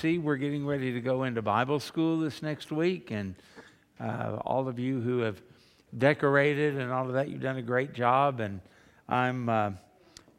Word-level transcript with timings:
see, 0.00 0.16
we're 0.16 0.36
getting 0.36 0.64
ready 0.64 0.94
to 0.94 1.00
go 1.02 1.24
into 1.24 1.42
Bible 1.42 1.78
school 1.78 2.20
this 2.20 2.42
next 2.42 2.72
week, 2.72 3.10
and 3.10 3.34
uh, 4.00 4.38
all 4.46 4.66
of 4.66 4.78
you 4.78 4.98
who 4.98 5.18
have 5.18 5.42
decorated 5.98 6.78
and 6.78 6.90
all 6.90 7.06
of 7.06 7.12
that, 7.12 7.28
you've 7.28 7.42
done 7.42 7.58
a 7.58 7.62
great 7.62 7.92
job. 7.92 8.40
And 8.40 8.62
I'm 9.10 9.50
uh, 9.50 9.72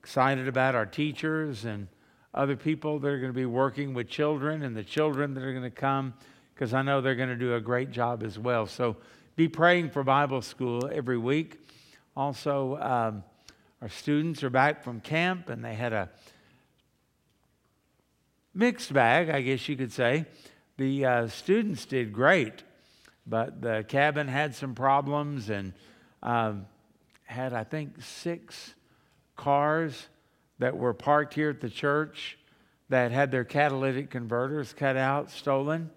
excited 0.01 0.47
about 0.47 0.73
our 0.73 0.87
teachers 0.87 1.65
and 1.65 1.87
other 2.33 2.55
people 2.55 2.97
that 2.97 3.07
are 3.07 3.19
going 3.19 3.31
to 3.31 3.37
be 3.37 3.45
working 3.45 3.93
with 3.93 4.09
children 4.09 4.63
and 4.63 4.75
the 4.75 4.83
children 4.83 5.35
that 5.35 5.43
are 5.43 5.51
going 5.51 5.61
to 5.61 5.69
come 5.69 6.15
because 6.55 6.73
I 6.73 6.81
know 6.81 6.99
they're 6.99 7.13
going 7.13 7.29
to 7.29 7.35
do 7.35 7.53
a 7.53 7.61
great 7.61 7.91
job 7.91 8.23
as 8.23 8.39
well. 8.39 8.65
So 8.65 8.97
be 9.35 9.47
praying 9.47 9.91
for 9.91 10.03
Bible 10.03 10.41
school 10.41 10.89
every 10.91 11.19
week. 11.19 11.59
Also, 12.17 12.77
um, 12.77 13.23
our 13.79 13.89
students 13.89 14.43
are 14.43 14.49
back 14.49 14.83
from 14.83 15.01
camp 15.01 15.49
and 15.49 15.63
they 15.63 15.75
had 15.75 15.93
a 15.93 16.09
mixed 18.53 18.93
bag, 18.93 19.29
I 19.29 19.41
guess 19.41 19.67
you 19.67 19.75
could 19.75 19.91
say. 19.91 20.25
The 20.77 21.05
uh, 21.05 21.27
students 21.27 21.85
did 21.85 22.11
great, 22.11 22.63
but 23.27 23.61
the 23.61 23.85
cabin 23.87 24.27
had 24.27 24.55
some 24.55 24.75
problems 24.75 25.49
and 25.49 25.73
um, 26.23 26.65
had, 27.23 27.53
I 27.53 27.63
think, 27.63 28.01
six 28.01 28.73
cars 29.35 30.07
that 30.59 30.77
were 30.77 30.93
parked 30.93 31.33
here 31.33 31.49
at 31.49 31.61
the 31.61 31.69
church 31.69 32.37
that 32.89 33.11
had 33.11 33.31
their 33.31 33.45
catalytic 33.45 34.09
converters 34.09 34.73
cut 34.73 34.97
out, 34.97 35.31
stolen, 35.31 35.89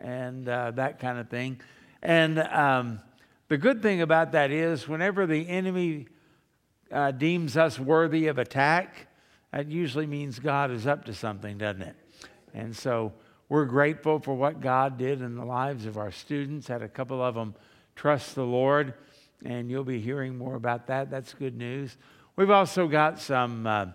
and 0.00 0.48
uh, 0.48 0.70
that 0.70 1.00
kind 1.00 1.18
of 1.18 1.28
thing. 1.28 1.60
And 2.00 2.38
um, 2.38 3.00
the 3.48 3.58
good 3.58 3.82
thing 3.82 4.02
about 4.02 4.32
that 4.32 4.52
is, 4.52 4.86
whenever 4.86 5.26
the 5.26 5.48
enemy 5.48 6.06
uh, 6.92 7.10
deems 7.10 7.56
us 7.56 7.78
worthy 7.78 8.28
of 8.28 8.38
attack, 8.38 9.07
that 9.52 9.68
usually 9.68 10.06
means 10.06 10.38
God 10.38 10.70
is 10.70 10.86
up 10.86 11.04
to 11.06 11.14
something, 11.14 11.58
doesn't 11.58 11.82
it? 11.82 11.96
And 12.54 12.76
so 12.76 13.12
we're 13.48 13.64
grateful 13.64 14.18
for 14.18 14.34
what 14.34 14.60
God 14.60 14.98
did 14.98 15.22
in 15.22 15.34
the 15.34 15.44
lives 15.44 15.86
of 15.86 15.96
our 15.96 16.12
students. 16.12 16.68
Had 16.68 16.82
a 16.82 16.88
couple 16.88 17.22
of 17.22 17.34
them 17.34 17.54
trust 17.96 18.34
the 18.34 18.44
Lord, 18.44 18.94
and 19.44 19.70
you'll 19.70 19.84
be 19.84 20.00
hearing 20.00 20.36
more 20.36 20.54
about 20.54 20.86
that. 20.88 21.10
That's 21.10 21.32
good 21.32 21.56
news. 21.56 21.96
We've 22.36 22.50
also 22.50 22.86
got 22.86 23.18
some 23.18 23.66
uh, 23.66 23.86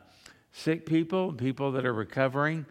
sick 0.51 0.85
people, 0.85 1.31
people 1.33 1.71
that 1.73 1.85
are 1.85 1.93
recovering 1.93 2.65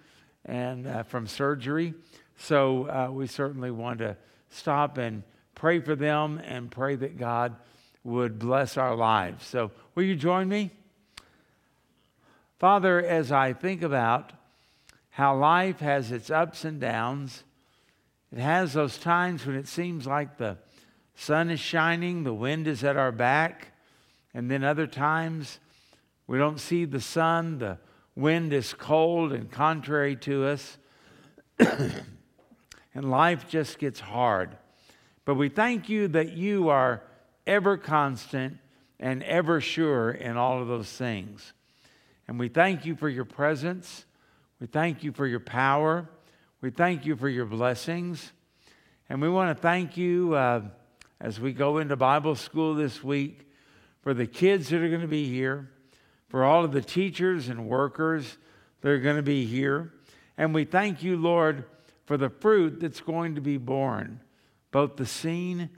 and 0.45 0.87
uh, 0.87 1.03
from 1.05 1.27
surgery. 1.27 1.95
So 2.37 2.89
uh, 2.89 3.11
we 3.13 3.29
certainly 3.29 3.71
want 3.71 4.01
to 4.01 4.17
stop 4.51 4.99
and 4.99 5.23
pray 5.55 5.79
for 5.79 5.95
them 5.95 6.41
and 6.45 6.71
pray 6.71 6.97
that 6.97 7.17
God 7.17 7.55
would 8.05 8.39
bless 8.39 8.77
our 8.77 8.97
lives. 8.97 9.47
So 9.47 9.71
will 9.95 10.03
you 10.03 10.17
join 10.17 10.49
me? 10.49 10.71
Father, 12.63 13.05
as 13.05 13.33
I 13.33 13.55
think 13.55 13.83
about 13.83 14.33
how 15.11 15.37
life 15.37 15.81
has 15.81 16.13
its 16.13 16.31
ups 16.31 16.65
and 16.65 16.81
downs, 16.81 17.43
it 18.31 18.39
has 18.39 18.73
those 18.73 18.99
times 18.99 19.45
when 19.45 19.57
it 19.57 19.67
seems 19.67 20.07
like 20.07 20.39
the 20.39 20.59
sun 21.17 21.51
is 21.51 21.59
shining, 21.59 22.23
the 22.23 22.33
wind 22.33 22.69
is 22.69 22.85
at 22.85 22.97
our 22.97 23.11
back, 23.11 23.73
and 24.33 24.49
then 24.49 24.63
other 24.63 24.87
times 24.87 25.59
we 26.29 26.39
don't 26.39 26.61
see 26.61 26.85
the 26.85 27.01
sun, 27.01 27.59
the 27.59 27.79
wind 28.15 28.53
is 28.53 28.75
cold 28.75 29.33
and 29.33 29.51
contrary 29.51 30.15
to 30.15 30.47
us, 30.47 30.79
and 31.59 33.11
life 33.11 33.49
just 33.49 33.81
gets 33.81 33.99
hard. 33.99 34.57
But 35.25 35.35
we 35.35 35.49
thank 35.49 35.89
you 35.89 36.07
that 36.07 36.35
you 36.35 36.69
are 36.69 37.03
ever 37.45 37.77
constant 37.77 38.59
and 39.01 39.25
ever 39.25 39.61
sure 39.61 40.13
in 40.13 40.37
all 40.37 40.63
of 40.63 40.69
those 40.69 40.93
things. 40.93 41.55
And 42.29 42.39
we 42.39 42.49
thank 42.49 42.87
you 42.87 42.97
for 42.97 43.09
your 43.09 43.25
presence. 43.25 44.05
We 44.61 44.67
thank 44.67 45.03
you 45.03 45.13
for 45.13 45.27
your 45.27 45.41
power. 45.41 46.09
We 46.61 46.71
thank 46.71 47.05
you 47.05 47.17
for 47.17 47.29
your 47.29 47.47
blessings. 47.47 48.33
And 49.09 49.21
we 49.21 49.29
want 49.29 49.57
to 49.57 49.61
thank 49.61 49.97
you 49.97 50.35
uh, 50.35 50.63
as 51.21 51.41
we 51.41 51.53
go 51.53 51.79
into 51.79 51.97
Bible 51.97 52.37
school 52.37 52.75
this 52.75 53.03
week 53.03 53.49
for 54.03 54.15
the 54.15 54.27
kids 54.27 54.69
that 54.69 54.83
are 54.83 54.89
going 54.89 55.01
to 55.01 55.09
be 55.09 55.29
here, 55.29 55.71
for 56.29 56.45
all 56.45 56.65
of 56.65 56.73
the 56.73 56.81
teachers 56.81 57.49
and 57.49 57.69
workers 57.69 58.39
that 58.81 58.89
are 58.89 59.01
going 59.01 59.17
to 59.17 59.23
be 59.23 59.45
here. 59.45 59.93
And 60.39 60.55
we 60.55 60.65
thank 60.65 61.03
you, 61.03 61.17
Lord, 61.17 61.65
for 62.07 62.17
the 62.17 62.31
fruit 62.31 62.81
that's 62.81 63.01
going 63.01 63.35
to 63.35 63.41
be 63.41 63.59
born, 63.59 64.21
both 64.71 64.97
the 64.97 65.07
seen 65.07 65.71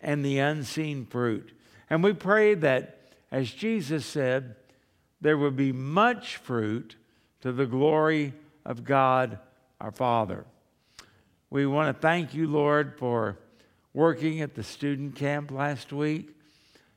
and 0.00 0.24
the 0.24 0.38
unseen 0.38 1.06
fruit. 1.06 1.52
And 1.88 2.02
we 2.02 2.12
pray 2.12 2.54
that, 2.54 3.12
as 3.30 3.50
Jesus 3.50 4.04
said, 4.04 4.56
there 5.24 5.38
would 5.38 5.56
be 5.56 5.72
much 5.72 6.36
fruit 6.36 6.96
to 7.40 7.50
the 7.50 7.64
glory 7.64 8.34
of 8.66 8.84
God 8.84 9.38
our 9.80 9.90
Father. 9.90 10.44
We 11.48 11.64
want 11.64 11.96
to 11.96 11.98
thank 11.98 12.34
you, 12.34 12.46
Lord, 12.46 12.98
for 12.98 13.38
working 13.94 14.42
at 14.42 14.54
the 14.54 14.62
student 14.62 15.16
camp 15.16 15.50
last 15.50 15.94
week. 15.94 16.36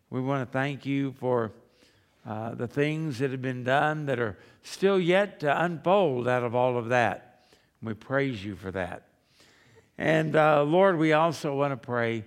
We 0.10 0.20
want 0.20 0.46
to 0.46 0.52
thank 0.52 0.86
you 0.86 1.14
for 1.14 1.54
uh, 2.28 2.54
the 2.56 2.68
things 2.68 3.20
that 3.20 3.32
have 3.32 3.42
been 3.42 3.64
done 3.64 4.08
that 4.08 4.20
are 4.20 4.38
still 4.62 5.00
yet 5.00 5.40
to 5.40 5.64
unfold 5.64 6.28
out 6.28 6.44
of 6.44 6.54
all 6.54 6.78
of 6.78 6.90
that. 6.90 7.46
We 7.82 7.94
praise 7.94 8.44
you 8.44 8.58
for 8.58 8.72
that. 8.72 9.04
And 9.98 10.36
uh, 10.36 10.64
Lord, 10.64 10.98
we 10.98 11.14
also 11.14 11.56
want 11.56 11.72
to 11.72 11.78
pray 11.78 12.26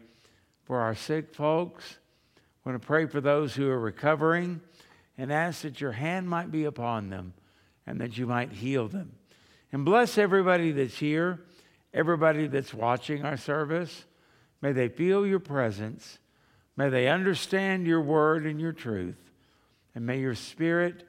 for 0.64 0.80
our 0.80 0.94
sick 0.94 1.34
folks. 1.34 1.98
We 2.64 2.72
want 2.72 2.80
to 2.80 2.86
pray 2.86 3.04
for 3.04 3.20
those 3.20 3.54
who 3.54 3.68
are 3.68 3.78
recovering 3.78 4.62
and 5.20 5.31
ask 5.31 5.60
that 5.62 5.82
your 5.82 5.92
hand 5.92 6.26
might 6.26 6.50
be 6.50 6.64
upon 6.64 7.10
them 7.10 7.34
and 7.86 8.00
that 8.00 8.16
you 8.16 8.26
might 8.26 8.53
heal 8.53 8.88
them. 8.88 9.12
And 9.70 9.84
bless 9.84 10.16
everybody 10.16 10.72
that's 10.72 10.97
here, 10.97 11.41
everybody 11.92 12.47
that's 12.47 12.72
watching 12.72 13.26
our 13.26 13.36
service. 13.36 14.06
May 14.62 14.72
they 14.72 14.88
feel 14.88 15.26
your 15.26 15.38
presence. 15.38 16.19
May 16.75 16.88
they 16.88 17.06
understand 17.06 17.86
your 17.86 18.00
word 18.00 18.47
and 18.47 18.59
your 18.59 18.72
truth. 18.72 19.19
And 19.94 20.06
may 20.06 20.20
your 20.20 20.34
spirit 20.34 21.06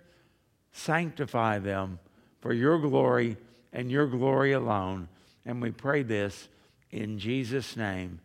sanctify 0.74 1.60
them 1.60 1.98
for 2.42 2.52
your 2.52 2.80
glory 2.80 3.38
and 3.72 3.90
your 3.90 4.08
glory 4.08 4.52
alone. 4.52 5.08
And 5.46 5.62
we 5.62 5.72
pray 5.72 6.04
this 6.04 6.50
in 6.92 7.18
Jesus' 7.18 7.78
name. 7.78 8.20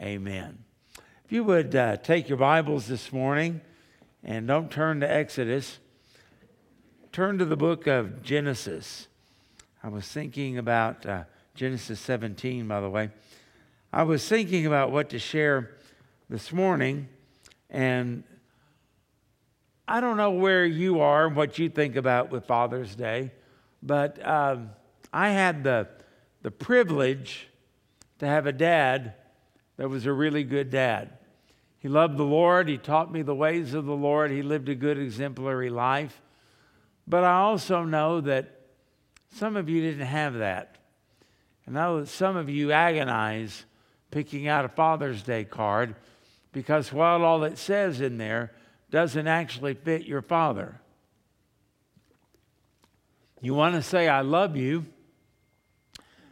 Amen. 0.00 0.58
If 1.24 1.32
you 1.32 1.42
would 1.42 1.74
uh, 1.74 1.96
take 1.96 2.28
your 2.28 2.38
Bibles 2.38 2.86
this 2.86 3.12
morning. 3.12 3.60
And 4.24 4.46
don't 4.46 4.70
turn 4.70 5.00
to 5.00 5.10
Exodus, 5.10 5.78
turn 7.10 7.38
to 7.38 7.44
the 7.44 7.56
book 7.56 7.88
of 7.88 8.22
Genesis. 8.22 9.08
I 9.82 9.88
was 9.88 10.06
thinking 10.06 10.58
about 10.58 11.04
uh, 11.04 11.24
Genesis 11.56 11.98
17, 11.98 12.68
by 12.68 12.80
the 12.80 12.88
way. 12.88 13.10
I 13.92 14.04
was 14.04 14.26
thinking 14.28 14.64
about 14.64 14.92
what 14.92 15.10
to 15.10 15.18
share 15.18 15.72
this 16.30 16.52
morning, 16.52 17.08
and 17.68 18.22
I 19.88 20.00
don't 20.00 20.16
know 20.16 20.30
where 20.30 20.64
you 20.64 21.00
are 21.00 21.26
and 21.26 21.34
what 21.34 21.58
you 21.58 21.68
think 21.68 21.96
about 21.96 22.30
with 22.30 22.46
Father's 22.46 22.94
Day, 22.94 23.32
but 23.82 24.24
um, 24.24 24.70
I 25.12 25.30
had 25.30 25.64
the, 25.64 25.88
the 26.42 26.52
privilege 26.52 27.48
to 28.20 28.26
have 28.26 28.46
a 28.46 28.52
dad 28.52 29.14
that 29.78 29.88
was 29.88 30.06
a 30.06 30.12
really 30.12 30.44
good 30.44 30.70
dad. 30.70 31.18
He 31.82 31.88
loved 31.88 32.16
the 32.16 32.22
Lord. 32.22 32.68
He 32.68 32.78
taught 32.78 33.10
me 33.10 33.22
the 33.22 33.34
ways 33.34 33.74
of 33.74 33.86
the 33.86 33.96
Lord. 33.96 34.30
He 34.30 34.42
lived 34.42 34.68
a 34.68 34.74
good, 34.76 34.98
exemplary 34.98 35.68
life. 35.68 36.22
But 37.08 37.24
I 37.24 37.40
also 37.40 37.82
know 37.82 38.20
that 38.20 38.60
some 39.34 39.56
of 39.56 39.68
you 39.68 39.80
didn't 39.80 40.06
have 40.06 40.34
that. 40.34 40.76
And 41.66 41.76
I 41.76 41.82
know 41.82 42.00
that 42.00 42.06
some 42.06 42.36
of 42.36 42.48
you 42.48 42.70
agonize 42.70 43.64
picking 44.12 44.46
out 44.46 44.64
a 44.64 44.68
Father's 44.68 45.24
Day 45.24 45.42
card 45.42 45.96
because 46.52 46.92
while 46.92 47.24
all 47.24 47.42
it 47.42 47.58
says 47.58 48.00
in 48.00 48.16
there 48.16 48.52
doesn't 48.92 49.26
actually 49.26 49.74
fit 49.74 50.04
your 50.04 50.22
father. 50.22 50.80
You 53.40 53.54
want 53.54 53.74
to 53.74 53.82
say, 53.82 54.06
I 54.06 54.20
love 54.20 54.56
you, 54.56 54.86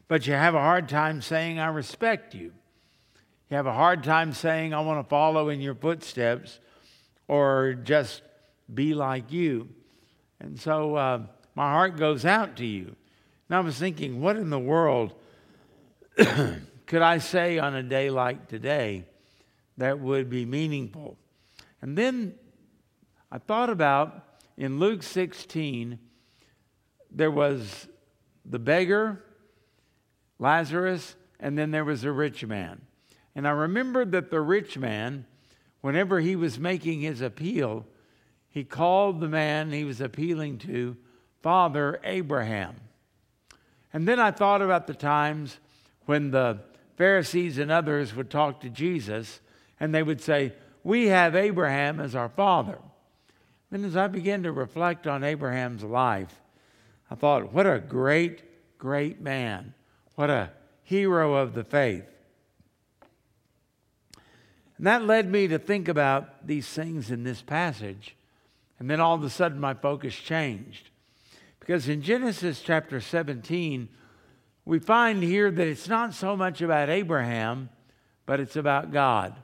but 0.06 0.28
you 0.28 0.34
have 0.34 0.54
a 0.54 0.60
hard 0.60 0.88
time 0.88 1.22
saying, 1.22 1.58
I 1.58 1.66
respect 1.66 2.36
you. 2.36 2.52
You 3.50 3.56
have 3.56 3.66
a 3.66 3.72
hard 3.72 4.04
time 4.04 4.32
saying, 4.32 4.72
I 4.72 4.80
want 4.80 5.04
to 5.04 5.08
follow 5.08 5.48
in 5.48 5.60
your 5.60 5.74
footsteps 5.74 6.60
or 7.26 7.74
just 7.74 8.22
be 8.72 8.94
like 8.94 9.32
you. 9.32 9.68
And 10.38 10.58
so 10.58 10.94
uh, 10.94 11.22
my 11.56 11.72
heart 11.72 11.96
goes 11.96 12.24
out 12.24 12.56
to 12.58 12.64
you. 12.64 12.94
And 13.48 13.56
I 13.56 13.60
was 13.60 13.76
thinking, 13.76 14.20
what 14.20 14.36
in 14.36 14.50
the 14.50 14.58
world 14.60 15.14
could 16.16 17.02
I 17.02 17.18
say 17.18 17.58
on 17.58 17.74
a 17.74 17.82
day 17.82 18.08
like 18.08 18.46
today 18.46 19.04
that 19.78 19.98
would 19.98 20.30
be 20.30 20.46
meaningful? 20.46 21.18
And 21.82 21.98
then 21.98 22.36
I 23.32 23.38
thought 23.38 23.68
about 23.68 24.26
in 24.56 24.78
Luke 24.78 25.02
16, 25.02 25.98
there 27.10 27.32
was 27.32 27.88
the 28.44 28.60
beggar, 28.60 29.24
Lazarus, 30.38 31.16
and 31.40 31.58
then 31.58 31.72
there 31.72 31.84
was 31.84 32.04
a 32.04 32.12
rich 32.12 32.46
man. 32.46 32.82
And 33.34 33.46
I 33.46 33.50
remembered 33.50 34.12
that 34.12 34.30
the 34.30 34.40
rich 34.40 34.76
man, 34.76 35.26
whenever 35.80 36.20
he 36.20 36.36
was 36.36 36.58
making 36.58 37.00
his 37.00 37.20
appeal, 37.20 37.86
he 38.48 38.64
called 38.64 39.20
the 39.20 39.28
man 39.28 39.70
he 39.70 39.84
was 39.84 40.00
appealing 40.00 40.58
to 40.58 40.96
Father 41.42 42.00
Abraham. 42.04 42.76
And 43.92 44.06
then 44.06 44.20
I 44.20 44.30
thought 44.30 44.62
about 44.62 44.86
the 44.86 44.94
times 44.94 45.58
when 46.06 46.30
the 46.30 46.60
Pharisees 46.96 47.58
and 47.58 47.70
others 47.70 48.14
would 48.14 48.30
talk 48.30 48.60
to 48.60 48.68
Jesus 48.68 49.40
and 49.78 49.94
they 49.94 50.02
would 50.02 50.20
say, 50.20 50.52
We 50.82 51.06
have 51.06 51.34
Abraham 51.34 52.00
as 52.00 52.14
our 52.14 52.28
father. 52.28 52.78
Then, 53.70 53.84
as 53.84 53.96
I 53.96 54.08
began 54.08 54.42
to 54.42 54.52
reflect 54.52 55.06
on 55.06 55.22
Abraham's 55.22 55.84
life, 55.84 56.40
I 57.10 57.14
thought, 57.14 57.52
what 57.52 57.66
a 57.66 57.78
great, 57.78 58.42
great 58.78 59.20
man. 59.20 59.74
What 60.16 60.28
a 60.30 60.50
hero 60.82 61.34
of 61.34 61.54
the 61.54 61.64
faith. 61.64 62.04
And 64.80 64.86
that 64.86 65.04
led 65.04 65.30
me 65.30 65.46
to 65.48 65.58
think 65.58 65.88
about 65.88 66.46
these 66.46 66.66
things 66.66 67.10
in 67.10 67.22
this 67.22 67.42
passage. 67.42 68.16
And 68.78 68.88
then 68.88 68.98
all 68.98 69.14
of 69.14 69.22
a 69.22 69.28
sudden, 69.28 69.60
my 69.60 69.74
focus 69.74 70.14
changed. 70.14 70.88
Because 71.58 71.86
in 71.86 72.00
Genesis 72.00 72.62
chapter 72.62 72.98
17, 72.98 73.90
we 74.64 74.78
find 74.78 75.22
here 75.22 75.50
that 75.50 75.66
it's 75.66 75.86
not 75.86 76.14
so 76.14 76.34
much 76.34 76.62
about 76.62 76.88
Abraham, 76.88 77.68
but 78.24 78.40
it's 78.40 78.56
about 78.56 78.90
God. 78.90 79.34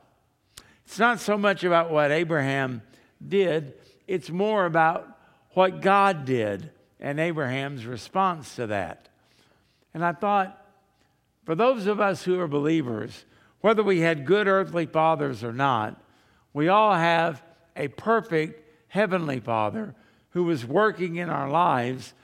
It's 0.86 0.98
not 0.98 1.20
so 1.20 1.36
much 1.36 1.64
about 1.64 1.90
what 1.90 2.12
Abraham 2.12 2.80
did, 3.28 3.74
it's 4.06 4.30
more 4.30 4.64
about 4.64 5.18
what 5.50 5.82
God 5.82 6.24
did 6.24 6.70
and 6.98 7.20
Abraham's 7.20 7.84
response 7.84 8.56
to 8.56 8.68
that. 8.68 9.10
And 9.92 10.02
I 10.02 10.12
thought, 10.12 10.66
for 11.44 11.54
those 11.54 11.86
of 11.86 12.00
us 12.00 12.24
who 12.24 12.40
are 12.40 12.48
believers, 12.48 13.26
whether 13.66 13.82
we 13.82 13.98
had 13.98 14.24
good 14.24 14.46
earthly 14.46 14.86
fathers 14.86 15.42
or 15.42 15.52
not, 15.52 16.00
we 16.52 16.68
all 16.68 16.94
have 16.94 17.42
a 17.74 17.88
perfect 17.88 18.62
heavenly 18.86 19.40
father 19.40 19.92
who 20.30 20.48
is 20.50 20.64
working 20.64 21.16
in 21.16 21.28
our 21.28 21.50
lives, 21.50 22.14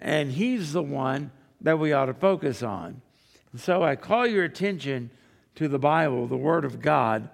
and 0.00 0.30
he's 0.30 0.72
the 0.72 0.80
one 0.80 1.32
that 1.60 1.76
we 1.76 1.92
ought 1.92 2.06
to 2.06 2.14
focus 2.14 2.62
on. 2.62 3.02
And 3.50 3.60
so 3.60 3.82
I 3.82 3.96
call 3.96 4.28
your 4.28 4.44
attention 4.44 5.10
to 5.56 5.66
the 5.66 5.76
Bible, 5.80 6.28
the 6.28 6.36
Word 6.36 6.64
of 6.64 6.80
God, 6.80 7.28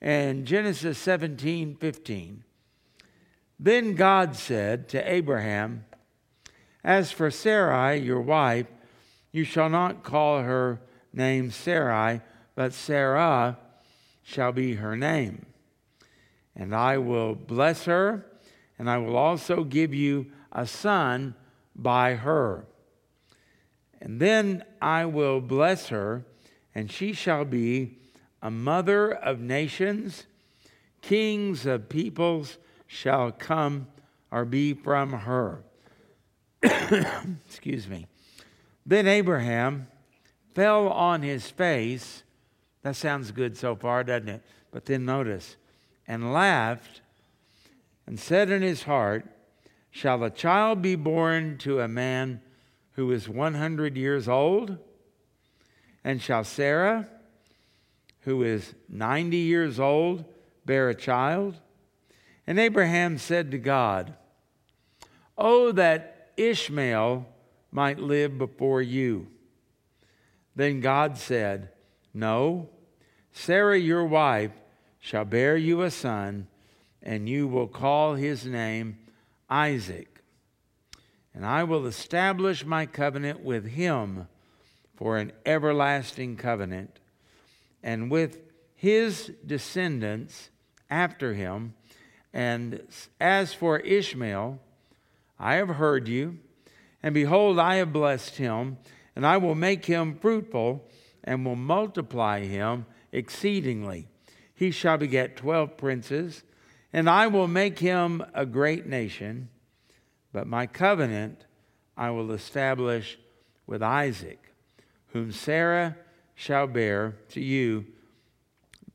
and 0.00 0.44
Genesis 0.44 0.98
17 0.98 1.76
15. 1.76 2.42
Then 3.60 3.94
God 3.94 4.34
said 4.34 4.88
to 4.88 5.08
Abraham, 5.08 5.84
As 6.82 7.12
for 7.12 7.30
Sarai, 7.30 7.98
your 7.98 8.20
wife, 8.20 8.66
you 9.30 9.44
shall 9.44 9.68
not 9.68 10.02
call 10.02 10.40
her 10.40 10.80
name 11.12 11.52
Sarai, 11.52 12.22
but 12.58 12.72
Sarah 12.72 13.56
shall 14.24 14.50
be 14.50 14.74
her 14.74 14.96
name. 14.96 15.46
And 16.56 16.74
I 16.74 16.98
will 16.98 17.36
bless 17.36 17.84
her, 17.84 18.26
and 18.76 18.90
I 18.90 18.98
will 18.98 19.16
also 19.16 19.62
give 19.62 19.94
you 19.94 20.26
a 20.50 20.66
son 20.66 21.36
by 21.76 22.16
her. 22.16 22.66
And 24.00 24.18
then 24.18 24.64
I 24.82 25.04
will 25.04 25.40
bless 25.40 25.90
her, 25.90 26.24
and 26.74 26.90
she 26.90 27.12
shall 27.12 27.44
be 27.44 27.96
a 28.42 28.50
mother 28.50 29.12
of 29.12 29.38
nations, 29.38 30.26
kings 31.00 31.64
of 31.64 31.88
peoples 31.88 32.58
shall 32.88 33.30
come 33.30 33.86
or 34.32 34.44
be 34.44 34.74
from 34.74 35.12
her. 35.12 35.62
Excuse 37.46 37.86
me. 37.86 38.08
Then 38.84 39.06
Abraham 39.06 39.86
fell 40.56 40.88
on 40.88 41.22
his 41.22 41.48
face. 41.48 42.24
That 42.88 42.96
sounds 42.96 43.32
good 43.32 43.54
so 43.54 43.76
far, 43.76 44.02
doesn't 44.02 44.30
it? 44.30 44.42
But 44.70 44.86
then 44.86 45.04
notice, 45.04 45.56
and 46.06 46.32
laughed 46.32 47.02
and 48.06 48.18
said 48.18 48.48
in 48.48 48.62
his 48.62 48.84
heart, 48.84 49.26
Shall 49.90 50.24
a 50.24 50.30
child 50.30 50.80
be 50.80 50.94
born 50.94 51.58
to 51.58 51.80
a 51.80 51.86
man 51.86 52.40
who 52.92 53.12
is 53.12 53.28
100 53.28 53.98
years 53.98 54.26
old? 54.26 54.78
And 56.02 56.22
shall 56.22 56.44
Sarah, 56.44 57.06
who 58.20 58.42
is 58.42 58.74
90 58.88 59.36
years 59.36 59.78
old, 59.78 60.24
bear 60.64 60.88
a 60.88 60.94
child? 60.94 61.60
And 62.46 62.58
Abraham 62.58 63.18
said 63.18 63.50
to 63.50 63.58
God, 63.58 64.14
Oh, 65.36 65.72
that 65.72 66.30
Ishmael 66.38 67.26
might 67.70 67.98
live 67.98 68.38
before 68.38 68.80
you. 68.80 69.26
Then 70.56 70.80
God 70.80 71.18
said, 71.18 71.68
No, 72.14 72.70
Sarah 73.40 73.78
your 73.78 74.04
wife 74.04 74.50
shall 74.98 75.24
bear 75.24 75.56
you 75.56 75.82
a 75.82 75.92
son, 75.92 76.48
and 77.00 77.28
you 77.28 77.46
will 77.46 77.68
call 77.68 78.16
his 78.16 78.44
name 78.44 78.98
Isaac. 79.48 80.22
And 81.32 81.46
I 81.46 81.62
will 81.62 81.86
establish 81.86 82.66
my 82.66 82.84
covenant 82.84 83.44
with 83.44 83.64
him 83.68 84.26
for 84.96 85.18
an 85.18 85.30
everlasting 85.46 86.36
covenant, 86.36 86.98
and 87.80 88.10
with 88.10 88.40
his 88.74 89.30
descendants 89.46 90.50
after 90.90 91.32
him 91.32 91.74
and 92.34 92.82
as 93.20 93.54
for 93.54 93.78
Ishmael, 93.78 94.58
I 95.38 95.54
have 95.54 95.68
heard 95.68 96.08
you, 96.08 96.38
and 97.04 97.14
behold, 97.14 97.60
I 97.60 97.76
have 97.76 97.92
blessed 97.92 98.36
him, 98.36 98.78
and 99.14 99.24
I 99.24 99.36
will 99.36 99.54
make 99.54 99.84
him 99.84 100.18
fruitful, 100.18 100.84
and 101.22 101.46
will 101.46 101.56
multiply 101.56 102.40
him 102.44 102.84
exceedingly. 103.12 104.08
He 104.54 104.70
shall 104.70 104.98
beget 104.98 105.36
twelve 105.36 105.76
princes, 105.76 106.42
and 106.92 107.08
I 107.08 107.26
will 107.26 107.48
make 107.48 107.78
him 107.78 108.24
a 108.34 108.44
great 108.44 108.86
nation. 108.86 109.48
But 110.32 110.46
my 110.46 110.66
covenant 110.66 111.46
I 111.96 112.10
will 112.10 112.32
establish 112.32 113.18
with 113.66 113.82
Isaac, 113.82 114.52
whom 115.08 115.32
Sarah 115.32 115.96
shall 116.34 116.66
bear 116.66 117.16
to 117.30 117.40
you 117.40 117.86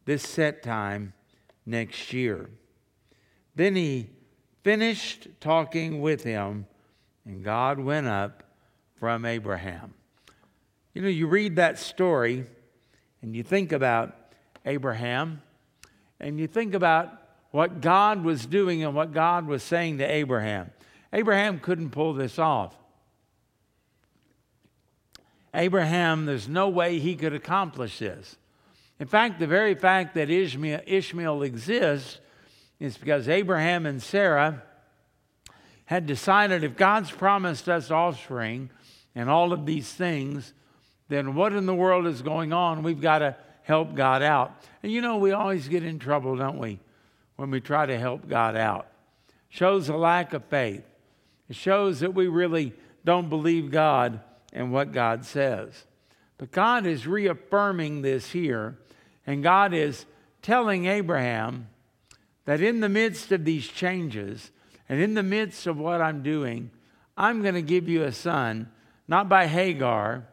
this 0.06 0.24
set 0.24 0.64
time 0.64 1.14
next 1.66 2.14
year. 2.14 2.50
Then 3.56 3.76
he 3.76 4.10
finished 4.64 5.28
talking 5.40 6.02
with 6.02 6.24
him, 6.24 6.66
and 7.26 7.44
God 7.44 7.80
went 7.80 8.08
up 8.08 8.44
from 8.96 9.26
Abraham. 9.26 9.94
You 10.94 11.02
know, 11.02 11.10
you 11.10 11.28
read 11.28 11.56
that 11.58 11.80
story 11.80 12.46
and 13.24 13.34
you 13.36 13.42
think 13.42 13.72
about 13.72 14.16
Abraham 14.66 15.42
and 16.20 16.40
you 16.40 16.46
think 16.46 16.74
about 16.74 17.10
what 17.52 17.82
God 17.82 18.24
was 18.24 18.46
doing 18.46 18.84
and 18.84 18.94
what 18.94 19.14
God 19.14 19.48
was 19.48 19.64
saying 19.64 20.00
to 20.00 20.06
Abraham. 20.06 20.70
Abraham 21.14 21.60
couldn't 21.60 21.92
pull 21.92 22.14
this 22.14 22.38
off. 22.38 22.76
Abraham, 25.54 26.26
there's 26.26 26.50
no 26.50 26.68
way 26.68 27.00
he 27.00 27.16
could 27.16 27.34
accomplish 27.34 28.00
this. 28.00 28.36
In 29.00 29.08
fact, 29.08 29.40
the 29.40 29.48
very 29.48 29.76
fact 29.76 30.16
that 30.16 30.30
Ishmael, 30.30 30.82
Ishmael 30.86 31.44
exists 31.44 32.20
is 32.80 32.98
because 32.98 33.30
Abraham 33.30 33.86
and 33.86 34.04
Sarah 34.04 34.64
had 35.86 36.06
decided 36.06 36.64
if 36.64 36.76
God's 36.76 37.12
promised 37.12 37.70
us 37.70 37.90
offspring 37.90 38.70
and 39.16 39.30
all 39.30 39.54
of 39.54 39.66
these 39.66 39.94
things, 39.94 40.54
then 41.10 41.36
what 41.36 41.54
in 41.54 41.66
the 41.66 41.76
world 41.76 42.08
is 42.08 42.22
going 42.22 42.54
on? 42.54 42.84
We've 42.84 43.02
got 43.02 43.20
to 43.20 43.36
help 43.64 43.96
God 43.96 44.22
out. 44.22 44.64
And 44.82 44.92
you 44.92 45.02
know, 45.02 45.18
we 45.18 45.32
always 45.32 45.68
get 45.68 45.84
in 45.84 46.00
trouble, 46.00 46.36
don't 46.36 46.60
we, 46.60 46.80
when 47.36 47.52
we 47.52 47.62
try 47.62 47.86
to 47.86 47.98
help 47.98 48.28
God 48.28 48.56
out. 48.56 48.88
Shows 49.50 49.90
a 49.90 49.96
lack 49.96 50.34
of 50.34 50.46
faith. 50.46 50.84
It 51.50 51.56
shows 51.56 52.00
that 52.00 52.14
we 52.14 52.28
really 52.28 52.74
don't 53.06 53.30
believe 53.30 53.72
God 53.72 54.20
and 54.52 54.72
what 54.72 54.92
God 54.92 55.26
says. 55.26 55.86
But 56.38 56.52
God 56.52 56.86
is 56.86 57.08
reaffirming 57.08 58.02
this 58.02 58.32
here, 58.32 58.78
and 59.26 59.44
God 59.44 59.74
is 59.74 60.06
telling 60.42 60.86
Abraham 60.86 61.68
that 62.46 62.62
in 62.62 62.80
the 62.80 62.90
midst 62.90 63.32
of 63.32 63.46
these 63.46 63.68
changes 63.68 64.52
and 64.90 65.00
in 65.00 65.14
the 65.14 65.24
midst 65.24 65.68
of 65.68 65.78
what 65.78 66.02
I'm 66.02 66.24
doing, 66.24 66.72
I'm 67.16 67.42
going 67.42 67.54
to 67.54 67.62
give 67.62 67.88
you 67.88 68.04
a 68.04 68.12
son, 68.12 68.70
not 69.08 69.30
by 69.30 69.48
Hagar, 69.48 70.28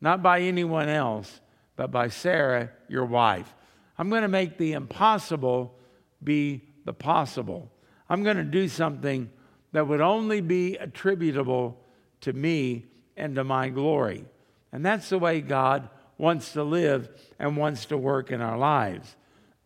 not 0.00 0.22
by 0.22 0.40
anyone 0.40 0.88
else, 0.88 1.40
but 1.76 1.90
by 1.90 2.08
Sarah, 2.08 2.70
your 2.88 3.04
wife. 3.04 3.52
I'm 3.98 4.10
going 4.10 4.22
to 4.22 4.28
make 4.28 4.58
the 4.58 4.72
impossible 4.72 5.74
be 6.22 6.62
the 6.84 6.92
possible. 6.92 7.70
I'm 8.08 8.22
going 8.22 8.36
to 8.36 8.44
do 8.44 8.68
something 8.68 9.30
that 9.72 9.88
would 9.88 10.00
only 10.00 10.40
be 10.40 10.76
attributable 10.76 11.78
to 12.22 12.32
me 12.32 12.86
and 13.16 13.34
to 13.34 13.44
my 13.44 13.68
glory. 13.68 14.24
And 14.72 14.84
that's 14.84 15.08
the 15.08 15.18
way 15.18 15.40
God 15.40 15.88
wants 16.18 16.52
to 16.52 16.62
live 16.62 17.08
and 17.38 17.56
wants 17.56 17.86
to 17.86 17.96
work 17.96 18.30
in 18.30 18.40
our 18.40 18.58
lives. 18.58 19.16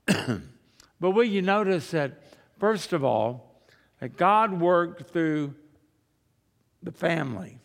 But 1.00 1.12
will 1.12 1.24
you 1.24 1.40
notice 1.40 1.90
that, 1.92 2.22
first 2.58 2.92
of 2.92 3.02
all, 3.02 3.62
that 4.00 4.16
God 4.16 4.60
worked 4.60 5.10
through 5.10 5.54
the 6.82 6.92
family? 6.92 7.58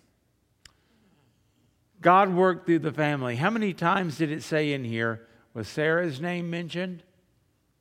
God 2.05 2.35
worked 2.35 2.67
through 2.67 2.79
the 2.79 2.91
family. 2.91 3.35
How 3.35 3.49
many 3.49 3.73
times 3.73 4.19
did 4.19 4.29
it 4.29 4.43
say 4.43 4.73
in 4.73 4.83
here, 4.83 5.25
was 5.55 5.67
Sarah's 5.67 6.21
name 6.21 6.51
mentioned? 6.51 7.01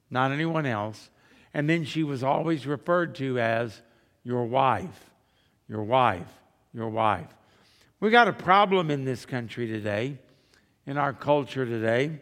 Not 0.08 0.32
anyone 0.32 0.64
else. 0.64 1.10
And 1.52 1.68
then 1.68 1.84
she 1.84 2.02
was 2.02 2.24
always 2.24 2.66
referred 2.66 3.16
to 3.16 3.38
as 3.38 3.82
your 4.22 4.46
wife, 4.46 5.10
your 5.68 5.82
wife, 5.82 6.40
your 6.72 6.88
wife. 6.88 7.26
We 8.00 8.08
got 8.08 8.26
a 8.26 8.32
problem 8.32 8.90
in 8.90 9.04
this 9.04 9.26
country 9.26 9.66
today, 9.66 10.16
in 10.86 10.96
our 10.96 11.12
culture 11.12 11.66
today. 11.66 12.18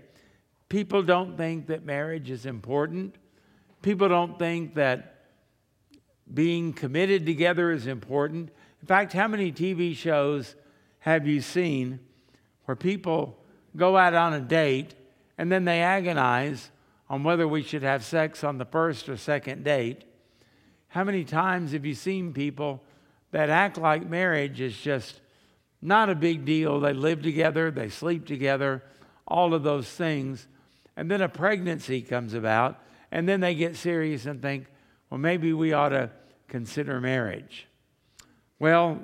People 0.68 1.04
don't 1.04 1.37
think 1.37 1.68
that 1.68 1.85
marriage 1.85 2.32
is 2.32 2.47
important. 2.47 3.14
People 3.80 4.09
don't 4.09 4.40
think 4.40 4.75
that 4.75 5.28
being 6.35 6.73
committed 6.73 7.25
together 7.26 7.71
is 7.71 7.87
important. 7.87 8.50
In 8.80 8.88
fact, 8.88 9.12
how 9.12 9.28
many 9.28 9.52
TV 9.52 9.94
shows 9.94 10.56
have 11.02 11.26
you 11.26 11.40
seen 11.40 11.99
where 12.64 12.76
people 12.76 13.37
go 13.76 13.97
out 13.97 14.14
on 14.14 14.35
a 14.35 14.40
date 14.40 14.94
and 15.37 15.50
then 15.50 15.64
they 15.64 15.82
agonize 15.82 16.71
on 17.11 17.25
whether 17.25 17.47
we 17.47 17.61
should 17.61 17.82
have 17.82 18.04
sex 18.04 18.44
on 18.44 18.59
the 18.59 18.64
first 18.64 19.09
or 19.09 19.16
second 19.16 19.64
date? 19.64 20.04
How 20.87 21.02
many 21.02 21.25
times 21.25 21.73
have 21.73 21.85
you 21.85 21.97
seen 21.97 22.32
people 22.32 22.85
that 23.32 23.50
act 23.50 23.78
like 23.78 24.09
marriage 24.09 24.61
is 24.61 24.76
just 24.76 25.21
not 25.80 26.09
a 26.09 26.14
big 26.14 26.44
deal? 26.44 26.78
They 26.78 26.92
live 26.92 27.21
together, 27.21 27.73
they 27.73 27.88
sleep 27.88 28.25
together, 28.25 28.85
all 29.26 29.54
of 29.54 29.64
those 29.64 29.88
things. 29.88 30.47
And 30.97 31.11
then 31.11 31.21
a 31.21 31.28
pregnancy 31.28 32.00
comes 32.00 32.32
about, 32.32 32.78
and 33.11 33.28
then 33.28 33.40
they 33.40 33.56
get 33.56 33.75
serious 33.75 34.25
and 34.25 34.40
think, 34.40 34.66
well, 35.11 35.18
maybe 35.18 35.52
we 35.52 35.73
ought 35.73 35.88
to 35.88 36.11
consider 36.47 37.00
marriage. 37.00 37.66
Well, 38.61 39.00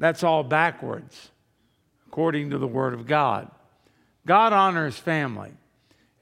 that's 0.00 0.24
all 0.24 0.42
backwards, 0.42 1.30
according 2.06 2.50
to 2.50 2.58
the 2.58 2.66
Word 2.66 2.94
of 2.94 3.06
God. 3.06 3.50
God 4.26 4.54
honors 4.54 4.96
family, 4.96 5.52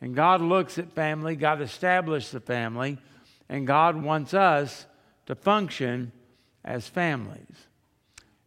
and 0.00 0.16
God 0.16 0.40
looks 0.40 0.78
at 0.78 0.92
family, 0.92 1.37
God 1.37 1.62
established 1.62 2.32
the 2.32 2.40
family, 2.40 2.99
and 3.49 3.68
God 3.68 4.02
wants 4.02 4.35
us 4.35 4.85
to 5.26 5.37
function 5.37 6.11
as 6.64 6.88
families. 6.88 7.54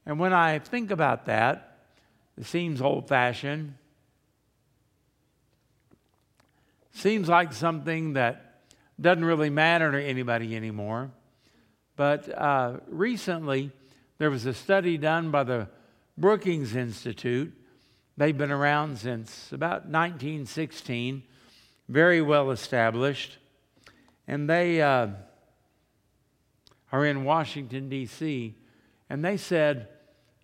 And 0.06 0.20
when 0.20 0.34
I 0.34 0.60
think 0.60 0.92
about 0.92 1.28
that, 1.28 1.78
it 2.38 2.46
seems 2.46 2.82
old 2.82 3.08
fashioned, 3.08 3.76
seems 6.92 7.30
like 7.30 7.54
something 7.54 8.14
that 8.14 8.64
doesn't 9.00 9.24
really 9.24 9.50
matter 9.50 9.94
to 9.94 10.04
anybody 10.04 10.58
anymore. 10.58 11.10
But 11.96 12.28
uh, 12.38 12.80
recently, 12.90 13.72
there 14.22 14.30
was 14.30 14.46
a 14.46 14.54
study 14.54 15.00
done 15.00 15.32
by 15.32 15.44
the 15.44 15.68
Brookings 16.16 16.76
Institute. 16.76 17.52
They've 18.18 18.38
been 18.38 18.52
around 18.52 19.00
since 19.00 19.52
about 19.52 19.88
1916, 19.88 21.24
very 21.90 22.22
well 22.22 22.52
established. 22.52 23.40
And 24.28 24.48
they 24.48 24.80
uh, 24.80 25.08
are 26.92 27.04
in 27.04 27.24
Washington, 27.24 27.90
D.C., 27.90 28.56
and 29.10 29.26
they 29.26 29.38
said 29.38 29.88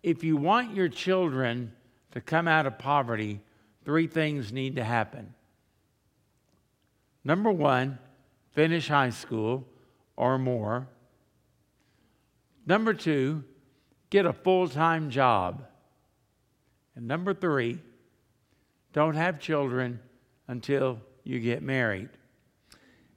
if 0.02 0.24
you 0.24 0.36
want 0.36 0.74
your 0.74 0.88
children 0.88 1.70
to 2.10 2.20
come 2.20 2.48
out 2.48 2.66
of 2.66 2.80
poverty, 2.80 3.42
three 3.84 4.08
things 4.08 4.52
need 4.52 4.74
to 4.74 4.82
happen. 4.82 5.34
Number 7.22 7.52
one, 7.52 8.00
finish 8.50 8.88
high 8.88 9.10
school 9.10 9.68
or 10.16 10.36
more. 10.36 10.88
Number 12.66 12.92
two, 12.92 13.44
get 14.10 14.26
a 14.26 14.32
full 14.32 14.68
time 14.68 15.10
job. 15.10 15.64
And 16.94 17.06
number 17.06 17.34
three, 17.34 17.78
don't 18.92 19.14
have 19.14 19.38
children 19.38 20.00
until 20.46 21.00
you 21.24 21.40
get 21.40 21.62
married. 21.62 22.08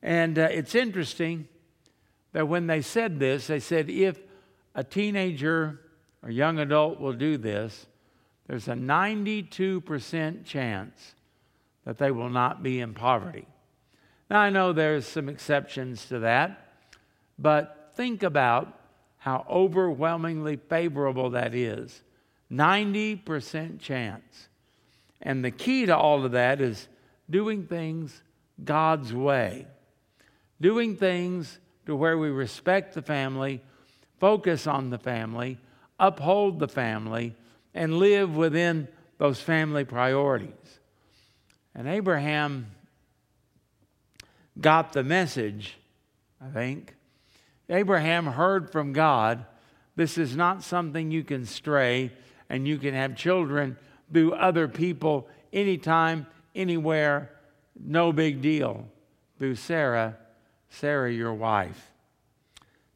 And 0.04 0.38
uh, 0.38 0.48
it's 0.52 0.76
interesting 0.76 1.48
that 2.34 2.48
when 2.48 2.68
they 2.68 2.82
said 2.82 3.20
this, 3.20 3.48
they 3.48 3.60
said 3.60 3.90
if 3.90 4.20
a 4.76 4.84
teenager 4.84 5.80
or 6.24 6.30
young 6.30 6.60
adult 6.60 7.00
will 7.00 7.14
do 7.14 7.38
this, 7.38 7.88
there's 8.48 8.68
a 8.68 8.74
92% 8.74 10.46
chance 10.46 11.16
that 11.86 11.98
they 11.98 12.12
will 12.12 12.30
not 12.30 12.62
be 12.62 12.80
in 12.80 12.94
poverty. 12.94 13.48
Now, 14.30 14.40
I 14.40 14.50
know 14.50 14.74
there's 14.74 15.06
some 15.06 15.30
exceptions 15.30 16.06
to 16.08 16.20
that, 16.20 16.76
but 17.38 17.92
think 17.96 18.24
about 18.24 18.81
how 19.22 19.46
overwhelmingly 19.48 20.56
favorable 20.56 21.30
that 21.30 21.54
is 21.54 22.02
90% 22.52 23.80
chance. 23.80 24.50
And 25.22 25.46
the 25.46 25.52
key 25.52 25.86
to 25.86 25.96
all 25.96 26.26
of 26.26 26.32
that 26.32 26.60
is 26.60 26.88
doing 27.30 27.68
things 27.68 28.20
God's 28.64 29.14
way, 29.14 29.68
doing 30.60 30.96
things 30.96 31.60
to 31.86 31.96
where 31.96 32.18
we 32.18 32.30
respect 32.30 32.96
the 32.96 33.04
family, 33.04 33.62
focus 34.20 34.66
on 34.66 34.90
the 34.90 34.98
family, 34.98 35.60
uphold 36.00 36.58
the 36.58 36.68
family, 36.68 37.36
and 37.76 38.00
live 38.00 38.36
within 38.36 38.88
those 39.20 39.40
family 39.40 39.86
priorities. 39.86 40.80
And 41.76 41.88
Abraham 41.88 42.72
got 44.60 44.94
the 44.94 45.04
message, 45.04 45.78
I 46.44 46.50
think. 46.50 46.96
Abraham 47.72 48.26
heard 48.26 48.70
from 48.70 48.94
God 48.94 49.46
this 49.96 50.18
is 50.18 50.36
not 50.36 50.64
something 50.64 51.12
you 51.12 51.24
can 51.24 51.46
stray 51.46 52.12
and 52.50 52.68
you 52.68 52.78
can 52.78 52.94
have 52.94 53.16
children 53.16 53.78
through 54.12 54.34
other 54.34 54.68
people 54.68 55.28
anytime, 55.54 56.28
anywhere, 56.54 57.32
no 57.80 58.12
big 58.12 58.42
deal. 58.42 58.88
Through 59.38 59.56
Sarah, 59.56 60.18
Sarah, 60.70 61.12
your 61.12 61.34
wife. 61.34 61.92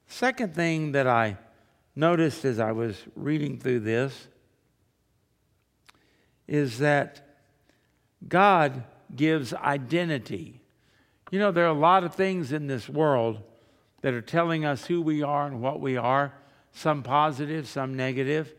Second 0.07 0.53
thing 0.53 0.91
that 0.91 1.07
I 1.07 1.37
noticed 1.95 2.45
as 2.45 2.59
I 2.59 2.71
was 2.71 2.97
reading 3.15 3.59
through 3.59 3.79
this 3.79 4.27
is 6.47 6.79
that 6.79 7.37
God 8.27 8.83
gives 9.15 9.53
identity. 9.53 10.61
You 11.31 11.39
know, 11.39 11.51
there 11.51 11.65
are 11.65 11.75
a 11.75 11.79
lot 11.79 12.03
of 12.03 12.13
things 12.13 12.51
in 12.51 12.67
this 12.67 12.87
world 12.87 13.41
that 14.05 14.13
are 14.13 14.21
telling 14.21 14.63
us 14.63 14.85
who 14.85 15.01
we 15.01 15.23
are 15.23 15.47
and 15.47 15.59
what 15.59 15.81
we 15.81 15.97
are, 15.97 16.31
some 16.71 17.01
positive, 17.01 17.67
some 17.67 17.95
negative. 17.95 18.53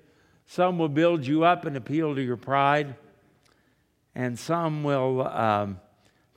Some 0.44 0.76
will 0.76 0.88
build 0.88 1.24
you 1.24 1.44
up 1.44 1.64
and 1.64 1.76
appeal 1.76 2.16
to 2.16 2.20
your 2.20 2.36
pride, 2.36 2.96
and 4.12 4.36
some 4.36 4.82
will 4.82 5.24
um, 5.28 5.78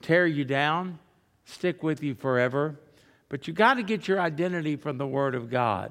tear 0.00 0.28
you 0.28 0.44
down, 0.44 1.00
stick 1.44 1.82
with 1.82 2.04
you 2.04 2.14
forever. 2.14 2.78
But 3.28 3.48
you 3.48 3.52
got 3.52 3.74
to 3.74 3.82
get 3.82 4.06
your 4.06 4.20
identity 4.20 4.76
from 4.76 4.96
the 4.96 5.08
Word 5.08 5.34
of 5.34 5.50
God. 5.50 5.90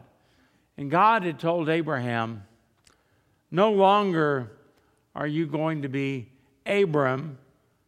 And 0.78 0.90
God 0.90 1.24
had 1.24 1.40
told 1.40 1.68
Abraham, 1.68 2.46
no 3.52 3.70
longer 3.70 4.50
are 5.14 5.28
you 5.28 5.46
going 5.46 5.82
to 5.82 5.90
be 5.90 6.30
Abram, 6.66 7.38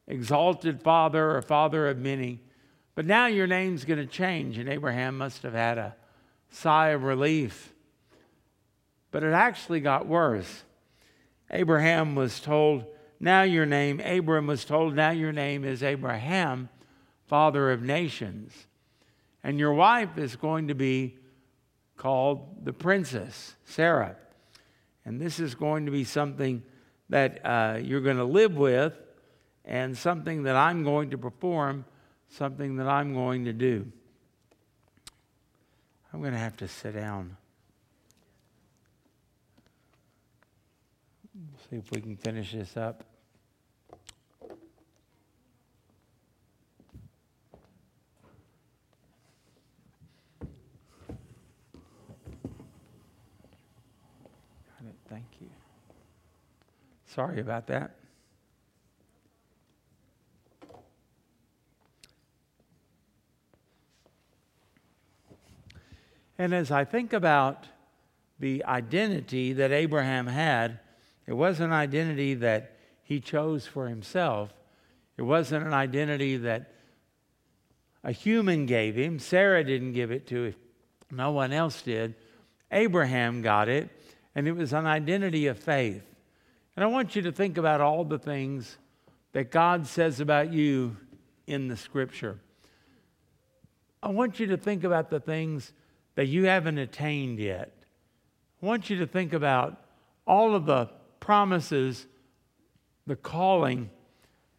exalted 0.08 0.82
father 0.82 1.38
or 1.38 1.42
father 1.42 1.88
of 1.88 2.00
many. 2.00 2.42
But 2.96 3.06
now 3.06 3.28
your 3.28 3.48
name's 3.48 3.86
going 3.86 4.00
to 4.00 4.06
change, 4.06 4.58
and 4.58 4.68
Abraham 4.68 5.18
must 5.18 5.44
have 5.44 5.54
had 5.54 5.78
a 5.78 5.96
sigh 6.50 6.90
of 6.90 7.04
relief. 7.04 7.74
But 9.12 9.24
it 9.24 9.34
actually 9.34 9.80
got 9.80 10.08
worse. 10.08 10.64
Abraham 11.50 12.16
was 12.16 12.40
told, 12.40 12.86
Now 13.20 13.44
your 13.44 13.66
name, 13.66 14.00
Abram 14.00 14.48
was 14.48 14.66
told, 14.66 14.96
Now 14.96 15.12
your 15.12 15.32
name 15.32 15.64
is 15.64 15.84
Abraham, 15.84 16.70
father 17.28 17.72
of 17.72 17.82
nations. 17.82 18.68
And 19.44 19.58
your 19.58 19.74
wife 19.74 20.18
is 20.18 20.36
going 20.36 20.68
to 20.68 20.76
be 20.76 21.18
called 21.98 22.66
the 22.66 22.74
princess, 22.74 23.56
Sarah. 23.66 24.16
And 25.06 25.20
this 25.20 25.40
is 25.40 25.56
going 25.56 25.86
to 25.86 25.92
be 25.92 26.04
something 26.04 26.62
that 27.10 27.46
uh, 27.46 27.80
you're 27.82 28.02
going 28.02 28.18
to 28.18 28.24
live 28.24 28.56
with 28.56 28.94
and 29.66 29.98
something 29.98 30.44
that 30.44 30.56
I'm 30.56 30.84
going 30.84 31.10
to 31.12 31.18
perform 31.18 31.86
something 32.32 32.78
that 32.78 32.88
I'm 32.88 33.14
going 33.14 33.46
to 33.46 33.54
do. 33.54 33.92
I'm 36.14 36.20
going 36.22 36.34
to 36.34 36.40
have 36.40 36.58
to 36.58 36.68
sit 36.68 36.96
down. 36.96 37.38
See 41.70 41.78
if 41.78 41.90
we 41.92 42.02
can 42.02 42.18
finish 42.18 42.52
this 42.52 42.76
up. 42.76 43.06
Thank 55.10 55.26
you. 55.42 55.50
Sorry 57.06 57.42
about 57.42 57.68
that. 57.68 58.01
And 66.42 66.56
as 66.56 66.72
I 66.72 66.86
think 66.86 67.14
about 67.14 67.68
the 68.40 68.66
identity 68.66 69.54
that 69.54 69.72
Abraham 69.72 70.26
had, 70.26 70.80
it 71.28 71.34
wasn't 71.34 71.68
an 71.68 71.78
identity 71.78 72.34
that 72.34 72.78
he 73.04 73.20
chose 73.20 73.68
for 73.68 73.88
himself. 73.88 74.52
It 75.18 75.22
wasn't 75.22 75.68
an 75.68 75.74
identity 75.76 76.38
that 76.38 76.74
a 78.04 78.12
human 78.12 78.66
gave 78.66 78.96
him. 78.96 79.20
Sarah 79.20 79.64
didn't 79.64 79.94
give 79.94 80.10
it 80.10 80.26
to 80.30 80.46
him. 80.46 80.56
No 81.12 81.32
one 81.32 81.54
else 81.54 81.84
did. 81.84 82.16
Abraham 82.72 83.44
got 83.44 83.70
it, 83.70 83.92
and 84.34 84.48
it 84.48 84.54
was 84.54 84.74
an 84.74 84.88
identity 84.88 85.46
of 85.46 85.60
faith. 85.60 86.02
And 86.76 86.84
I 86.84 86.88
want 86.88 87.16
you 87.16 87.22
to 87.22 87.32
think 87.32 87.60
about 87.60 87.82
all 87.82 88.04
the 88.04 88.18
things 88.18 88.80
that 89.34 89.52
God 89.52 89.86
says 89.86 90.20
about 90.20 90.52
you 90.52 90.98
in 91.46 91.68
the 91.68 91.78
scripture. 91.78 92.40
I 94.02 94.10
want 94.10 94.40
you 94.40 94.48
to 94.48 94.58
think 94.58 94.84
about 94.84 95.12
the 95.12 95.20
things 95.20 95.72
that 96.16 96.28
you 96.28 96.46
haven't 96.46 96.78
attained 96.78 97.40
yet. 97.40 97.74
I 98.62 98.66
want 98.66 98.90
you 98.90 98.98
to 99.00 99.08
think 99.08 99.34
about 99.34 99.82
all 100.28 100.56
of 100.56 100.66
the 100.66 100.90
promises, 101.20 102.06
the 103.08 103.16
calling, 103.16 103.90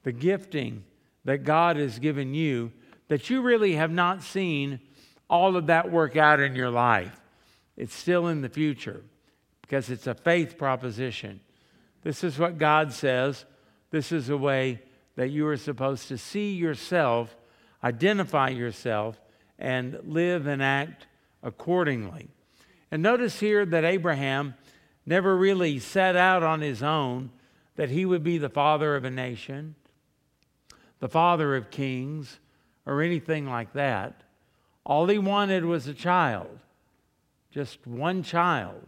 the 0.03 0.13
gifting 0.13 0.85
that 1.25 1.45
God 1.45 1.77
has 1.77 1.99
given 1.99 2.35
you 2.35 2.73
that 3.09 3.29
you 3.29 3.43
really 3.43 3.75
have 3.75 3.91
not 3.91 4.23
seen 4.23 4.81
all 5.29 5.57
of 5.57 5.67
that 5.67 5.91
work 5.91 6.17
out 6.17 6.41
in 6.41 6.55
your 6.55 6.71
life. 6.71 7.21
It's 7.77 7.95
still 7.95 8.29
in 8.29 8.41
the 8.41 8.49
future 8.49 9.03
because 9.61 9.91
it's 9.91 10.07
a 10.07 10.15
faith 10.15 10.57
proposition. 10.57 11.41
This 12.03 12.25
is 12.25 12.39
what 12.39 12.59
God 12.59 12.93
says. 12.93 13.45
This 13.91 14.13
is 14.13 14.31
a 14.31 14.37
way 14.37 14.81
that 15.17 15.29
you 15.29 15.47
are 15.47 15.57
supposed 15.57 16.09
to 16.09 16.19
see 16.19 16.55
yourself, 16.55 17.37
identify 17.85 18.49
yourself, 18.49 19.21
and 19.59 19.99
live 20.05 20.47
and 20.47 20.63
act 20.63 21.07
accordingly. 21.43 22.29
And 22.91 23.03
notice 23.03 23.41
here 23.41 23.65
that 23.65 23.85
Abraham 23.85 24.55
never 25.07 25.37
really 25.37 25.79
set 25.79 26.17
out 26.17 26.43
on 26.43 26.61
his 26.61 26.83
own 26.83 27.31
that 27.77 27.89
he 27.89 28.05
would 28.05 28.23
be 28.23 28.39
the 28.39 28.49
father 28.49 28.97
of 28.97 29.05
a 29.05 29.11
nation, 29.11 29.75
the 31.01 31.09
father 31.09 31.57
of 31.57 31.71
kings, 31.71 32.39
or 32.87 33.01
anything 33.01 33.49
like 33.49 33.73
that. 33.73 34.23
All 34.85 35.07
he 35.07 35.19
wanted 35.19 35.65
was 35.65 35.87
a 35.87 35.95
child, 35.95 36.59
just 37.51 37.87
one 37.87 38.23
child. 38.23 38.87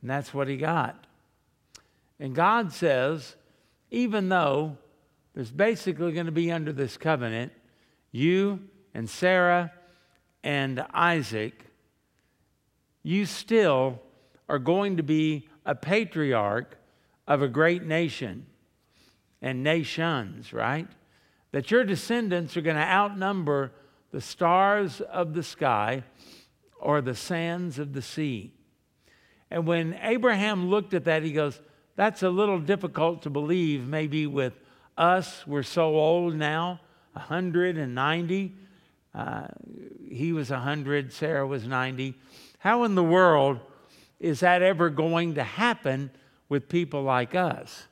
And 0.00 0.10
that's 0.10 0.34
what 0.34 0.48
he 0.48 0.56
got. 0.56 1.06
And 2.18 2.34
God 2.34 2.72
says, 2.72 3.36
even 3.90 4.28
though 4.28 4.76
there's 5.34 5.50
basically 5.50 6.12
going 6.12 6.26
to 6.26 6.32
be 6.32 6.52
under 6.52 6.72
this 6.72 6.96
covenant, 6.96 7.52
you 8.10 8.60
and 8.94 9.08
Sarah 9.08 9.72
and 10.42 10.84
Isaac, 10.92 11.66
you 13.02 13.26
still 13.26 14.00
are 14.48 14.58
going 14.58 14.96
to 14.96 15.02
be 15.02 15.48
a 15.64 15.74
patriarch 15.74 16.76
of 17.26 17.42
a 17.42 17.48
great 17.48 17.84
nation 17.84 18.46
and 19.40 19.62
nations, 19.62 20.52
right? 20.52 20.88
That 21.52 21.70
your 21.70 21.84
descendants 21.84 22.56
are 22.56 22.62
going 22.62 22.76
to 22.76 22.82
outnumber 22.82 23.72
the 24.10 24.20
stars 24.20 25.00
of 25.00 25.34
the 25.34 25.42
sky 25.42 26.04
or 26.78 27.00
the 27.00 27.14
sands 27.14 27.78
of 27.78 27.92
the 27.92 28.02
sea. 28.02 28.52
And 29.50 29.66
when 29.66 29.98
Abraham 30.02 30.70
looked 30.70 30.94
at 30.94 31.04
that, 31.04 31.22
he 31.22 31.32
goes, 31.32 31.60
That's 31.96 32.22
a 32.22 32.30
little 32.30 32.58
difficult 32.58 33.22
to 33.22 33.30
believe, 33.30 33.86
maybe 33.86 34.26
with 34.26 34.54
us. 34.96 35.46
We're 35.46 35.62
so 35.62 35.94
old 35.94 36.34
now, 36.34 36.80
190. 37.12 38.56
Uh, 39.14 39.48
he 40.08 40.32
was 40.32 40.50
100, 40.50 41.12
Sarah 41.12 41.46
was 41.46 41.66
90. 41.66 42.14
How 42.58 42.84
in 42.84 42.94
the 42.94 43.04
world 43.04 43.60
is 44.20 44.40
that 44.40 44.62
ever 44.62 44.88
going 44.88 45.34
to 45.34 45.42
happen 45.42 46.10
with 46.48 46.68
people 46.68 47.02
like 47.02 47.34
us? 47.34 47.86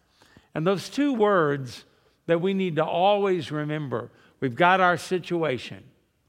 And 0.54 0.66
those 0.66 0.88
two 0.88 1.14
words 1.14 1.84
that 2.26 2.40
we 2.40 2.54
need 2.54 2.76
to 2.76 2.84
always 2.84 3.50
remember 3.50 4.10
we've 4.40 4.54
got 4.54 4.80
our 4.80 4.96
situation, 4.96 5.84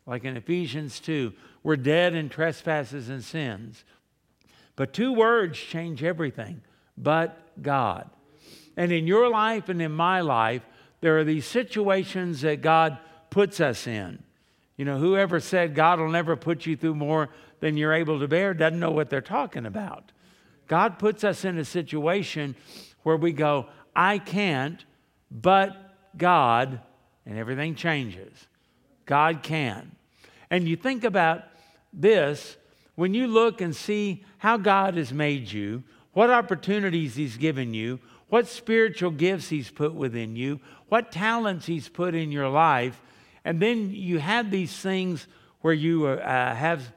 like 0.06 0.26
in 0.26 0.36
Ephesians 0.36 1.00
2, 1.00 1.32
we're 1.64 1.78
dead 1.78 2.14
in 2.16 2.28
trespasses 2.28 3.08
and 3.10 3.24
sins. 3.24 3.86
But 4.76 4.94
two 4.94 5.14
words 5.14 5.60
change 5.60 6.04
everything 6.04 6.62
but 6.98 7.62
God. 7.62 8.10
And 8.78 8.92
in 8.92 9.08
your 9.08 9.30
life 9.30 9.70
and 9.70 9.82
in 9.82 9.92
my 9.92 10.22
life, 10.22 10.64
there 11.02 11.18
are 11.18 11.24
these 11.24 11.46
situations 11.46 12.42
that 12.42 12.62
God 12.62 12.98
puts 13.30 13.60
us 13.60 13.88
in. 13.88 14.24
You 14.82 14.86
know, 14.86 14.98
whoever 14.98 15.40
said 15.40 15.76
God 15.76 16.00
will 16.00 16.10
never 16.10 16.36
put 16.36 16.66
you 16.66 16.76
through 16.76 16.96
more 16.96 17.30
than 17.60 17.78
you're 17.78 17.94
able 17.94 18.20
to 18.20 18.28
bear 18.28 18.56
doesn't 18.56 18.80
know 18.80 18.90
what 18.90 19.12
they're 19.12 19.22
talking 19.22 19.68
about. 19.68 20.12
God 20.68 20.98
puts 20.98 21.24
us 21.24 21.46
in 21.46 21.60
a 21.60 21.66
situation 21.66 22.56
where 23.04 23.16
we 23.16 23.32
go, 23.32 23.68
I 23.96 24.18
can't, 24.18 24.84
but 25.30 26.18
God, 26.18 26.80
and 27.28 27.38
everything 27.38 27.76
changes. 27.76 28.48
God 29.06 29.44
can. 29.44 29.92
And 30.50 30.68
you 30.68 30.76
think 30.76 31.04
about 31.04 31.44
this 31.94 32.58
when 32.96 33.14
you 33.14 33.28
look 33.28 33.62
and 33.62 33.76
see 33.76 34.26
how 34.40 34.58
God 34.58 34.96
has 34.96 35.14
made 35.14 35.52
you, 35.52 35.84
what 36.14 36.32
opportunities 36.32 37.14
He's 37.14 37.38
given 37.38 37.76
you, 37.76 38.00
what 38.30 38.48
spiritual 38.48 39.12
gifts 39.12 39.50
He's 39.50 39.70
put 39.70 39.94
within 39.94 40.36
you, 40.36 40.60
what 40.90 41.12
talents 41.12 41.68
He's 41.68 41.88
put 41.88 42.16
in 42.16 42.32
your 42.32 42.50
life, 42.50 43.00
and 43.44 43.62
then 43.62 43.92
you 43.92 44.20
have 44.20 44.52
these 44.52 44.76
things 44.76 45.28
where 45.62 45.74
you 45.74 46.08
uh, 46.08 46.56
have 46.56 46.94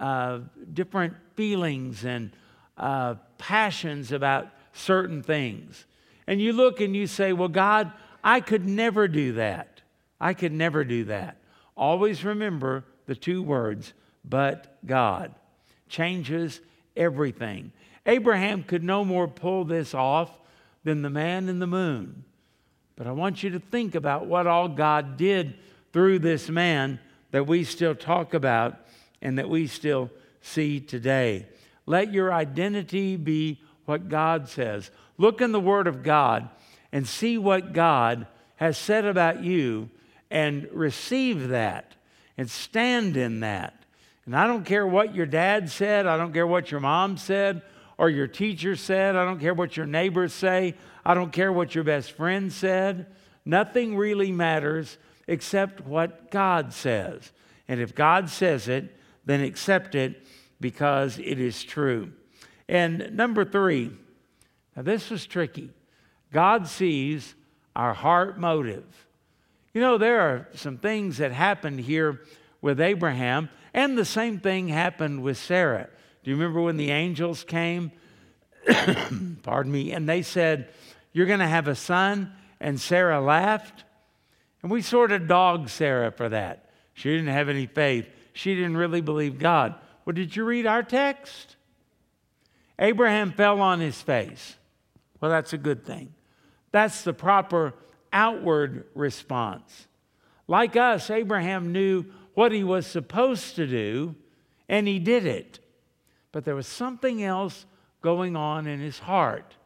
uh, 0.00 0.40
different 0.72 1.14
feelings 1.34 2.04
and 2.04 2.30
uh, 2.76 3.14
passions 3.38 4.12
about 4.12 4.48
certain 4.72 5.22
things. 5.22 5.84
And 6.26 6.40
you 6.40 6.52
look 6.52 6.80
and 6.80 6.96
you 6.96 7.06
say, 7.06 7.32
Well, 7.32 7.48
God, 7.48 7.92
I 8.22 8.40
could 8.40 8.66
never 8.66 9.08
do 9.08 9.34
that. 9.34 9.82
I 10.20 10.34
could 10.34 10.52
never 10.52 10.84
do 10.84 11.04
that. 11.04 11.36
Always 11.76 12.24
remember 12.24 12.84
the 13.06 13.14
two 13.14 13.42
words, 13.42 13.92
but 14.24 14.78
God 14.86 15.34
changes 15.88 16.60
everything. 16.96 17.72
Abraham 18.06 18.62
could 18.62 18.82
no 18.82 19.04
more 19.04 19.28
pull 19.28 19.64
this 19.64 19.94
off 19.94 20.30
than 20.82 21.02
the 21.02 21.10
man 21.10 21.48
in 21.48 21.58
the 21.58 21.66
moon. 21.66 22.24
But 22.96 23.06
I 23.06 23.12
want 23.12 23.42
you 23.42 23.50
to 23.50 23.58
think 23.58 23.94
about 23.94 24.26
what 24.26 24.46
all 24.46 24.68
God 24.68 25.16
did 25.16 25.54
through 25.94 26.18
this 26.18 26.48
man 26.48 26.98
that 27.30 27.46
we 27.46 27.62
still 27.62 27.94
talk 27.94 28.34
about 28.34 28.76
and 29.22 29.38
that 29.38 29.48
we 29.48 29.68
still 29.68 30.10
see 30.40 30.80
today. 30.80 31.46
Let 31.86 32.12
your 32.12 32.32
identity 32.34 33.14
be 33.16 33.60
what 33.84 34.08
God 34.08 34.48
says. 34.48 34.90
Look 35.18 35.40
in 35.40 35.52
the 35.52 35.60
Word 35.60 35.86
of 35.86 36.02
God 36.02 36.48
and 36.90 37.06
see 37.06 37.38
what 37.38 37.72
God 37.72 38.26
has 38.56 38.76
said 38.76 39.04
about 39.04 39.44
you 39.44 39.88
and 40.32 40.68
receive 40.72 41.50
that 41.50 41.94
and 42.36 42.50
stand 42.50 43.16
in 43.16 43.38
that. 43.40 43.74
And 44.26 44.34
I 44.34 44.48
don't 44.48 44.66
care 44.66 44.86
what 44.86 45.14
your 45.14 45.26
dad 45.26 45.70
said, 45.70 46.08
I 46.08 46.16
don't 46.16 46.32
care 46.32 46.46
what 46.46 46.72
your 46.72 46.80
mom 46.80 47.18
said 47.18 47.62
or 47.98 48.10
your 48.10 48.26
teacher 48.26 48.74
said, 48.74 49.14
I 49.14 49.24
don't 49.24 49.38
care 49.38 49.54
what 49.54 49.76
your 49.76 49.86
neighbors 49.86 50.32
say, 50.34 50.74
I 51.04 51.14
don't 51.14 51.30
care 51.30 51.52
what 51.52 51.76
your 51.76 51.84
best 51.84 52.10
friend 52.10 52.52
said. 52.52 53.06
Nothing 53.44 53.96
really 53.96 54.32
matters 54.32 54.98
except 55.26 55.80
what 55.80 56.30
God 56.30 56.72
says. 56.72 57.32
And 57.68 57.80
if 57.80 57.94
God 57.94 58.28
says 58.28 58.68
it, 58.68 58.96
then 59.24 59.40
accept 59.40 59.94
it 59.94 60.24
because 60.60 61.18
it 61.18 61.40
is 61.40 61.64
true. 61.64 62.12
And 62.68 63.16
number 63.16 63.44
three, 63.44 63.90
now 64.76 64.82
this 64.82 65.10
was 65.10 65.26
tricky. 65.26 65.70
God 66.32 66.66
sees 66.66 67.34
our 67.76 67.94
heart 67.94 68.38
motive. 68.38 68.84
You 69.72 69.80
know, 69.80 69.98
there 69.98 70.20
are 70.20 70.48
some 70.54 70.78
things 70.78 71.18
that 71.18 71.32
happened 71.32 71.80
here 71.80 72.22
with 72.60 72.80
Abraham, 72.80 73.50
and 73.72 73.98
the 73.98 74.04
same 74.04 74.38
thing 74.38 74.68
happened 74.68 75.22
with 75.22 75.36
Sarah. 75.36 75.88
Do 76.22 76.30
you 76.30 76.36
remember 76.36 76.62
when 76.62 76.76
the 76.76 76.90
angels 76.90 77.44
came? 77.44 77.92
Pardon 79.42 79.70
me. 79.70 79.92
And 79.92 80.08
they 80.08 80.22
said, 80.22 80.70
You're 81.12 81.26
going 81.26 81.40
to 81.40 81.46
have 81.46 81.68
a 81.68 81.74
son. 81.74 82.32
And 82.60 82.80
Sarah 82.80 83.20
laughed. 83.20 83.84
And 84.64 84.72
we 84.72 84.80
sort 84.80 85.12
of 85.12 85.28
dogged 85.28 85.68
Sarah 85.68 86.10
for 86.10 86.30
that. 86.30 86.70
She 86.94 87.10
didn't 87.10 87.34
have 87.34 87.50
any 87.50 87.66
faith. 87.66 88.08
She 88.32 88.54
didn't 88.54 88.78
really 88.78 89.02
believe 89.02 89.38
God. 89.38 89.74
Well, 90.04 90.14
did 90.14 90.34
you 90.34 90.42
read 90.46 90.64
our 90.64 90.82
text? 90.82 91.56
Abraham 92.78 93.32
fell 93.32 93.60
on 93.60 93.80
his 93.80 94.00
face. 94.00 94.56
Well, 95.20 95.30
that's 95.30 95.52
a 95.52 95.58
good 95.58 95.84
thing. 95.84 96.14
That's 96.72 97.02
the 97.02 97.12
proper 97.12 97.74
outward 98.10 98.86
response. 98.94 99.86
Like 100.48 100.76
us, 100.76 101.10
Abraham 101.10 101.70
knew 101.70 102.06
what 102.32 102.50
he 102.50 102.64
was 102.64 102.86
supposed 102.86 103.56
to 103.56 103.66
do, 103.66 104.14
and 104.66 104.88
he 104.88 104.98
did 104.98 105.26
it. 105.26 105.58
But 106.32 106.46
there 106.46 106.56
was 106.56 106.66
something 106.66 107.22
else 107.22 107.66
going 108.00 108.34
on 108.34 108.66
in 108.66 108.80
his 108.80 109.00
heart. 109.00 109.56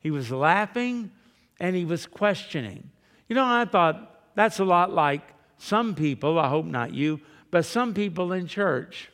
He 0.00 0.10
was 0.10 0.32
laughing 0.32 1.12
and 1.60 1.76
he 1.76 1.84
was 1.84 2.04
questioning. 2.04 2.90
You 3.28 3.36
know, 3.36 3.46
I 3.46 3.64
thought 3.64 4.10
that's 4.34 4.58
a 4.58 4.64
lot 4.64 4.92
like 4.92 5.22
some 5.58 5.94
people, 5.94 6.38
I 6.38 6.48
hope 6.48 6.66
not 6.66 6.92
you, 6.92 7.20
but 7.50 7.64
some 7.64 7.94
people 7.94 8.32
in 8.32 8.46
church. 8.46 9.10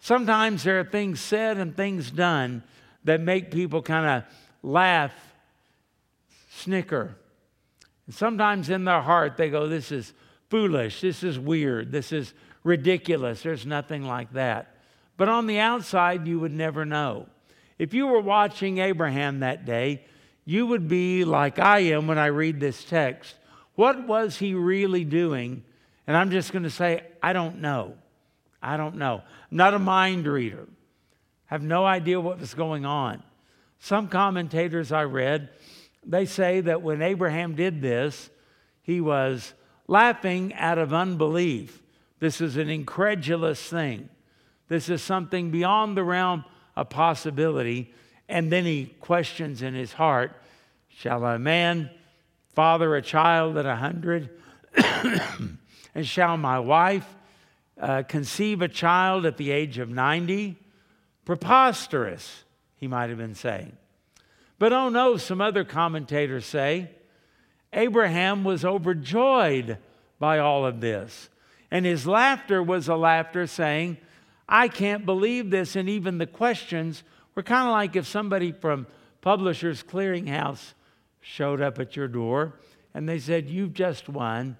Sometimes 0.00 0.62
there 0.62 0.80
are 0.80 0.84
things 0.84 1.20
said 1.20 1.56
and 1.56 1.76
things 1.76 2.10
done 2.10 2.62
that 3.04 3.20
make 3.20 3.50
people 3.50 3.82
kind 3.82 4.06
of 4.06 4.24
laugh, 4.62 5.12
snicker. 6.50 7.16
And 8.06 8.14
sometimes 8.14 8.70
in 8.70 8.84
their 8.84 9.00
heart 9.00 9.36
they 9.36 9.50
go, 9.50 9.66
This 9.66 9.90
is 9.90 10.12
foolish, 10.50 11.00
this 11.00 11.22
is 11.22 11.38
weird, 11.38 11.90
this 11.90 12.12
is 12.12 12.32
ridiculous. 12.64 13.42
There's 13.42 13.66
nothing 13.66 14.04
like 14.04 14.32
that. 14.34 14.76
But 15.16 15.28
on 15.28 15.46
the 15.46 15.58
outside, 15.58 16.26
you 16.26 16.38
would 16.38 16.52
never 16.52 16.84
know. 16.84 17.26
If 17.78 17.94
you 17.94 18.06
were 18.06 18.20
watching 18.20 18.78
Abraham 18.78 19.40
that 19.40 19.64
day, 19.64 20.04
you 20.44 20.66
would 20.66 20.88
be 20.88 21.24
like 21.24 21.58
I 21.58 21.80
am 21.80 22.06
when 22.06 22.18
I 22.18 22.26
read 22.26 22.60
this 22.60 22.84
text. 22.84 23.34
What 23.78 24.08
was 24.08 24.36
he 24.36 24.54
really 24.54 25.04
doing? 25.04 25.62
And 26.08 26.16
I'm 26.16 26.32
just 26.32 26.50
going 26.50 26.64
to 26.64 26.70
say, 26.70 27.04
I 27.22 27.32
don't 27.32 27.60
know. 27.60 27.94
I 28.60 28.76
don't 28.76 28.96
know. 28.96 29.22
I'm 29.52 29.56
not 29.56 29.72
a 29.72 29.78
mind 29.78 30.26
reader. 30.26 30.66
I 31.48 31.54
have 31.54 31.62
no 31.62 31.86
idea 31.86 32.20
what 32.20 32.40
was 32.40 32.54
going 32.54 32.84
on. 32.84 33.22
Some 33.78 34.08
commentators 34.08 34.90
I 34.90 35.04
read, 35.04 35.50
they 36.04 36.26
say 36.26 36.60
that 36.62 36.82
when 36.82 37.02
Abraham 37.02 37.54
did 37.54 37.80
this, 37.80 38.30
he 38.82 39.00
was 39.00 39.54
laughing 39.86 40.54
out 40.54 40.78
of 40.78 40.92
unbelief. 40.92 41.80
This 42.18 42.40
is 42.40 42.56
an 42.56 42.68
incredulous 42.68 43.62
thing. 43.62 44.08
This 44.66 44.88
is 44.88 45.02
something 45.02 45.52
beyond 45.52 45.96
the 45.96 46.02
realm 46.02 46.44
of 46.74 46.90
possibility. 46.90 47.94
And 48.28 48.50
then 48.50 48.64
he 48.64 48.86
questions 48.98 49.62
in 49.62 49.74
his 49.74 49.92
heart 49.92 50.32
Shall 50.88 51.24
a 51.24 51.38
man 51.38 51.90
father 52.58 52.96
a 52.96 53.00
child 53.00 53.56
at 53.56 53.66
a 53.66 53.76
hundred? 53.76 54.30
and 55.94 56.04
shall 56.04 56.36
my 56.36 56.58
wife 56.58 57.06
uh, 57.80 58.02
conceive 58.02 58.62
a 58.62 58.66
child 58.66 59.24
at 59.24 59.36
the 59.36 59.52
age 59.52 59.78
of 59.78 59.88
90? 59.88 60.56
Preposterous, 61.24 62.42
he 62.74 62.88
might 62.88 63.10
have 63.10 63.18
been 63.18 63.36
saying. 63.36 63.76
But 64.58 64.72
oh 64.72 64.88
no, 64.88 65.16
some 65.18 65.40
other 65.40 65.62
commentators 65.62 66.46
say 66.46 66.90
Abraham 67.72 68.42
was 68.42 68.64
overjoyed 68.64 69.78
by 70.18 70.40
all 70.40 70.66
of 70.66 70.80
this. 70.80 71.28
And 71.70 71.86
his 71.86 72.08
laughter 72.08 72.60
was 72.60 72.88
a 72.88 72.96
laughter 72.96 73.46
saying, 73.46 73.98
I 74.48 74.66
can't 74.66 75.06
believe 75.06 75.50
this. 75.50 75.76
And 75.76 75.88
even 75.88 76.18
the 76.18 76.26
questions 76.26 77.04
were 77.36 77.44
kind 77.44 77.68
of 77.68 77.72
like 77.72 77.94
if 77.94 78.08
somebody 78.08 78.50
from 78.50 78.88
Publishers 79.20 79.84
Clearinghouse 79.84 80.72
showed 81.28 81.60
up 81.60 81.78
at 81.78 81.94
your 81.94 82.08
door 82.08 82.54
and 82.94 83.08
they 83.08 83.18
said, 83.18 83.48
You've 83.48 83.74
just 83.74 84.08
won 84.08 84.56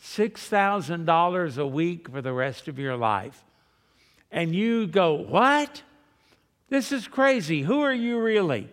$6,000 0.00 1.58
a 1.58 1.66
week 1.66 2.08
for 2.08 2.22
the 2.22 2.32
rest 2.32 2.68
of 2.68 2.78
your 2.78 2.96
life. 2.96 3.44
And 4.30 4.54
you 4.54 4.86
go, 4.86 5.14
What? 5.14 5.82
This 6.68 6.92
is 6.92 7.08
crazy. 7.08 7.62
Who 7.62 7.80
are 7.82 7.92
you 7.92 8.20
really? 8.20 8.68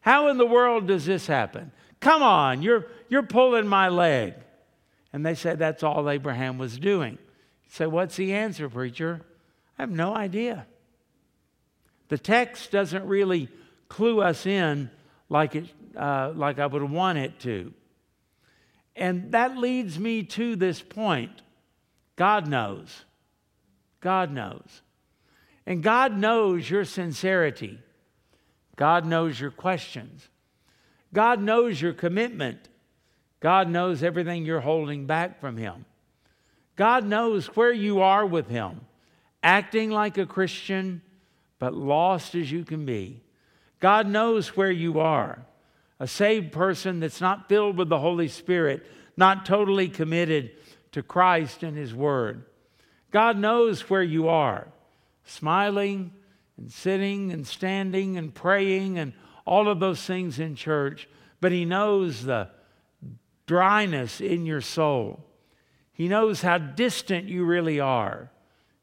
How 0.00 0.28
in 0.28 0.38
the 0.38 0.46
world 0.46 0.86
does 0.86 1.04
this 1.04 1.26
happen? 1.26 1.72
Come 2.00 2.22
on, 2.22 2.62
you're, 2.62 2.86
you're 3.08 3.22
pulling 3.22 3.66
my 3.66 3.88
leg. 3.88 4.34
And 5.12 5.24
they 5.24 5.34
said 5.34 5.58
that's 5.58 5.82
all 5.82 6.08
Abraham 6.08 6.58
was 6.58 6.78
doing. 6.78 7.12
You 7.12 7.70
say, 7.70 7.86
What's 7.86 8.16
the 8.16 8.34
answer, 8.34 8.68
preacher? 8.68 9.20
I 9.78 9.82
have 9.82 9.90
no 9.90 10.14
idea. 10.14 10.66
The 12.08 12.18
text 12.18 12.70
doesn't 12.70 13.06
really 13.06 13.48
clue 13.88 14.20
us 14.20 14.46
in 14.46 14.90
like, 15.28 15.56
it, 15.56 15.66
uh, 15.96 16.32
like 16.34 16.58
I 16.58 16.66
would 16.66 16.82
want 16.82 17.18
it 17.18 17.40
to. 17.40 17.72
And 18.96 19.32
that 19.32 19.56
leads 19.56 19.98
me 19.98 20.22
to 20.22 20.56
this 20.56 20.80
point 20.80 21.42
God 22.16 22.46
knows. 22.46 23.04
God 24.00 24.30
knows. 24.30 24.82
And 25.66 25.82
God 25.82 26.16
knows 26.16 26.68
your 26.68 26.84
sincerity. 26.84 27.78
God 28.76 29.06
knows 29.06 29.40
your 29.40 29.50
questions. 29.50 30.28
God 31.12 31.40
knows 31.40 31.80
your 31.80 31.92
commitment. 31.92 32.68
God 33.40 33.68
knows 33.68 34.02
everything 34.02 34.44
you're 34.44 34.60
holding 34.60 35.06
back 35.06 35.40
from 35.40 35.56
Him. 35.56 35.86
God 36.76 37.04
knows 37.04 37.46
where 37.56 37.72
you 37.72 38.00
are 38.00 38.26
with 38.26 38.48
Him, 38.48 38.80
acting 39.42 39.90
like 39.90 40.18
a 40.18 40.26
Christian, 40.26 41.02
but 41.58 41.74
lost 41.74 42.34
as 42.34 42.50
you 42.50 42.64
can 42.64 42.84
be. 42.84 43.22
God 43.80 44.08
knows 44.08 44.56
where 44.56 44.70
you 44.70 44.98
are. 45.00 45.46
A 46.04 46.06
saved 46.06 46.52
person 46.52 47.00
that's 47.00 47.22
not 47.22 47.48
filled 47.48 47.78
with 47.78 47.88
the 47.88 47.98
Holy 47.98 48.28
Spirit, 48.28 48.84
not 49.16 49.46
totally 49.46 49.88
committed 49.88 50.50
to 50.92 51.02
Christ 51.02 51.62
and 51.62 51.78
His 51.78 51.94
Word. 51.94 52.44
God 53.10 53.38
knows 53.38 53.88
where 53.88 54.02
you 54.02 54.28
are, 54.28 54.68
smiling 55.24 56.12
and 56.58 56.70
sitting 56.70 57.32
and 57.32 57.46
standing 57.46 58.18
and 58.18 58.34
praying 58.34 58.98
and 58.98 59.14
all 59.46 59.66
of 59.66 59.80
those 59.80 60.02
things 60.02 60.38
in 60.38 60.56
church, 60.56 61.08
but 61.40 61.52
He 61.52 61.64
knows 61.64 62.22
the 62.22 62.50
dryness 63.46 64.20
in 64.20 64.44
your 64.44 64.60
soul. 64.60 65.24
He 65.94 66.06
knows 66.06 66.42
how 66.42 66.58
distant 66.58 67.28
you 67.28 67.46
really 67.46 67.80
are. 67.80 68.30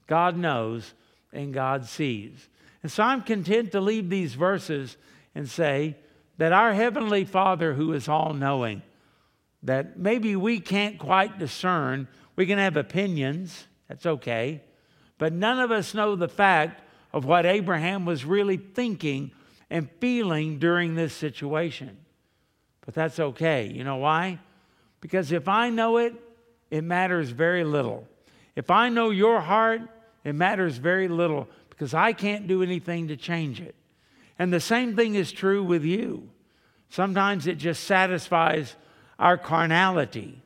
God 0.07 0.35
knows 0.35 0.95
and 1.31 1.53
God 1.53 1.85
sees. 1.85 2.49
And 2.81 2.91
so 2.91 3.03
I'm 3.03 3.21
content 3.21 3.73
to 3.73 3.79
leave 3.79 4.09
these 4.09 4.33
verses 4.33 4.97
and 5.35 5.47
say 5.47 5.97
that 6.41 6.53
our 6.53 6.73
Heavenly 6.73 7.23
Father, 7.23 7.75
who 7.75 7.93
is 7.93 8.07
all 8.07 8.33
knowing, 8.33 8.81
that 9.61 9.99
maybe 9.99 10.35
we 10.35 10.59
can't 10.59 10.97
quite 10.97 11.37
discern, 11.37 12.07
we 12.35 12.47
can 12.47 12.57
have 12.57 12.75
opinions, 12.75 13.67
that's 13.87 14.07
okay, 14.07 14.63
but 15.19 15.33
none 15.33 15.59
of 15.59 15.69
us 15.69 15.93
know 15.93 16.15
the 16.15 16.27
fact 16.27 16.81
of 17.13 17.25
what 17.25 17.45
Abraham 17.45 18.05
was 18.05 18.25
really 18.25 18.57
thinking 18.57 19.29
and 19.69 19.87
feeling 19.99 20.57
during 20.57 20.95
this 20.95 21.13
situation. 21.13 21.95
But 22.87 22.95
that's 22.95 23.19
okay. 23.19 23.67
You 23.67 23.83
know 23.83 23.97
why? 23.97 24.39
Because 24.99 25.31
if 25.31 25.47
I 25.47 25.69
know 25.69 25.97
it, 25.97 26.15
it 26.71 26.83
matters 26.83 27.29
very 27.29 27.63
little. 27.63 28.07
If 28.55 28.71
I 28.71 28.89
know 28.89 29.11
your 29.11 29.41
heart, 29.41 29.81
it 30.23 30.33
matters 30.33 30.77
very 30.77 31.07
little 31.07 31.47
because 31.69 31.93
I 31.93 32.13
can't 32.13 32.47
do 32.47 32.63
anything 32.63 33.09
to 33.09 33.15
change 33.15 33.61
it. 33.61 33.75
And 34.41 34.51
the 34.51 34.59
same 34.59 34.95
thing 34.95 35.13
is 35.13 35.31
true 35.31 35.63
with 35.63 35.83
you. 35.83 36.27
Sometimes 36.89 37.45
it 37.45 37.59
just 37.59 37.83
satisfies 37.83 38.75
our 39.19 39.37
carnality, 39.37 40.41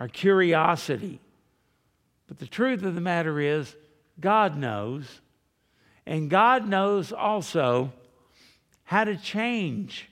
our 0.00 0.08
curiosity. 0.08 1.20
But 2.26 2.38
the 2.38 2.46
truth 2.46 2.82
of 2.84 2.94
the 2.94 3.02
matter 3.02 3.38
is, 3.38 3.76
God 4.18 4.56
knows. 4.56 5.20
And 6.06 6.30
God 6.30 6.66
knows 6.66 7.12
also 7.12 7.92
how 8.84 9.04
to 9.04 9.14
change 9.14 10.08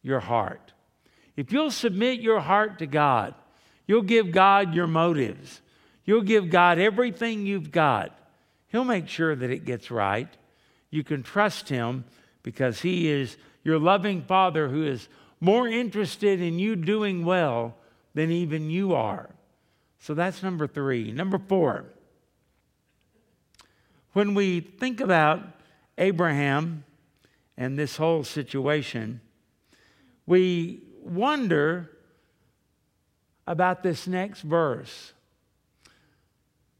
your 0.00 0.20
heart. 0.20 0.72
If 1.36 1.50
you'll 1.50 1.72
submit 1.72 2.20
your 2.20 2.38
heart 2.38 2.78
to 2.78 2.86
God, 2.86 3.34
you'll 3.88 4.02
give 4.02 4.30
God 4.30 4.76
your 4.76 4.86
motives, 4.86 5.60
you'll 6.04 6.22
give 6.22 6.50
God 6.50 6.78
everything 6.78 7.46
you've 7.46 7.72
got, 7.72 8.16
He'll 8.68 8.84
make 8.84 9.08
sure 9.08 9.34
that 9.34 9.50
it 9.50 9.64
gets 9.64 9.90
right. 9.90 10.28
You 10.92 11.02
can 11.02 11.24
trust 11.24 11.68
Him 11.68 12.04
because 12.44 12.82
He 12.82 13.08
is 13.08 13.36
your 13.64 13.80
loving 13.80 14.22
Father 14.22 14.68
who 14.68 14.86
is 14.86 15.08
more 15.40 15.66
interested 15.66 16.40
in 16.40 16.60
you 16.60 16.76
doing 16.76 17.24
well 17.24 17.74
than 18.14 18.30
even 18.30 18.70
you 18.70 18.94
are. 18.94 19.30
So 19.98 20.14
that's 20.14 20.42
number 20.42 20.68
three. 20.68 21.10
Number 21.10 21.38
four, 21.38 21.86
when 24.12 24.34
we 24.34 24.60
think 24.60 25.00
about 25.00 25.42
Abraham 25.98 26.84
and 27.56 27.76
this 27.76 27.96
whole 27.96 28.22
situation, 28.22 29.20
we 30.26 30.82
wonder 31.02 31.90
about 33.46 33.82
this 33.82 34.06
next 34.06 34.42
verse. 34.42 35.12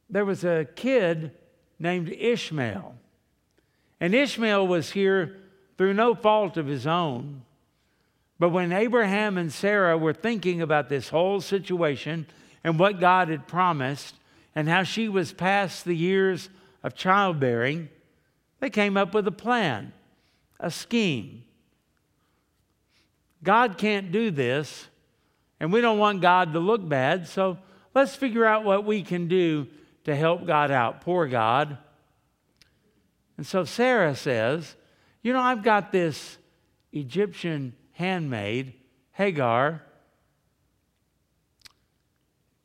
There 0.09 0.24
was 0.24 0.44
a 0.44 0.66
kid 0.77 1.33
named 1.79 2.11
Ishmael, 2.11 2.94
and 4.00 4.14
Ishmael 4.14 4.66
was 4.66 4.90
here 4.92 5.37
through 5.76 5.94
no 5.94 6.14
fault 6.14 6.56
of 6.56 6.66
his 6.66 6.87
own. 6.87 7.42
But 8.38 8.50
when 8.50 8.72
Abraham 8.72 9.38
and 9.38 9.52
Sarah 9.52 9.96
were 9.96 10.12
thinking 10.12 10.60
about 10.60 10.88
this 10.88 11.08
whole 11.08 11.40
situation 11.40 12.26
and 12.62 12.78
what 12.78 13.00
God 13.00 13.28
had 13.28 13.46
promised 13.46 14.16
and 14.54 14.68
how 14.68 14.82
she 14.82 15.08
was 15.08 15.32
past 15.32 15.84
the 15.84 15.96
years 15.96 16.48
of 16.82 16.94
childbearing, 16.94 17.88
they 18.60 18.70
came 18.70 18.96
up 18.96 19.14
with 19.14 19.26
a 19.26 19.32
plan, 19.32 19.92
a 20.58 20.70
scheme. 20.70 21.44
God 23.42 23.78
can't 23.78 24.10
do 24.10 24.30
this, 24.30 24.88
and 25.60 25.72
we 25.72 25.80
don't 25.80 25.98
want 25.98 26.22
God 26.22 26.52
to 26.54 26.60
look 26.60 26.87
bad, 26.87 27.28
so 27.28 27.58
let's 27.94 28.16
figure 28.16 28.44
out 28.44 28.64
what 28.64 28.84
we 28.84 29.02
can 29.02 29.28
do 29.28 29.66
to 30.04 30.14
help 30.14 30.46
God 30.46 30.70
out. 30.70 31.02
Poor 31.02 31.26
God. 31.26 31.78
And 33.37 33.46
so 33.46 33.64
Sarah 33.64 34.14
says, 34.14 34.76
You 35.24 35.32
know, 35.32 35.40
I've 35.40 35.62
got 35.62 35.90
this 35.90 36.37
Egyptian 36.92 37.74
handmaid, 37.92 38.74
Hagar. 39.12 39.82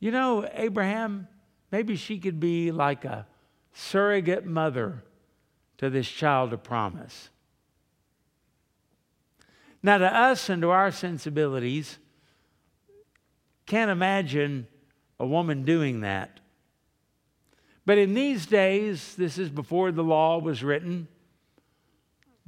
You 0.02 0.12
know, 0.12 0.48
Abraham, 0.54 1.30
maybe 1.72 1.96
she 1.96 2.20
could 2.20 2.38
be 2.38 2.74
like 2.74 3.06
a 3.06 3.26
surrogate 3.72 4.46
mother 4.46 5.06
to 5.78 5.90
this 5.90 6.08
child 6.10 6.52
of 6.52 6.62
promise. 6.62 7.30
Now, 9.82 9.98
to 9.98 10.14
us 10.14 10.50
and 10.50 10.62
to 10.62 10.70
our 10.72 10.92
sensibilities, 10.92 11.98
can't 13.66 13.90
imagine 13.90 14.68
a 15.18 15.26
woman 15.26 15.64
doing 15.64 16.02
that. 16.02 16.42
But 17.86 17.98
in 17.98 18.14
these 18.14 18.46
days, 18.46 19.16
this 19.16 19.38
is 19.38 19.50
before 19.50 19.94
the 19.94 20.04
law 20.04 20.40
was 20.40 20.62
written, 20.62 21.08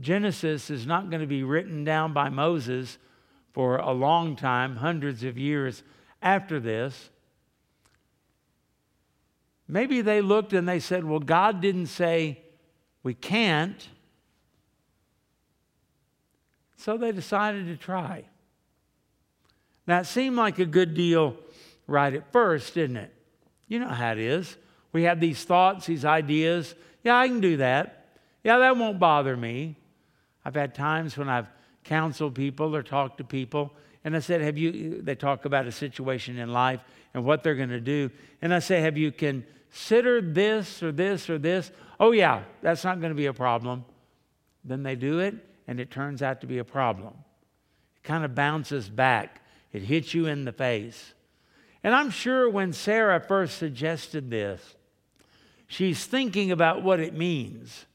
Genesis 0.02 0.70
is 0.70 0.86
not 0.86 1.10
going 1.10 1.22
to 1.22 1.28
be 1.28 1.44
written 1.44 1.84
down 1.84 2.14
by 2.14 2.30
Moses 2.30 2.98
for 3.54 3.78
a 3.78 3.92
long 3.92 4.36
time, 4.36 4.78
hundreds 4.78 5.24
of 5.24 5.38
years 5.38 5.84
after 6.22 6.60
this. 6.60 7.10
Maybe 9.68 10.02
they 10.02 10.22
looked 10.22 10.54
and 10.54 10.68
they 10.68 10.80
said, 10.80 11.04
Well, 11.04 11.20
God 11.20 11.62
didn't 11.62 11.88
say 11.88 12.42
we 13.04 13.14
can't. 13.14 13.88
So 16.78 16.98
they 16.98 17.12
decided 17.12 17.68
to 17.68 17.78
try. 17.78 18.26
Now, 19.88 20.00
it 20.00 20.06
seemed 20.06 20.36
like 20.36 20.60
a 20.60 20.66
good 20.66 20.94
deal 20.94 21.36
right 21.88 22.14
at 22.14 22.32
first, 22.32 22.74
didn't 22.74 22.98
it? 22.98 23.14
You 23.68 23.80
know 23.80 23.88
how 23.88 24.12
it 24.12 24.20
is. 24.20 24.58
We 24.92 25.04
have 25.04 25.20
these 25.20 25.44
thoughts, 25.44 25.86
these 25.86 26.06
ideas. 26.06 26.76
Yeah, 27.04 27.18
I 27.18 27.28
can 27.28 27.40
do 27.40 27.58
that. 27.58 28.08
Yeah, 28.44 28.58
that 28.58 28.78
won't 28.78 29.00
bother 29.00 29.38
me. 29.38 29.78
I've 30.44 30.56
had 30.56 30.74
times 30.74 31.18
when 31.18 31.30
I've 31.30 31.48
counseled 31.84 32.36
people 32.36 32.76
or 32.76 32.84
talked 32.84 33.18
to 33.20 33.24
people, 33.24 33.74
and 34.04 34.16
I 34.16 34.20
said, 34.20 34.42
Have 34.42 34.58
you, 34.58 35.02
they 35.02 35.16
talk 35.16 35.46
about 35.46 35.68
a 35.68 35.72
situation 35.72 36.38
in 36.38 36.52
life 36.52 36.82
and 37.14 37.24
what 37.24 37.44
they're 37.44 37.56
going 37.56 37.70
to 37.70 37.80
do. 37.80 38.10
And 38.42 38.54
I 38.54 38.60
say, 38.60 38.82
Have 38.82 38.98
you 38.98 39.12
considered 39.12 40.34
this 40.34 40.82
or 40.82 40.92
this 40.92 41.30
or 41.30 41.38
this? 41.38 41.72
Oh, 42.00 42.12
yeah, 42.12 42.44
that's 42.62 42.84
not 42.84 43.00
going 43.00 43.12
to 43.12 43.16
be 43.16 43.28
a 43.28 43.34
problem. 43.34 43.86
Then 44.64 44.84
they 44.84 44.96
do 44.96 45.20
it, 45.20 45.36
and 45.68 45.80
it 45.80 45.92
turns 45.92 46.22
out 46.22 46.42
to 46.42 46.48
be 46.48 46.58
a 46.58 46.64
problem. 46.64 47.14
It 47.98 48.04
kind 48.04 48.26
of 48.26 48.36
bounces 48.36 48.90
back, 48.90 49.42
it 49.72 49.84
hits 49.84 50.14
you 50.14 50.26
in 50.26 50.46
the 50.46 50.52
face. 50.52 51.14
And 51.84 51.96
I'm 51.96 52.12
sure 52.12 52.50
when 52.50 52.74
Sarah 52.74 53.20
first 53.20 53.58
suggested 53.58 54.30
this, 54.30 54.76
she's 55.68 56.06
thinking 56.06 56.52
about 56.52 56.84
what 56.84 57.00
it 57.00 57.16
means. 57.16 57.86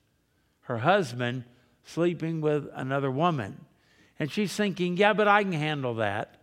Her 0.63 0.79
husband 0.79 1.45
sleeping 1.87 2.43
with 2.43 2.69
another 2.75 3.11
woman. 3.11 3.65
And 4.19 4.31
she's 4.31 4.55
thinking, 4.55 4.97
yeah, 4.97 5.15
but 5.15 5.29
I 5.29 5.43
can 5.43 5.53
handle 5.53 5.95
that. 5.95 6.35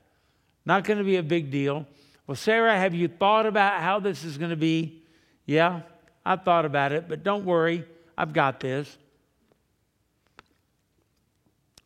Not 0.66 0.86
going 0.86 0.98
to 0.98 1.04
be 1.04 1.18
a 1.18 1.24
big 1.24 1.52
deal. 1.52 1.86
Well, 2.26 2.36
Sarah, 2.36 2.76
have 2.78 2.96
you 2.96 3.08
thought 3.08 3.46
about 3.46 3.82
how 3.82 4.00
this 4.00 4.24
is 4.24 4.38
going 4.38 4.50
to 4.52 4.56
be? 4.56 5.04
Yeah, 5.46 5.82
I've 6.26 6.44
thought 6.44 6.66
about 6.66 6.94
it, 6.94 7.10
but 7.10 7.24
don't 7.24 7.46
worry, 7.46 7.86
I've 8.18 8.34
got 8.34 8.60
this. 8.60 8.98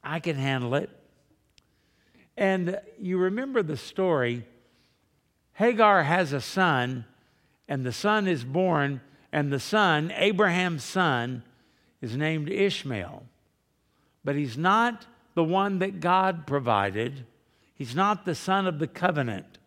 I 0.04 0.20
can 0.20 0.36
handle 0.36 0.76
it. 0.76 0.90
And 2.38 2.80
you 3.00 3.18
remember 3.18 3.64
the 3.64 3.78
story 3.78 4.46
Hagar 5.54 6.04
has 6.04 6.34
a 6.34 6.42
son, 6.42 7.06
and 7.68 7.84
the 7.84 7.92
son 7.92 8.28
is 8.28 8.44
born, 8.44 9.02
and 9.32 9.52
the 9.52 9.60
son, 9.60 10.14
Abraham's 10.16 10.84
son, 10.84 11.42
is 12.00 12.16
named 12.16 12.48
Ishmael. 12.48 13.24
But 14.28 14.36
he's 14.36 14.58
not 14.58 15.06
the 15.36 15.44
one 15.46 15.80
that 15.80 16.02
God 16.02 16.46
provided, 16.46 17.26
he's 17.76 17.96
not 17.96 18.26
the 18.26 18.36
son 18.36 18.68
of 18.68 18.78
the 18.78 18.86
covenant. 18.86 19.58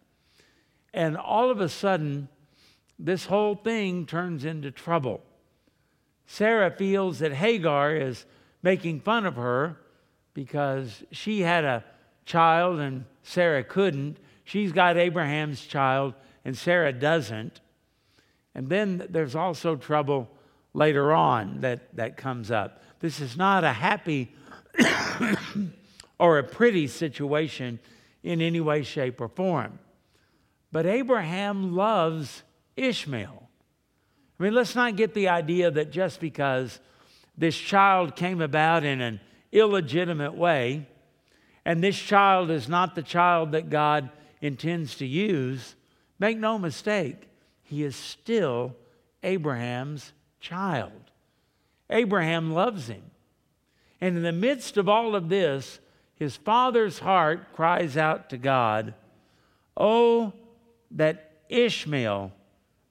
And 0.92 1.16
all 1.16 1.50
of 1.50 1.62
a 1.62 1.68
sudden, 1.70 2.28
this 2.98 3.24
whole 3.24 3.54
thing 3.54 4.04
turns 4.04 4.44
into 4.44 4.70
trouble. 4.70 5.22
Sarah 6.26 6.70
feels 6.70 7.20
that 7.20 7.32
Hagar 7.32 7.96
is 7.96 8.26
making 8.62 9.00
fun 9.00 9.24
of 9.24 9.36
her 9.36 9.78
because 10.34 11.04
she 11.10 11.40
had 11.40 11.64
a 11.64 11.82
child 12.26 12.80
and 12.80 13.06
Sarah 13.22 13.64
couldn't. 13.64 14.18
She's 14.44 14.72
got 14.72 14.98
Abraham's 14.98 15.64
child, 15.64 16.12
and 16.44 16.54
Sarah 16.54 16.92
doesn't. 16.92 17.62
And 18.54 18.68
then 18.68 19.06
there's 19.08 19.34
also 19.34 19.76
trouble 19.76 20.28
later 20.74 21.14
on 21.14 21.60
that, 21.62 21.96
that 21.96 22.18
comes 22.18 22.50
up. 22.50 22.82
This 23.00 23.20
is 23.20 23.38
not 23.38 23.64
a 23.64 23.72
happy 23.72 24.34
or 26.18 26.38
a 26.38 26.44
pretty 26.44 26.86
situation 26.86 27.78
in 28.22 28.40
any 28.40 28.60
way, 28.60 28.82
shape, 28.82 29.20
or 29.20 29.28
form. 29.28 29.78
But 30.72 30.86
Abraham 30.86 31.74
loves 31.74 32.42
Ishmael. 32.76 33.48
I 34.38 34.42
mean, 34.42 34.54
let's 34.54 34.74
not 34.74 34.96
get 34.96 35.14
the 35.14 35.28
idea 35.28 35.70
that 35.70 35.90
just 35.90 36.20
because 36.20 36.80
this 37.36 37.56
child 37.56 38.16
came 38.16 38.40
about 38.40 38.84
in 38.84 39.00
an 39.00 39.20
illegitimate 39.52 40.34
way, 40.34 40.86
and 41.64 41.82
this 41.82 41.98
child 41.98 42.50
is 42.50 42.68
not 42.68 42.94
the 42.94 43.02
child 43.02 43.52
that 43.52 43.68
God 43.68 44.10
intends 44.40 44.96
to 44.96 45.06
use, 45.06 45.74
make 46.18 46.38
no 46.38 46.58
mistake, 46.58 47.28
he 47.62 47.82
is 47.82 47.94
still 47.96 48.74
Abraham's 49.22 50.12
child. 50.40 51.10
Abraham 51.90 52.52
loves 52.52 52.88
him. 52.88 53.02
And 54.00 54.16
in 54.16 54.22
the 54.22 54.32
midst 54.32 54.76
of 54.76 54.88
all 54.88 55.14
of 55.14 55.28
this, 55.28 55.78
his 56.14 56.36
father's 56.36 57.00
heart 57.00 57.52
cries 57.54 57.96
out 57.96 58.30
to 58.30 58.38
God, 58.38 58.94
Oh, 59.76 60.32
that 60.90 61.32
Ishmael 61.48 62.32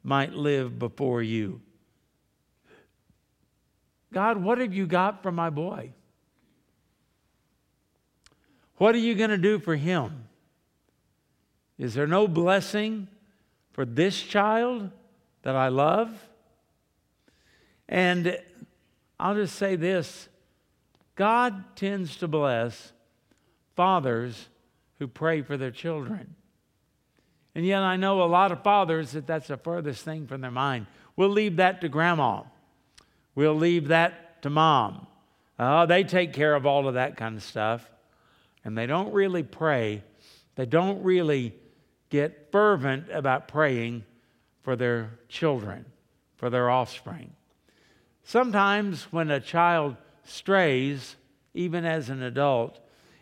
might 0.03 0.33
live 0.33 0.79
before 0.79 1.21
you. 1.21 1.61
God, 4.11 4.37
what 4.37 4.57
have 4.57 4.73
you 4.73 4.87
got 4.87 5.21
for 5.21 5.31
my 5.31 5.49
boy? 5.49 5.91
What 8.77 8.95
are 8.95 8.99
you 8.99 9.13
going 9.13 9.29
to 9.29 9.37
do 9.37 9.59
for 9.59 9.75
him? 9.75 10.25
Is 11.77 11.93
there 11.93 12.07
no 12.07 12.27
blessing 12.27 13.07
for 13.71 13.85
this 13.85 14.19
child 14.21 14.89
that 15.43 15.55
I 15.55 15.67
love? 15.67 16.11
And 17.87 18.37
I'll 19.19 19.35
just 19.35 19.55
say 19.55 19.75
this 19.75 20.29
God 21.19 21.75
tends 21.75 22.15
to 22.17 22.29
bless 22.29 22.93
fathers 23.75 24.47
who 24.99 25.07
pray 25.09 25.41
for 25.41 25.57
their 25.57 25.69
children. 25.69 26.33
And 27.53 27.65
yet, 27.65 27.81
I 27.81 27.97
know 27.97 28.23
a 28.23 28.23
lot 28.23 28.53
of 28.53 28.63
fathers 28.63 29.11
that 29.11 29.27
that's 29.27 29.49
the 29.49 29.57
furthest 29.57 30.05
thing 30.05 30.27
from 30.27 30.39
their 30.39 30.49
mind. 30.49 30.85
We'll 31.17 31.27
leave 31.27 31.57
that 31.57 31.81
to 31.81 31.89
grandma, 31.89 32.43
we'll 33.35 33.55
leave 33.55 33.89
that 33.89 34.41
to 34.43 34.49
mom. 34.49 35.07
Oh, 35.59 35.85
they 35.85 36.05
take 36.05 36.31
care 36.31 36.55
of 36.55 36.65
all 36.65 36.87
of 36.87 36.93
that 36.93 37.17
kind 37.17 37.35
of 37.35 37.43
stuff. 37.43 37.91
And 38.63 38.77
they 38.77 38.85
don't 38.85 39.11
really 39.11 39.43
pray, 39.43 40.05
they 40.55 40.65
don't 40.65 41.03
really 41.03 41.53
get 42.09 42.49
fervent 42.49 43.07
about 43.11 43.49
praying 43.49 44.05
for 44.63 44.77
their 44.77 45.19
children, 45.27 45.83
for 46.37 46.49
their 46.49 46.69
offspring. 46.69 47.33
Sometimes 48.23 49.03
when 49.11 49.29
a 49.31 49.41
child 49.41 49.97
strays, 50.29 51.15
even 51.53 51.85
as 51.85 52.09
an 52.09 52.21
adult, 52.21 52.79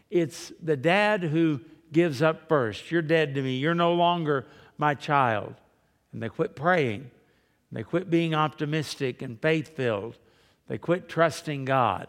it's 0.09 0.51
the 0.61 0.77
dad 0.77 1.23
who 1.23 1.61
gives 1.91 2.21
up 2.21 2.47
first. 2.47 2.91
You're 2.91 3.01
dead 3.01 3.35
to 3.35 3.41
me. 3.41 3.57
You're 3.57 3.75
no 3.75 3.93
longer 3.93 4.45
my 4.77 4.93
child. 4.93 5.55
And 6.11 6.21
they 6.21 6.29
quit 6.29 6.55
praying. 6.55 7.11
They 7.71 7.83
quit 7.83 8.09
being 8.09 8.33
optimistic 8.33 9.21
and 9.21 9.41
faith 9.41 9.75
filled. 9.75 10.17
They 10.67 10.77
quit 10.77 11.09
trusting 11.09 11.65
God. 11.65 12.07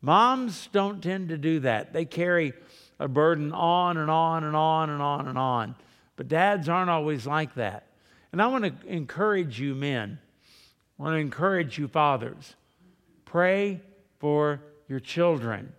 Moms 0.00 0.68
don't 0.72 1.02
tend 1.02 1.28
to 1.28 1.38
do 1.38 1.60
that. 1.60 1.92
They 1.92 2.04
carry 2.04 2.52
a 2.98 3.08
burden 3.08 3.52
on 3.52 3.96
and 3.96 4.10
on 4.10 4.44
and 4.44 4.56
on 4.56 4.90
and 4.90 5.00
on 5.00 5.28
and 5.28 5.38
on. 5.38 5.74
But 6.16 6.28
dads 6.28 6.68
aren't 6.68 6.90
always 6.90 7.26
like 7.26 7.54
that. 7.54 7.86
And 8.32 8.42
I 8.42 8.46
want 8.46 8.64
to 8.64 8.86
encourage 8.86 9.60
you, 9.60 9.74
men. 9.74 10.18
I 10.98 11.02
want 11.02 11.14
to 11.14 11.18
encourage 11.18 11.78
you, 11.78 11.88
fathers. 11.88 12.54
Pray 13.32 13.80
for 14.18 14.60
your 14.88 15.00
children. 15.00 15.72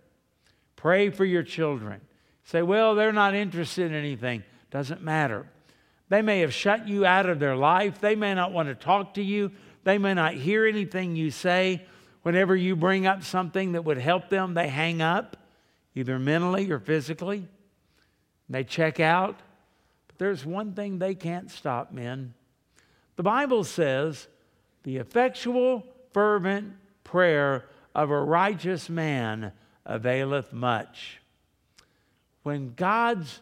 Pray 0.74 1.10
for 1.10 1.24
your 1.24 1.44
children. 1.44 2.00
Say, 2.42 2.62
well, 2.62 2.96
they're 2.96 3.12
not 3.12 3.36
interested 3.36 3.86
in 3.86 3.94
anything. 3.94 4.42
Doesn't 4.72 5.02
matter. 5.02 5.46
They 6.08 6.20
may 6.20 6.40
have 6.40 6.52
shut 6.52 6.88
you 6.88 7.06
out 7.06 7.28
of 7.28 7.38
their 7.38 7.54
life. 7.54 8.00
They 8.00 8.16
may 8.16 8.34
not 8.34 8.50
want 8.50 8.70
to 8.70 8.74
talk 8.74 9.14
to 9.14 9.22
you. 9.22 9.52
They 9.84 9.98
may 9.98 10.14
not 10.14 10.34
hear 10.34 10.66
anything 10.66 11.14
you 11.14 11.30
say. 11.30 11.86
Whenever 12.22 12.56
you 12.56 12.74
bring 12.74 13.06
up 13.06 13.22
something 13.22 13.70
that 13.72 13.84
would 13.84 13.98
help 13.98 14.30
them, 14.30 14.54
they 14.54 14.66
hang 14.66 15.00
up 15.00 15.36
either 15.94 16.18
mentally 16.18 16.72
or 16.72 16.80
physically. 16.80 17.46
They 18.48 18.64
check 18.64 18.98
out. 18.98 19.38
But 20.08 20.18
there's 20.18 20.44
one 20.44 20.72
thing 20.72 20.98
they 20.98 21.14
can't 21.14 21.52
stop, 21.52 21.92
men. 21.92 22.34
The 23.14 23.22
Bible 23.22 23.62
says, 23.62 24.26
the 24.82 24.96
effectual, 24.96 25.86
fervent 26.12 26.74
prayer 27.14 27.64
of 27.94 28.10
a 28.10 28.20
righteous 28.20 28.88
man 28.88 29.52
availeth 29.86 30.52
much. 30.52 31.20
When 32.42 32.74
God's 32.74 33.40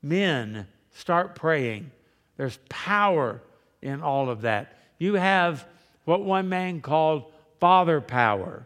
men 0.00 0.68
start 0.94 1.34
praying, 1.34 1.90
there's 2.36 2.60
power 2.68 3.42
in 3.82 4.02
all 4.02 4.30
of 4.30 4.42
that. 4.42 4.78
You 4.98 5.14
have 5.14 5.66
what 6.04 6.22
one 6.22 6.48
man 6.48 6.80
called 6.80 7.24
father 7.58 8.00
power. 8.00 8.64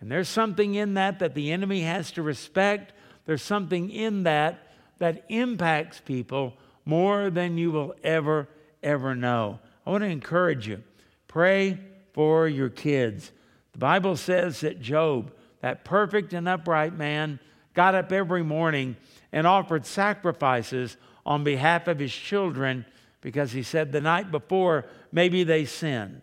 And 0.00 0.08
there's 0.08 0.28
something 0.28 0.76
in 0.76 0.94
that 0.94 1.18
that 1.18 1.34
the 1.34 1.50
enemy 1.50 1.80
has 1.80 2.12
to 2.12 2.22
respect. 2.22 2.92
There's 3.26 3.42
something 3.42 3.90
in 3.90 4.22
that 4.22 4.64
that 4.98 5.24
impacts 5.28 6.00
people 6.00 6.54
more 6.84 7.30
than 7.30 7.58
you 7.58 7.72
will 7.72 7.96
ever, 8.04 8.48
ever 8.80 9.16
know. 9.16 9.58
I 9.84 9.90
want 9.90 10.02
to 10.02 10.08
encourage 10.08 10.68
you 10.68 10.84
pray 11.26 11.80
for 12.12 12.46
your 12.46 12.68
kids. 12.68 13.32
The 13.78 13.82
Bible 13.82 14.16
says 14.16 14.62
that 14.62 14.80
Job, 14.80 15.32
that 15.60 15.84
perfect 15.84 16.32
and 16.32 16.48
upright 16.48 16.94
man, 16.94 17.38
got 17.74 17.94
up 17.94 18.10
every 18.10 18.42
morning 18.42 18.96
and 19.30 19.46
offered 19.46 19.86
sacrifices 19.86 20.96
on 21.24 21.44
behalf 21.44 21.86
of 21.86 22.00
his 22.00 22.12
children 22.12 22.84
because 23.20 23.52
he 23.52 23.62
said 23.62 23.92
the 23.92 24.00
night 24.00 24.32
before 24.32 24.86
maybe 25.12 25.44
they 25.44 25.64
sinned. 25.64 26.22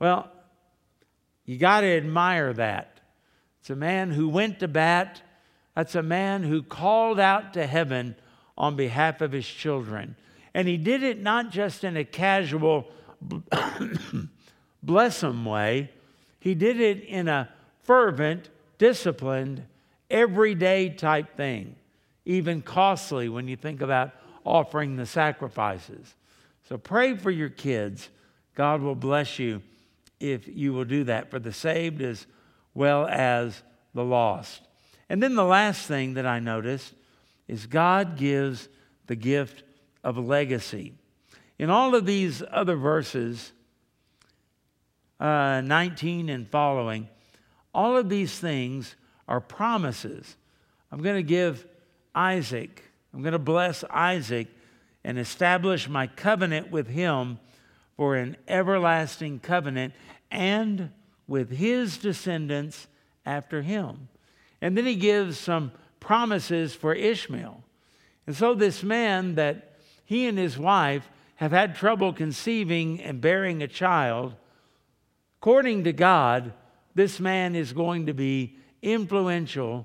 Well, 0.00 0.30
you 1.46 1.56
got 1.56 1.80
to 1.80 1.86
admire 1.86 2.52
that. 2.52 3.00
It's 3.60 3.70
a 3.70 3.74
man 3.74 4.10
who 4.10 4.28
went 4.28 4.60
to 4.60 4.68
bat. 4.68 5.22
That's 5.74 5.94
a 5.94 6.02
man 6.02 6.42
who 6.42 6.62
called 6.62 7.18
out 7.18 7.54
to 7.54 7.66
heaven 7.66 8.16
on 8.58 8.76
behalf 8.76 9.22
of 9.22 9.32
his 9.32 9.46
children. 9.48 10.14
And 10.52 10.68
he 10.68 10.76
did 10.76 11.02
it 11.02 11.22
not 11.22 11.52
just 11.52 11.84
in 11.84 11.96
a 11.96 12.04
casual, 12.04 12.90
bless 14.82 15.22
him 15.22 15.46
way, 15.46 15.90
he 16.42 16.56
did 16.56 16.80
it 16.80 17.04
in 17.04 17.28
a 17.28 17.48
fervent, 17.84 18.48
disciplined, 18.76 19.62
everyday 20.10 20.88
type 20.88 21.36
thing, 21.36 21.76
even 22.24 22.62
costly 22.62 23.28
when 23.28 23.46
you 23.46 23.54
think 23.54 23.80
about 23.80 24.10
offering 24.44 24.96
the 24.96 25.06
sacrifices. 25.06 26.16
So 26.68 26.78
pray 26.78 27.14
for 27.14 27.30
your 27.30 27.48
kids. 27.48 28.08
God 28.56 28.82
will 28.82 28.96
bless 28.96 29.38
you 29.38 29.62
if 30.18 30.48
you 30.48 30.72
will 30.72 30.84
do 30.84 31.04
that 31.04 31.30
for 31.30 31.38
the 31.38 31.52
saved 31.52 32.02
as 32.02 32.26
well 32.74 33.06
as 33.06 33.62
the 33.94 34.04
lost. 34.04 34.62
And 35.08 35.22
then 35.22 35.36
the 35.36 35.44
last 35.44 35.86
thing 35.86 36.14
that 36.14 36.26
I 36.26 36.40
noticed 36.40 36.92
is 37.46 37.66
God 37.66 38.16
gives 38.16 38.68
the 39.06 39.14
gift 39.14 39.62
of 40.02 40.18
legacy. 40.18 40.94
In 41.60 41.70
all 41.70 41.94
of 41.94 42.04
these 42.04 42.42
other 42.50 42.74
verses, 42.74 43.52
uh, 45.22 45.60
19 45.60 46.28
and 46.28 46.48
following, 46.48 47.08
all 47.72 47.96
of 47.96 48.08
these 48.08 48.38
things 48.38 48.96
are 49.28 49.40
promises. 49.40 50.36
I'm 50.90 51.00
going 51.00 51.16
to 51.16 51.22
give 51.22 51.64
Isaac, 52.14 52.82
I'm 53.14 53.22
going 53.22 53.32
to 53.32 53.38
bless 53.38 53.84
Isaac 53.84 54.48
and 55.04 55.18
establish 55.18 55.88
my 55.88 56.08
covenant 56.08 56.70
with 56.70 56.88
him 56.88 57.38
for 57.96 58.16
an 58.16 58.36
everlasting 58.48 59.38
covenant 59.38 59.94
and 60.30 60.90
with 61.28 61.50
his 61.50 61.98
descendants 61.98 62.88
after 63.24 63.62
him. 63.62 64.08
And 64.60 64.76
then 64.76 64.86
he 64.86 64.96
gives 64.96 65.38
some 65.38 65.70
promises 66.00 66.74
for 66.74 66.94
Ishmael. 66.94 67.62
And 68.26 68.36
so, 68.36 68.54
this 68.54 68.82
man 68.82 69.36
that 69.36 69.76
he 70.04 70.26
and 70.26 70.36
his 70.36 70.58
wife 70.58 71.08
have 71.36 71.52
had 71.52 71.74
trouble 71.74 72.12
conceiving 72.12 73.00
and 73.00 73.20
bearing 73.20 73.62
a 73.62 73.68
child, 73.68 74.34
according 75.42 75.82
to 75.82 75.92
God, 75.92 76.52
this 76.94 77.18
man 77.18 77.56
is 77.56 77.72
going 77.72 78.06
to 78.06 78.14
be 78.14 78.54
influential 78.80 79.84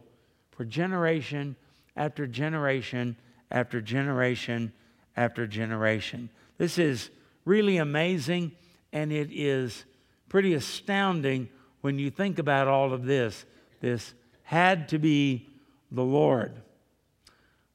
for 0.51 0.63
generation 0.63 1.55
after 1.95 2.27
generation 2.27 3.17
after 3.49 3.81
generation 3.81 4.71
after 5.15 5.47
generation. 5.47 6.29
This 6.59 6.77
is 6.77 7.09
really 7.43 7.77
amazing, 7.77 8.51
and 8.93 9.11
it 9.11 9.29
is 9.31 9.85
pretty 10.29 10.53
astounding 10.53 11.49
when 11.81 11.97
you 11.97 12.11
think 12.11 12.37
about 12.37 12.67
all 12.67 12.93
of 12.93 13.05
this. 13.05 13.43
This 13.81 14.13
had 14.43 14.87
to 14.89 14.99
be 14.99 15.49
the 15.91 16.03
Lord. 16.03 16.53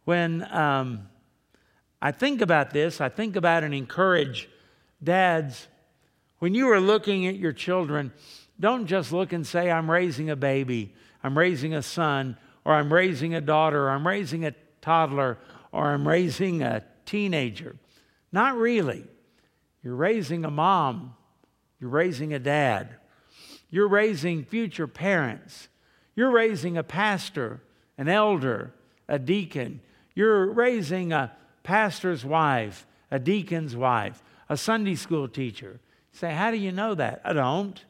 When 0.04 0.46
um, 0.54 1.08
I 2.00 2.12
think 2.12 2.42
about 2.42 2.70
this, 2.70 3.00
I 3.00 3.08
think 3.08 3.34
about 3.34 3.64
and 3.64 3.74
encourage 3.74 4.48
dads. 5.02 5.66
When 6.42 6.56
you 6.56 6.68
are 6.72 6.80
looking 6.80 7.28
at 7.28 7.36
your 7.36 7.52
children, 7.52 8.12
don't 8.58 8.88
just 8.88 9.12
look 9.12 9.32
and 9.32 9.46
say, 9.46 9.70
I'm 9.70 9.88
raising 9.88 10.28
a 10.28 10.34
baby, 10.34 10.92
I'm 11.22 11.38
raising 11.38 11.72
a 11.72 11.82
son, 11.82 12.36
or 12.64 12.74
I'm 12.74 12.92
raising 12.92 13.32
a 13.32 13.40
daughter, 13.40 13.84
or 13.84 13.90
I'm 13.90 14.04
raising 14.04 14.44
a 14.44 14.52
toddler, 14.80 15.38
or 15.70 15.92
I'm 15.92 16.08
raising 16.08 16.60
a 16.60 16.82
teenager. 17.06 17.76
Not 18.32 18.56
really. 18.56 19.04
You're 19.84 19.94
raising 19.94 20.44
a 20.44 20.50
mom, 20.50 21.14
you're 21.78 21.90
raising 21.90 22.34
a 22.34 22.40
dad, 22.40 22.96
you're 23.70 23.86
raising 23.86 24.44
future 24.44 24.88
parents, 24.88 25.68
you're 26.16 26.32
raising 26.32 26.76
a 26.76 26.82
pastor, 26.82 27.62
an 27.96 28.08
elder, 28.08 28.74
a 29.06 29.20
deacon, 29.20 29.80
you're 30.16 30.46
raising 30.46 31.12
a 31.12 31.30
pastor's 31.62 32.24
wife, 32.24 32.84
a 33.12 33.20
deacon's 33.20 33.76
wife, 33.76 34.24
a 34.48 34.56
Sunday 34.56 34.96
school 34.96 35.28
teacher. 35.28 35.78
Say, 36.12 36.32
How 36.32 36.50
do 36.50 36.56
you 36.56 36.72
know 36.72 36.94
that? 36.94 37.20
I 37.24 37.32
don't, 37.32 37.82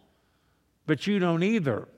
but 0.87 1.07
you 1.07 1.19
don't 1.19 1.43
either. 1.43 1.89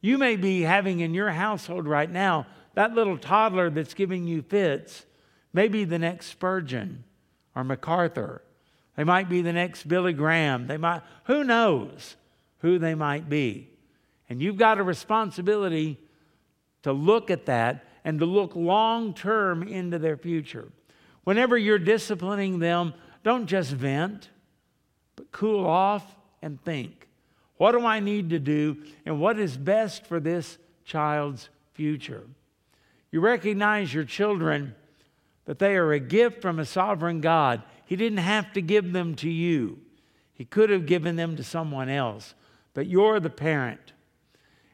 You 0.00 0.18
may 0.18 0.36
be 0.36 0.62
having 0.62 1.00
in 1.00 1.14
your 1.14 1.30
household 1.30 1.86
right 1.86 2.10
now 2.10 2.46
that 2.74 2.94
little 2.94 3.16
toddler 3.16 3.70
that's 3.70 3.94
giving 3.94 4.26
you 4.26 4.42
fits 4.42 5.06
Maybe 5.54 5.84
the 5.84 6.00
next 6.00 6.26
Spurgeon 6.26 7.04
or 7.54 7.64
MacArthur. 7.64 8.42
They 8.96 9.04
might 9.04 9.28
be 9.28 9.40
the 9.40 9.52
next 9.52 9.88
Billy 9.88 10.12
Graham. 10.12 10.66
They 10.66 10.76
might, 10.76 11.02
who 11.24 11.44
knows 11.44 12.16
who 12.58 12.78
they 12.78 12.94
might 12.94 13.28
be. 13.28 13.70
And 14.28 14.42
you've 14.42 14.58
got 14.58 14.78
a 14.78 14.82
responsibility 14.82 15.98
to 16.82 16.92
look 16.92 17.30
at 17.30 17.46
that 17.46 17.84
and 18.04 18.18
to 18.18 18.26
look 18.26 18.56
long 18.56 19.14
term 19.14 19.62
into 19.62 19.98
their 19.98 20.16
future. 20.16 20.68
Whenever 21.22 21.56
you're 21.56 21.78
disciplining 21.78 22.58
them, 22.58 22.92
don't 23.22 23.46
just 23.46 23.70
vent, 23.70 24.28
but 25.16 25.32
cool 25.32 25.66
off 25.66 26.04
and 26.42 26.62
think. 26.62 27.08
What 27.56 27.72
do 27.72 27.86
I 27.86 28.00
need 28.00 28.30
to 28.30 28.38
do, 28.38 28.78
and 29.06 29.20
what 29.20 29.38
is 29.38 29.56
best 29.56 30.06
for 30.06 30.20
this 30.20 30.58
child's 30.84 31.48
future? 31.72 32.24
You 33.10 33.20
recognize 33.20 33.94
your 33.94 34.04
children 34.04 34.74
but 35.44 35.58
they 35.58 35.76
are 35.76 35.92
a 35.92 36.00
gift 36.00 36.40
from 36.40 36.58
a 36.58 36.64
sovereign 36.64 37.20
God. 37.20 37.62
He 37.86 37.96
didn't 37.96 38.18
have 38.18 38.52
to 38.54 38.62
give 38.62 38.92
them 38.92 39.14
to 39.16 39.30
you, 39.30 39.78
He 40.32 40.44
could 40.44 40.70
have 40.70 40.86
given 40.86 41.16
them 41.16 41.36
to 41.36 41.44
someone 41.44 41.88
else, 41.88 42.34
but 42.72 42.86
you're 42.86 43.20
the 43.20 43.30
parent. 43.30 43.92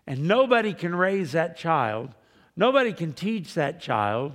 And 0.07 0.27
nobody 0.27 0.73
can 0.73 0.95
raise 0.95 1.33
that 1.33 1.57
child, 1.57 2.15
nobody 2.57 2.93
can 2.93 3.13
teach 3.13 3.55
that 3.55 3.81
child, 3.81 4.33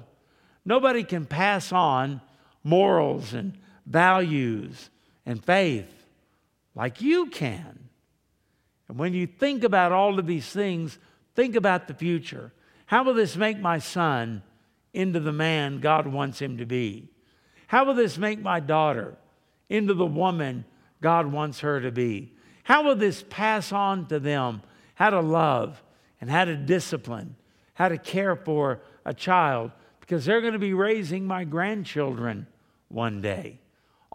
nobody 0.63 1.03
can 1.03 1.25
pass 1.25 1.71
on 1.71 2.21
morals 2.63 3.33
and 3.33 3.57
values 3.85 4.89
and 5.25 5.43
faith 5.43 6.05
like 6.75 7.01
you 7.01 7.27
can. 7.27 7.89
And 8.88 8.97
when 8.97 9.13
you 9.13 9.27
think 9.27 9.63
about 9.63 9.91
all 9.91 10.19
of 10.19 10.27
these 10.27 10.47
things, 10.47 10.99
think 11.35 11.55
about 11.55 11.88
the 11.88 11.93
future. 11.93 12.51
How 12.85 13.03
will 13.03 13.15
this 13.15 13.35
make 13.35 13.59
my 13.59 13.79
son? 13.79 14.43
into 14.95 15.19
the 15.19 15.33
man 15.33 15.81
God 15.81 16.07
wants 16.07 16.41
him 16.41 16.57
to 16.57 16.65
be? 16.65 17.09
How 17.67 17.83
will 17.83 17.93
this 17.93 18.17
make 18.17 18.41
my 18.41 18.61
daughter 18.61 19.17
into 19.69 19.93
the 19.93 20.05
woman 20.05 20.63
God 21.01 21.27
wants 21.27 21.59
her 21.59 21.81
to 21.81 21.91
be? 21.91 22.33
How 22.63 22.83
will 22.83 22.95
this 22.95 23.23
pass 23.29 23.71
on 23.71 24.07
to 24.07 24.19
them 24.19 24.61
how 24.95 25.09
to 25.09 25.19
love 25.19 25.83
and 26.21 26.29
how 26.29 26.45
to 26.45 26.55
discipline, 26.55 27.35
how 27.73 27.89
to 27.89 27.97
care 27.97 28.35
for 28.35 28.81
a 29.03 29.13
child? 29.13 29.71
Because 29.99 30.23
they're 30.23 30.41
going 30.41 30.53
to 30.53 30.59
be 30.59 30.73
raising 30.73 31.27
my 31.27 31.43
grandchildren 31.43 32.47
one 32.88 33.21
day. 33.21 33.59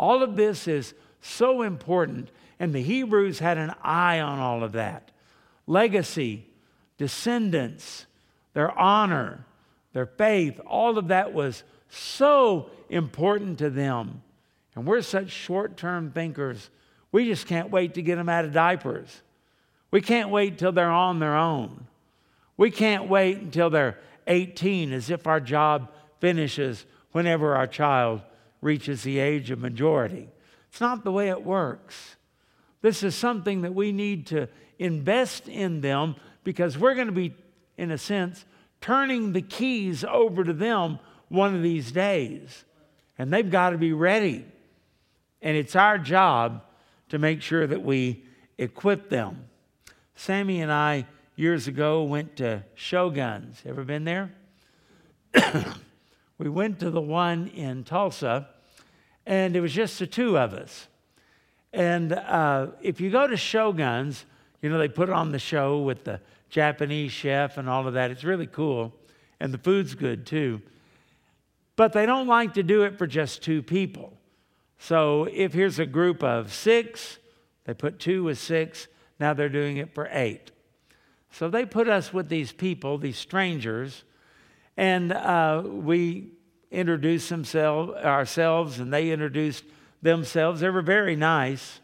All 0.00 0.22
of 0.22 0.34
this 0.34 0.66
is 0.66 0.94
so 1.20 1.60
important, 1.60 2.30
and 2.58 2.72
the 2.72 2.80
Hebrews 2.80 3.38
had 3.38 3.58
an 3.58 3.74
eye 3.82 4.18
on 4.18 4.38
all 4.38 4.64
of 4.64 4.72
that. 4.72 5.10
Legacy, 5.66 6.46
descendants, 6.96 8.06
their 8.54 8.76
honor, 8.78 9.44
their 9.92 10.06
faith, 10.06 10.58
all 10.66 10.96
of 10.96 11.08
that 11.08 11.34
was 11.34 11.64
so 11.90 12.70
important 12.88 13.58
to 13.58 13.68
them. 13.68 14.22
And 14.74 14.86
we're 14.86 15.02
such 15.02 15.28
short 15.28 15.76
term 15.76 16.12
thinkers. 16.12 16.70
We 17.12 17.26
just 17.26 17.46
can't 17.46 17.70
wait 17.70 17.92
to 17.94 18.02
get 18.02 18.16
them 18.16 18.30
out 18.30 18.46
of 18.46 18.54
diapers. 18.54 19.20
We 19.90 20.00
can't 20.00 20.30
wait 20.30 20.56
till 20.56 20.72
they're 20.72 20.90
on 20.90 21.18
their 21.18 21.36
own. 21.36 21.86
We 22.56 22.70
can't 22.70 23.10
wait 23.10 23.36
until 23.36 23.68
they're 23.68 23.98
18 24.26 24.94
as 24.94 25.10
if 25.10 25.26
our 25.26 25.40
job 25.40 25.92
finishes 26.20 26.86
whenever 27.12 27.54
our 27.54 27.66
child 27.66 28.22
reaches 28.60 29.02
the 29.02 29.18
age 29.18 29.50
of 29.50 29.58
majority. 29.58 30.28
It's 30.68 30.80
not 30.80 31.04
the 31.04 31.12
way 31.12 31.28
it 31.28 31.44
works. 31.44 32.16
This 32.82 33.02
is 33.02 33.14
something 33.14 33.62
that 33.62 33.74
we 33.74 33.92
need 33.92 34.26
to 34.28 34.48
invest 34.78 35.48
in 35.48 35.80
them 35.80 36.16
because 36.44 36.78
we're 36.78 36.94
going 36.94 37.08
to 37.08 37.12
be, 37.12 37.34
in 37.76 37.90
a 37.90 37.98
sense, 37.98 38.44
turning 38.80 39.32
the 39.32 39.42
keys 39.42 40.04
over 40.04 40.44
to 40.44 40.52
them 40.52 40.98
one 41.28 41.54
of 41.54 41.62
these 41.62 41.92
days. 41.92 42.64
And 43.18 43.32
they've 43.32 43.50
got 43.50 43.70
to 43.70 43.78
be 43.78 43.92
ready. 43.92 44.46
And 45.42 45.56
it's 45.56 45.76
our 45.76 45.98
job 45.98 46.62
to 47.10 47.18
make 47.18 47.42
sure 47.42 47.66
that 47.66 47.82
we 47.82 48.24
equip 48.56 49.10
them. 49.10 49.44
Sammy 50.14 50.60
and 50.60 50.72
I, 50.72 51.06
years 51.36 51.66
ago, 51.66 52.02
went 52.04 52.36
to 52.36 52.64
Shoguns. 52.76 53.64
Ever 53.66 53.84
been 53.84 54.04
there? 54.04 54.32
we 56.40 56.48
went 56.48 56.80
to 56.80 56.90
the 56.90 57.00
one 57.00 57.48
in 57.48 57.84
Tulsa, 57.84 58.48
and 59.26 59.54
it 59.54 59.60
was 59.60 59.72
just 59.72 59.98
the 59.98 60.06
two 60.06 60.38
of 60.38 60.54
us. 60.54 60.88
And 61.72 62.14
uh, 62.14 62.68
if 62.80 63.00
you 63.00 63.10
go 63.10 63.26
to 63.26 63.36
Shoguns, 63.36 64.24
You 64.62 64.68
know, 64.68 64.78
they 64.78 64.88
put 64.88 65.08
on 65.08 65.32
the 65.32 65.38
show 65.38 65.80
with 65.80 66.04
the 66.04 66.20
Japanese 66.50 67.12
chef 67.12 67.56
and 67.56 67.68
all 67.68 67.86
of 67.86 67.94
that. 67.94 68.10
It's 68.10 68.24
really 68.24 68.46
cool. 68.46 68.92
And 69.38 69.54
the 69.54 69.58
food's 69.58 69.94
good 69.94 70.26
too. 70.26 70.60
But 71.76 71.92
they 71.92 72.04
don't 72.04 72.26
like 72.26 72.54
to 72.54 72.62
do 72.62 72.82
it 72.82 72.98
for 72.98 73.06
just 73.06 73.42
two 73.42 73.62
people. 73.62 74.12
So 74.78 75.28
if 75.32 75.54
here's 75.54 75.78
a 75.78 75.86
group 75.86 76.22
of 76.22 76.52
six, 76.52 77.18
they 77.64 77.74
put 77.74 77.98
two 77.98 78.24
with 78.24 78.38
six, 78.38 78.88
now 79.18 79.34
they're 79.34 79.48
doing 79.48 79.78
it 79.78 79.94
for 79.94 80.08
eight. 80.10 80.50
So 81.30 81.48
they 81.48 81.64
put 81.64 81.88
us 81.88 82.12
with 82.12 82.28
these 82.28 82.52
people, 82.52 82.98
these 82.98 83.18
strangers, 83.18 84.04
and 84.80 85.12
uh, 85.12 85.62
we 85.62 86.30
introduced 86.70 87.30
ourselves, 87.54 88.78
and 88.78 88.90
they 88.90 89.10
introduced 89.10 89.62
themselves. 90.00 90.62
They 90.62 90.70
were 90.70 90.80
very 90.80 91.16
nice. 91.16 91.80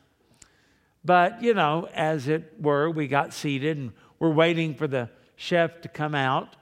But, 1.05 1.43
you 1.43 1.53
know, 1.53 1.91
as 1.93 2.27
it 2.27 2.55
were, 2.59 2.89
we 2.89 3.07
got 3.07 3.35
seated 3.35 3.77
and 3.77 3.93
we're 4.19 4.33
waiting 4.33 4.75
for 4.75 4.87
the 4.87 5.11
chef 5.37 5.83
to 5.83 5.89
come 5.89 6.15
out. 6.15 6.57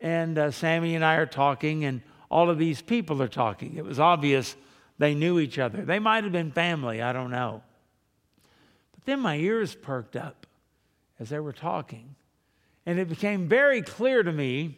And 0.00 0.38
uh, 0.38 0.52
Sammy 0.52 0.94
and 0.94 1.04
I 1.04 1.16
are 1.16 1.26
talking, 1.26 1.84
and 1.84 2.02
all 2.30 2.50
of 2.50 2.58
these 2.58 2.80
people 2.80 3.20
are 3.20 3.26
talking. 3.26 3.74
It 3.74 3.84
was 3.84 3.98
obvious 3.98 4.54
they 4.98 5.16
knew 5.16 5.40
each 5.40 5.58
other. 5.58 5.84
They 5.84 5.98
might 5.98 6.22
have 6.22 6.32
been 6.32 6.52
family, 6.52 7.02
I 7.02 7.12
don't 7.12 7.32
know. 7.32 7.64
But 8.94 9.06
then 9.06 9.18
my 9.18 9.34
ears 9.34 9.74
perked 9.74 10.14
up 10.14 10.46
as 11.18 11.30
they 11.30 11.40
were 11.40 11.52
talking. 11.52 12.14
And 12.86 13.00
it 13.00 13.08
became 13.08 13.48
very 13.48 13.82
clear 13.82 14.22
to 14.22 14.30
me 14.30 14.76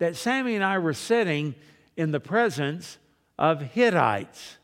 that 0.00 0.16
Sammy 0.16 0.54
and 0.54 0.64
I 0.64 0.78
were 0.78 0.94
sitting 0.94 1.54
in 1.96 2.10
the 2.10 2.20
presence 2.20 2.98
of 3.38 3.60
Hittites. 3.60 4.56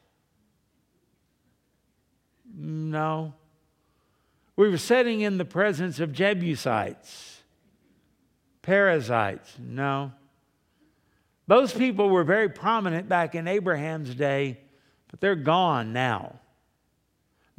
No. 2.56 3.34
We 4.56 4.70
were 4.70 4.78
sitting 4.78 5.20
in 5.20 5.36
the 5.36 5.44
presence 5.44 6.00
of 6.00 6.12
Jebusites, 6.12 7.42
Perizzites. 8.62 9.58
No. 9.60 10.12
Those 11.46 11.72
people 11.72 12.08
were 12.08 12.24
very 12.24 12.48
prominent 12.48 13.06
back 13.06 13.34
in 13.34 13.46
Abraham's 13.46 14.14
day, 14.14 14.58
but 15.10 15.20
they're 15.20 15.36
gone 15.36 15.92
now. 15.92 16.40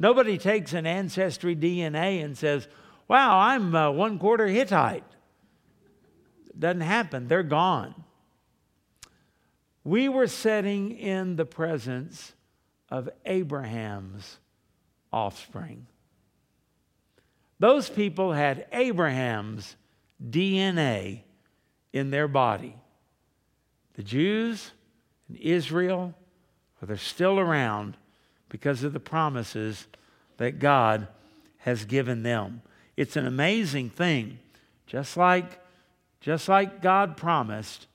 Nobody 0.00 0.36
takes 0.36 0.72
an 0.72 0.84
ancestry 0.84 1.54
DNA 1.54 2.24
and 2.24 2.36
says, 2.36 2.66
Wow, 3.06 3.38
I'm 3.38 3.74
uh, 3.74 3.90
one 3.92 4.18
quarter 4.18 4.48
Hittite. 4.48 5.04
Doesn't 6.58 6.80
happen, 6.80 7.28
they're 7.28 7.42
gone. 7.42 7.94
We 9.84 10.08
were 10.08 10.26
sitting 10.26 10.90
in 10.98 11.36
the 11.36 11.44
presence 11.44 12.32
of 12.90 13.08
Abraham's 13.24 14.38
offspring. 15.12 15.86
Those 17.58 17.88
people 17.88 18.32
had 18.32 18.66
Abraham's 18.72 19.76
DNA 20.22 21.22
in 21.92 22.10
their 22.10 22.28
body. 22.28 22.74
The 23.94 24.02
Jews 24.02 24.72
and 25.28 25.36
Israel, 25.38 26.14
they're 26.82 26.96
still 26.96 27.38
around 27.38 27.96
because 28.48 28.84
of 28.84 28.92
the 28.92 29.00
promises 29.00 29.86
that 30.36 30.58
God 30.58 31.08
has 31.58 31.84
given 31.84 32.22
them. 32.22 32.62
It's 32.96 33.16
an 33.16 33.26
amazing 33.26 33.90
thing. 33.90 34.38
Just 34.86 35.16
like, 35.16 35.60
just 36.20 36.48
like 36.48 36.82
God 36.82 37.16
promised, 37.16 37.86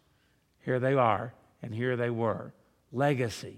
here 0.62 0.80
they 0.80 0.94
are, 0.94 1.34
and 1.62 1.74
here 1.74 1.96
they 1.96 2.10
were. 2.10 2.54
Legacy. 2.92 3.58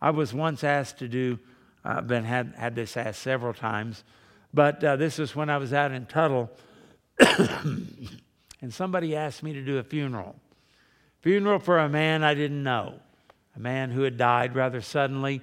I 0.00 0.10
was 0.10 0.34
once 0.34 0.64
asked 0.64 0.98
to 0.98 1.08
do 1.08 1.38
I've 1.84 2.06
been 2.06 2.24
had, 2.24 2.54
had 2.56 2.74
this 2.74 2.96
asked 2.96 3.22
several 3.22 3.52
times, 3.52 4.04
but 4.54 4.82
uh, 4.84 4.96
this 4.96 5.18
is 5.18 5.34
when 5.34 5.50
I 5.50 5.56
was 5.56 5.72
out 5.72 5.90
in 5.90 6.06
Tuttle, 6.06 6.50
and 7.18 8.70
somebody 8.70 9.16
asked 9.16 9.42
me 9.42 9.52
to 9.52 9.64
do 9.64 9.78
a 9.78 9.82
funeral. 9.82 10.36
Funeral 11.22 11.58
for 11.58 11.78
a 11.78 11.88
man 11.88 12.22
I 12.22 12.34
didn't 12.34 12.62
know, 12.62 13.00
a 13.56 13.60
man 13.60 13.90
who 13.90 14.02
had 14.02 14.16
died 14.16 14.54
rather 14.54 14.80
suddenly. 14.80 15.42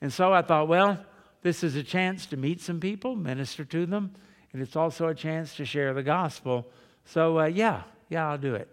And 0.00 0.12
so 0.12 0.32
I 0.32 0.42
thought, 0.42 0.68
well, 0.68 0.98
this 1.42 1.62
is 1.62 1.76
a 1.76 1.82
chance 1.82 2.26
to 2.26 2.36
meet 2.36 2.60
some 2.60 2.80
people, 2.80 3.16
minister 3.16 3.64
to 3.66 3.84
them, 3.84 4.14
and 4.52 4.62
it's 4.62 4.76
also 4.76 5.08
a 5.08 5.14
chance 5.14 5.54
to 5.56 5.66
share 5.66 5.92
the 5.92 6.02
gospel. 6.02 6.66
So, 7.04 7.40
uh, 7.40 7.44
yeah, 7.46 7.82
yeah, 8.08 8.30
I'll 8.30 8.38
do 8.38 8.54
it. 8.54 8.68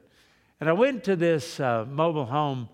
And 0.60 0.70
I 0.70 0.74
went 0.74 1.04
to 1.06 1.16
this 1.16 1.60
uh, 1.60 1.86
mobile 1.90 2.26
home 2.26 2.70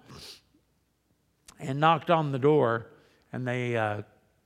and 1.60 1.80
knocked 1.80 2.10
on 2.10 2.32
the 2.32 2.40
door, 2.40 2.88
and 3.32 3.48
the 3.48 3.78
uh, 3.78 4.02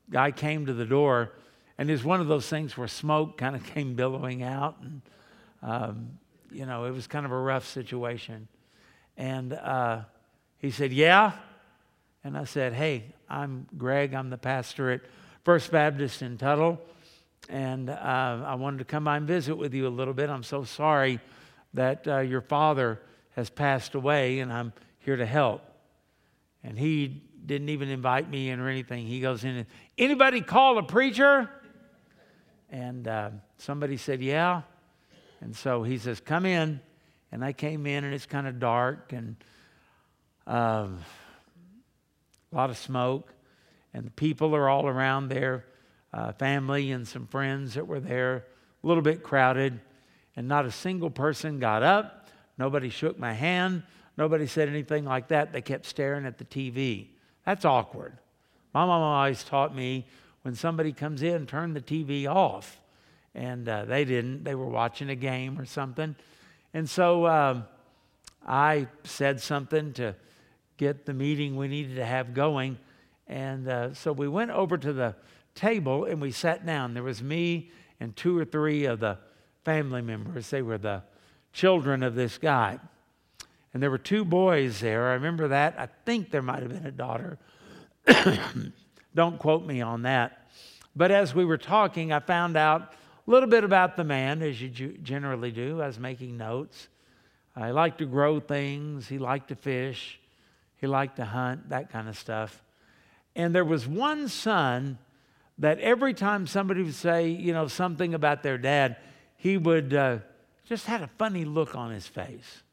guy 0.10 0.32
came 0.32 0.66
to 0.68 0.74
the 0.74 0.86
door, 0.86 1.32
and 1.78 1.90
it 1.90 1.94
was 1.94 2.04
one 2.04 2.22
of 2.22 2.28
those 2.28 2.48
things 2.48 2.78
where 2.78 2.88
smoke 2.88 3.38
kind 3.38 3.56
of 3.56 3.64
came 3.74 3.96
billowing 3.96 4.44
out, 4.44 4.78
and 4.82 5.02
um, 5.64 6.20
you 6.52 6.66
know 6.66 6.86
it 6.86 6.92
was 6.92 7.08
kind 7.08 7.26
of 7.26 7.32
a 7.32 7.40
rough 7.40 7.68
situation. 7.68 8.48
And 9.18 9.54
uh, 9.54 10.02
he 10.58 10.72
said, 10.72 10.94
"Yeah," 10.94 11.34
and 12.24 12.38
I 12.38 12.46
said, 12.46 12.74
"Hey, 12.74 13.06
I'm 13.30 13.68
Greg. 13.78 14.14
I'm 14.14 14.30
the 14.30 14.38
pastor 14.38 14.92
at 14.92 15.02
First 15.44 15.72
Baptist 15.72 16.22
in 16.22 16.38
Tuttle, 16.38 16.80
and 17.50 17.90
uh, 17.90 18.44
I 18.46 18.56
wanted 18.56 18.80
to 18.80 18.86
come 18.86 19.04
by 19.04 19.18
and 19.18 19.28
visit 19.28 19.56
with 19.56 19.74
you 19.74 19.88
a 19.88 19.90
little 19.90 20.14
bit. 20.14 20.30
I'm 20.30 20.44
so 20.44 20.64
sorry 20.64 21.20
that 21.74 22.08
uh, 22.08 22.20
your 22.20 22.42
father 22.42 23.02
has 23.36 23.50
passed 23.50 23.96
away, 23.96 24.40
and 24.40 24.52
I'm 24.52 24.74
here 25.00 25.16
to 25.16 25.26
help." 25.26 25.64
And 26.64 26.78
he 26.78 27.24
didn't 27.46 27.70
even 27.70 27.90
invite 27.90 28.30
me 28.30 28.50
in 28.50 28.60
or 28.60 28.70
anything. 28.70 29.08
He 29.08 29.20
goes 29.20 29.44
in 29.44 29.52
and, 29.52 29.66
anybody 29.98 30.42
call 30.42 30.78
a 30.78 30.84
preacher? 30.84 31.50
And 32.70 33.08
uh, 33.08 33.32
somebody 33.58 33.98
said, 33.98 34.22
yeah. 34.22 34.62
And 35.42 35.56
so 35.56 35.84
he 35.84 35.98
says, 35.98 36.20
come 36.20 36.46
in. 36.46 36.80
And 37.32 37.44
I 37.44 37.54
came 37.54 37.86
in 37.86 38.04
and 38.04 38.14
it's 38.14 38.26
kind 38.26 38.48
of 38.48 38.60
dark 38.60 39.14
and 39.14 39.36
uh, 40.46 40.88
a 42.52 42.56
lot 42.56 42.70
of 42.70 42.78
smoke. 42.78 43.34
And 43.94 44.06
the 44.06 44.12
people 44.12 44.56
are 44.56 44.70
all 44.70 44.88
around 44.88 45.30
there, 45.30 45.66
uh, 46.14 46.32
family 46.34 46.92
and 46.92 47.08
some 47.08 47.28
friends 47.28 47.74
that 47.76 47.88
were 47.88 48.00
there, 48.00 48.46
a 48.84 48.88
little 48.88 49.04
bit 49.04 49.24
crowded. 49.24 49.80
And 50.36 50.48
not 50.48 50.66
a 50.66 50.72
single 50.72 51.10
person 51.10 51.60
got 51.60 51.84
up. 51.84 52.30
Nobody 52.58 52.90
shook 52.90 53.20
my 53.20 53.34
hand. 53.34 53.84
Nobody 54.18 54.48
said 54.48 54.70
anything 54.70 55.06
like 55.06 55.30
that. 55.30 55.52
They 55.52 55.62
kept 55.62 55.86
staring 55.86 56.26
at 56.26 56.38
the 56.38 56.46
TV. 56.46 57.08
That's 57.46 57.66
awkward. 57.66 58.18
My 58.74 58.86
mom 58.86 59.02
always 59.02 59.44
taught 59.44 59.76
me 59.76 60.06
when 60.44 60.56
somebody 60.56 60.94
comes 60.94 61.22
in, 61.22 61.46
turn 61.48 61.74
the 61.74 61.82
TV 61.82 62.28
off. 62.28 62.80
And 63.34 63.68
uh, 63.68 63.86
they 63.86 64.06
didn't. 64.06 64.44
They 64.44 64.56
were 64.56 64.68
watching 64.68 65.10
a 65.10 65.16
game 65.16 65.60
or 65.60 65.66
something. 65.66 66.16
And 66.74 66.90
so 66.90 67.28
um, 67.28 67.66
I 68.46 68.88
said 69.04 69.42
something 69.42 69.94
to 69.94 70.16
get 70.78 71.06
the 71.06 71.14
meeting 71.14 71.56
we 71.56 71.68
needed 71.68 71.96
to 71.96 72.06
have 72.06 72.34
going. 72.34 72.78
And 73.28 73.68
uh, 73.68 73.94
so 73.94 74.12
we 74.12 74.28
went 74.28 74.52
over 74.52 74.78
to 74.78 74.94
the 74.94 75.16
table 75.56 76.06
and 76.06 76.22
we 76.22 76.32
sat 76.32 76.66
down. 76.66 76.94
There 76.94 77.04
was 77.04 77.22
me 77.22 77.72
and 78.00 78.16
two 78.16 78.38
or 78.38 78.46
three 78.46 78.86
of 78.86 79.00
the 79.00 79.18
family 79.64 80.02
members. 80.02 80.50
They 80.50 80.62
were 80.62 80.78
the 80.78 81.04
children 81.54 82.04
of 82.04 82.16
this 82.16 82.38
guy. 82.38 82.80
And 83.74 83.82
there 83.82 83.92
were 83.92 83.98
two 83.98 84.26
boys 84.26 84.80
there. 84.80 85.10
I 85.10 85.14
remember 85.14 85.50
that. 85.50 85.76
I 85.78 85.88
think 86.06 86.32
there 86.32 86.42
might 86.42 86.62
have 86.62 86.70
been 86.70 86.86
a 86.86 86.92
daughter. 86.92 87.38
Don't 89.16 89.40
quote 89.40 89.66
me 89.66 89.82
on 89.82 90.04
that. 90.04 90.50
But 90.96 91.12
as 91.12 91.34
we 91.34 91.46
were 91.46 91.58
talking, 91.58 92.12
I 92.12 92.20
found 92.20 92.58
out 92.58 92.94
a 93.28 93.32
little 93.32 93.48
bit 93.48 93.64
about 93.64 93.96
the 93.96 94.04
man, 94.04 94.42
as 94.42 94.62
you 94.62 94.70
generally 94.70 95.52
do. 95.52 95.82
I 95.82 95.88
was 95.88 96.00
making 96.00 96.38
notes. 96.38 96.90
He 97.56 97.72
liked 97.72 98.00
to 98.00 98.06
grow 98.06 98.40
things, 98.40 99.08
he 99.08 99.18
liked 99.18 99.50
to 99.50 99.56
fish, 99.56 100.20
he 100.78 100.88
liked 100.88 101.18
to 101.18 101.26
hunt, 101.26 101.70
that 101.70 101.92
kind 101.92 102.08
of 102.08 102.18
stuff. 102.18 102.64
And 103.36 103.54
there 103.54 103.66
was 103.66 103.88
one 103.88 104.30
son 104.30 104.98
that 105.62 105.80
every 105.80 106.16
time 106.16 106.48
somebody 106.48 106.82
would 106.82 106.96
say, 106.96 107.30
you 107.30 107.54
know, 107.54 107.68
something 107.68 108.16
about 108.16 108.42
their 108.42 108.58
dad, 108.58 108.98
he 109.38 109.58
would 109.58 109.94
uh, 109.94 110.18
just 110.66 110.88
had 110.88 111.04
a 111.04 111.10
funny 111.20 111.46
look 111.46 111.76
on 111.76 111.92
his 111.92 112.08
face. 112.08 112.64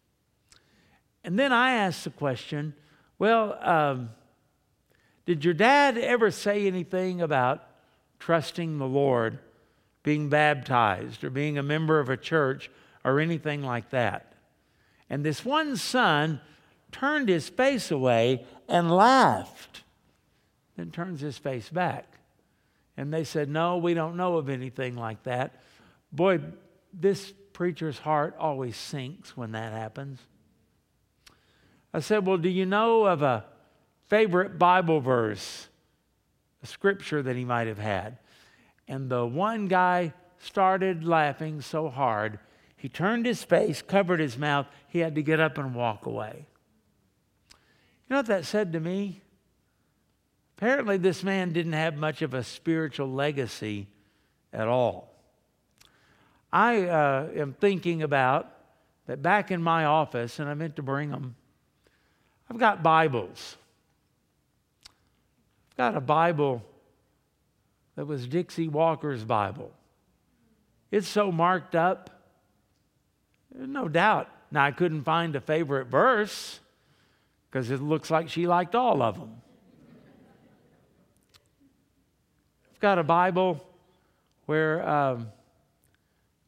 And 1.22 1.39
then 1.39 1.53
I 1.53 1.72
asked 1.72 2.05
the 2.05 2.11
question 2.11 2.74
well, 3.18 3.59
um, 3.61 4.11
did 5.26 5.45
your 5.45 5.55
dad 5.55 5.99
ever 5.99 6.30
say 6.30 6.66
anything 6.66 7.20
about 7.20 7.66
trusting 8.20 8.78
the 8.78 8.86
Lord, 8.86 9.41
being 10.03 10.28
baptized, 10.28 11.24
or 11.24 11.30
being 11.30 11.59
a 11.59 11.62
member 11.62 11.99
of 11.99 12.09
a 12.09 12.16
church, 12.16 12.70
or 13.05 13.20
anything 13.20 13.62
like 13.62 13.91
that? 13.91 14.32
And 15.11 15.24
this 15.24 15.45
one 15.45 15.76
son 15.76 16.41
turned 16.93 17.28
his 17.28 17.49
face 17.49 17.91
away 17.91 18.47
and 18.68 18.91
laughed, 18.91 19.82
then 20.76 20.91
turns 20.91 21.20
his 21.20 21.36
face 21.36 21.68
back. 21.68 22.17
And 22.99 23.14
they 23.14 23.22
said, 23.22 23.49
No, 23.49 23.76
we 23.78 23.94
don't 23.94 24.16
know 24.16 24.38
of 24.38 24.49
anything 24.49 24.96
like 24.96 25.22
that. 25.22 25.62
Boy, 26.11 26.40
this 26.92 27.32
preacher's 27.53 28.01
heart 28.01 28.34
always 28.40 28.76
sinks 28.76 29.36
when 29.36 29.53
that 29.53 29.72
happens. 29.72 30.18
I 31.94 32.01
said, 32.01 32.26
Well, 32.26 32.38
do 32.38 32.49
you 32.49 32.66
know 32.66 33.07
of 33.07 33.22
a 33.22 33.44
favorite 34.09 34.59
Bible 34.59 35.01
verse, 35.01 35.68
a 36.61 36.66
scripture 36.66 37.22
that 37.22 37.36
he 37.36 37.44
might 37.44 37.68
have 37.68 37.78
had? 37.78 38.18
And 38.88 39.09
the 39.09 39.24
one 39.24 39.68
guy 39.68 40.12
started 40.40 41.05
laughing 41.05 41.61
so 41.61 41.88
hard, 41.88 42.40
he 42.76 42.88
turned 42.88 43.26
his 43.26 43.44
face, 43.44 43.80
covered 43.80 44.18
his 44.18 44.36
mouth. 44.36 44.66
He 44.88 44.99
had 44.99 45.14
to 45.14 45.22
get 45.22 45.38
up 45.38 45.57
and 45.57 45.72
walk 45.72 46.07
away. 46.07 46.46
You 47.51 47.57
know 48.11 48.16
what 48.16 48.26
that 48.26 48.44
said 48.44 48.72
to 48.72 48.80
me? 48.80 49.20
Apparently, 50.59 50.96
this 50.96 51.22
man 51.22 51.52
didn't 51.52 51.74
have 51.74 51.96
much 51.96 52.20
of 52.20 52.34
a 52.34 52.42
spiritual 52.42 53.09
legacy 53.09 53.86
at 54.52 54.66
all. 54.66 55.14
I 56.52 56.82
uh, 56.82 57.28
am 57.36 57.52
thinking 57.52 58.02
about 58.02 58.50
that 59.06 59.22
back 59.22 59.52
in 59.52 59.62
my 59.62 59.84
office, 59.84 60.40
and 60.40 60.48
I 60.48 60.54
meant 60.54 60.74
to 60.74 60.82
bring 60.82 61.12
them, 61.12 61.36
I've 62.50 62.59
got 62.59 62.82
Bibles. 62.82 63.56
I've 65.70 65.76
got 65.76 65.96
a 65.96 66.00
Bible 66.00 66.64
that 67.94 68.06
was 68.06 68.26
Dixie 68.26 68.66
Walker's 68.66 69.22
Bible. 69.22 69.70
It's 70.90 71.06
so 71.06 71.30
marked 71.30 71.76
up, 71.76 72.11
There's 73.54 73.68
no 73.68 73.86
doubt. 73.86 74.28
Now, 74.50 74.64
I 74.64 74.72
couldn't 74.72 75.04
find 75.04 75.36
a 75.36 75.40
favorite 75.40 75.86
verse 75.86 76.59
because 77.48 77.70
it 77.70 77.80
looks 77.80 78.11
like 78.11 78.28
she 78.28 78.48
liked 78.48 78.74
all 78.74 79.02
of 79.02 79.20
them. 79.20 79.40
I've 82.79 82.83
got 82.83 82.99
a 83.01 83.03
Bible 83.03 83.61
where 84.47 84.89
um, 84.89 85.33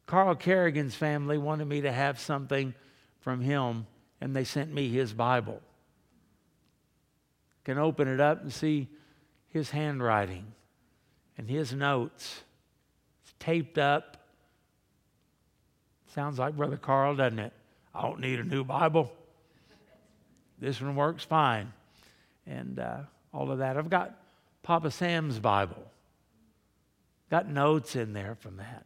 Carl 0.05 0.33
Kerrigan's 0.33 0.95
family 0.95 1.37
wanted 1.37 1.65
me 1.65 1.81
to 1.81 1.91
have 1.91 2.21
something 2.21 2.73
from 3.19 3.41
him, 3.41 3.85
and 4.21 4.33
they 4.33 4.45
sent 4.45 4.73
me 4.73 4.87
his 4.87 5.11
Bible. 5.11 5.61
Can 7.65 7.77
open 7.77 8.07
it 8.07 8.21
up 8.21 8.41
and 8.41 8.53
see 8.53 8.87
his 9.49 9.71
handwriting 9.71 10.45
and 11.37 11.49
his 11.49 11.73
notes. 11.73 12.39
It's 13.25 13.33
taped 13.37 13.77
up. 13.77 14.15
Sounds 16.15 16.39
like 16.39 16.55
Brother 16.55 16.77
Carl, 16.77 17.17
doesn't 17.17 17.39
it? 17.39 17.51
I 17.93 18.03
don't 18.03 18.21
need 18.21 18.39
a 18.39 18.45
new 18.45 18.63
Bible. 18.63 19.11
This 20.59 20.79
one 20.79 20.95
works 20.95 21.25
fine. 21.25 21.73
And 22.47 22.79
uh, 22.79 22.99
all 23.33 23.51
of 23.51 23.57
that. 23.57 23.75
I've 23.75 23.89
got 23.89 24.17
Papa 24.63 24.91
Sam's 24.91 25.37
Bible. 25.37 25.90
Got 27.31 27.49
notes 27.49 27.95
in 27.95 28.11
there 28.11 28.35
from 28.35 28.57
that. 28.57 28.85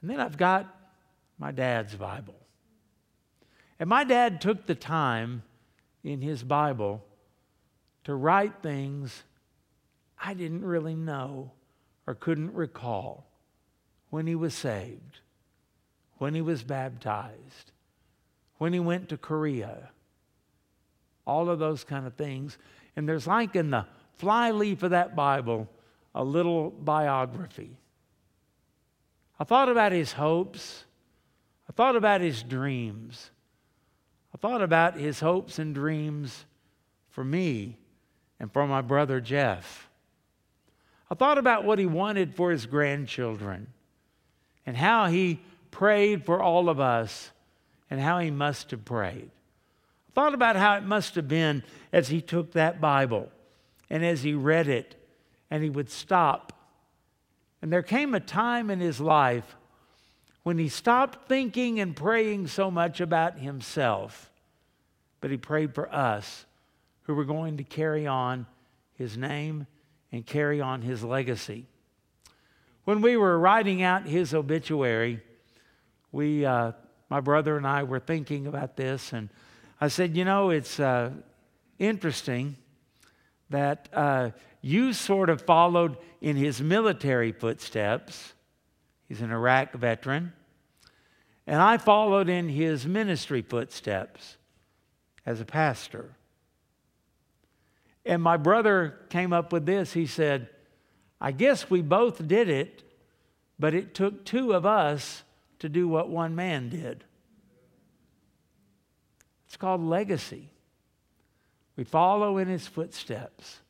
And 0.00 0.08
then 0.08 0.20
I've 0.20 0.36
got 0.36 0.72
my 1.36 1.50
dad's 1.50 1.96
Bible. 1.96 2.36
And 3.80 3.90
my 3.90 4.04
dad 4.04 4.40
took 4.40 4.66
the 4.66 4.76
time 4.76 5.42
in 6.04 6.22
his 6.22 6.44
Bible 6.44 7.04
to 8.04 8.14
write 8.14 8.62
things 8.62 9.24
I 10.20 10.34
didn't 10.34 10.64
really 10.64 10.94
know 10.94 11.50
or 12.06 12.14
couldn't 12.14 12.54
recall 12.54 13.26
when 14.10 14.28
he 14.28 14.36
was 14.36 14.54
saved, 14.54 15.18
when 16.18 16.34
he 16.34 16.40
was 16.40 16.62
baptized, 16.62 17.72
when 18.58 18.72
he 18.72 18.80
went 18.80 19.08
to 19.08 19.16
Korea, 19.16 19.90
all 21.26 21.50
of 21.50 21.58
those 21.58 21.82
kind 21.82 22.06
of 22.06 22.14
things. 22.14 22.58
And 22.94 23.08
there's 23.08 23.26
like 23.26 23.56
in 23.56 23.70
the 23.70 23.86
fly 24.14 24.52
leaf 24.52 24.84
of 24.84 24.90
that 24.90 25.16
Bible 25.16 25.68
a 26.18 26.24
little 26.24 26.70
biography. 26.70 27.78
I 29.38 29.44
thought 29.44 29.68
about 29.68 29.92
his 29.92 30.12
hopes. 30.12 30.84
I 31.70 31.72
thought 31.72 31.94
about 31.94 32.20
his 32.20 32.42
dreams. 32.42 33.30
I 34.34 34.38
thought 34.38 34.60
about 34.60 34.96
his 34.96 35.20
hopes 35.20 35.60
and 35.60 35.72
dreams 35.72 36.44
for 37.08 37.22
me 37.22 37.78
and 38.40 38.52
for 38.52 38.66
my 38.66 38.80
brother 38.80 39.20
Jeff. 39.20 39.88
I 41.08 41.14
thought 41.14 41.38
about 41.38 41.64
what 41.64 41.78
he 41.78 41.86
wanted 41.86 42.34
for 42.34 42.50
his 42.50 42.66
grandchildren 42.66 43.68
and 44.66 44.76
how 44.76 45.06
he 45.06 45.40
prayed 45.70 46.26
for 46.26 46.42
all 46.42 46.68
of 46.68 46.80
us 46.80 47.30
and 47.90 48.00
how 48.00 48.18
he 48.18 48.32
must 48.32 48.72
have 48.72 48.84
prayed. 48.84 49.30
I 50.08 50.12
thought 50.14 50.34
about 50.34 50.56
how 50.56 50.74
it 50.74 50.82
must 50.82 51.14
have 51.14 51.28
been 51.28 51.62
as 51.92 52.08
he 52.08 52.20
took 52.20 52.52
that 52.52 52.80
Bible 52.80 53.30
and 53.88 54.04
as 54.04 54.24
he 54.24 54.34
read 54.34 54.66
it 54.66 54.96
and 55.50 55.62
he 55.62 55.70
would 55.70 55.90
stop. 55.90 56.52
And 57.62 57.72
there 57.72 57.82
came 57.82 58.14
a 58.14 58.20
time 58.20 58.70
in 58.70 58.80
his 58.80 59.00
life 59.00 59.56
when 60.42 60.58
he 60.58 60.68
stopped 60.68 61.28
thinking 61.28 61.80
and 61.80 61.94
praying 61.94 62.46
so 62.46 62.70
much 62.70 63.00
about 63.00 63.38
himself, 63.38 64.30
but 65.20 65.30
he 65.30 65.36
prayed 65.36 65.74
for 65.74 65.92
us 65.92 66.46
who 67.02 67.14
were 67.14 67.24
going 67.24 67.56
to 67.56 67.64
carry 67.64 68.06
on 68.06 68.46
his 68.94 69.16
name 69.16 69.66
and 70.12 70.24
carry 70.24 70.60
on 70.60 70.82
his 70.82 71.02
legacy. 71.02 71.66
When 72.84 73.00
we 73.00 73.16
were 73.16 73.38
writing 73.38 73.82
out 73.82 74.06
his 74.06 74.32
obituary, 74.32 75.20
we, 76.12 76.46
uh, 76.46 76.72
my 77.10 77.20
brother 77.20 77.56
and 77.56 77.66
I 77.66 77.82
were 77.82 78.00
thinking 78.00 78.46
about 78.46 78.76
this, 78.76 79.12
and 79.12 79.28
I 79.80 79.88
said, 79.88 80.16
You 80.16 80.24
know, 80.24 80.50
it's 80.50 80.80
uh, 80.80 81.10
interesting 81.78 82.56
that 83.50 83.88
uh, 83.92 84.30
you 84.68 84.92
sort 84.92 85.30
of 85.30 85.40
followed 85.40 85.96
in 86.20 86.36
his 86.36 86.60
military 86.60 87.32
footsteps. 87.32 88.34
He's 89.08 89.22
an 89.22 89.32
Iraq 89.32 89.72
veteran. 89.72 90.34
And 91.46 91.62
I 91.62 91.78
followed 91.78 92.28
in 92.28 92.50
his 92.50 92.84
ministry 92.84 93.40
footsteps 93.40 94.36
as 95.24 95.40
a 95.40 95.46
pastor. 95.46 96.10
And 98.04 98.22
my 98.22 98.36
brother 98.36 98.98
came 99.08 99.32
up 99.32 99.54
with 99.54 99.64
this. 99.64 99.94
He 99.94 100.04
said, 100.04 100.50
I 101.18 101.32
guess 101.32 101.70
we 101.70 101.80
both 101.80 102.28
did 102.28 102.50
it, 102.50 102.82
but 103.58 103.72
it 103.72 103.94
took 103.94 104.26
two 104.26 104.52
of 104.52 104.66
us 104.66 105.22
to 105.60 105.70
do 105.70 105.88
what 105.88 106.10
one 106.10 106.34
man 106.36 106.68
did. 106.68 107.04
It's 109.46 109.56
called 109.56 109.82
legacy. 109.82 110.50
We 111.74 111.84
follow 111.84 112.36
in 112.36 112.48
his 112.48 112.66
footsteps 112.66 113.60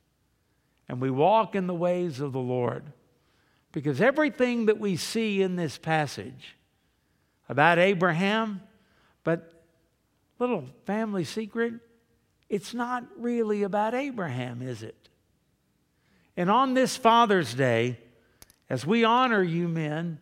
and 0.89 1.01
we 1.01 1.11
walk 1.11 1.55
in 1.55 1.66
the 1.66 1.74
ways 1.74 2.20
of 2.20 2.32
the 2.32 2.39
Lord. 2.39 2.84
Because 3.72 4.01
everything 4.01 4.66
that 4.66 4.78
we 4.78 4.97
see 4.97 5.43
in 5.43 5.57
this 5.57 5.76
passage 5.76 6.57
about 7.49 7.78
Abraham, 7.78 8.62
but 9.24 9.53
little 10.39 10.64
family 10.86 11.24
secret, 11.24 11.74
it's 12.49 12.72
not 12.72 13.05
really 13.18 13.62
about 13.62 13.95
Abraham, 13.95 14.62
is 14.62 14.82
it? 14.82 15.09
And 16.36 16.51
on 16.51 16.74
this 16.74 16.97
Father's 16.97 17.53
Day, 17.53 17.99
as 18.70 18.86
we 18.86 19.05
honor 19.05 19.43
you 19.43 19.68
men 19.68 20.18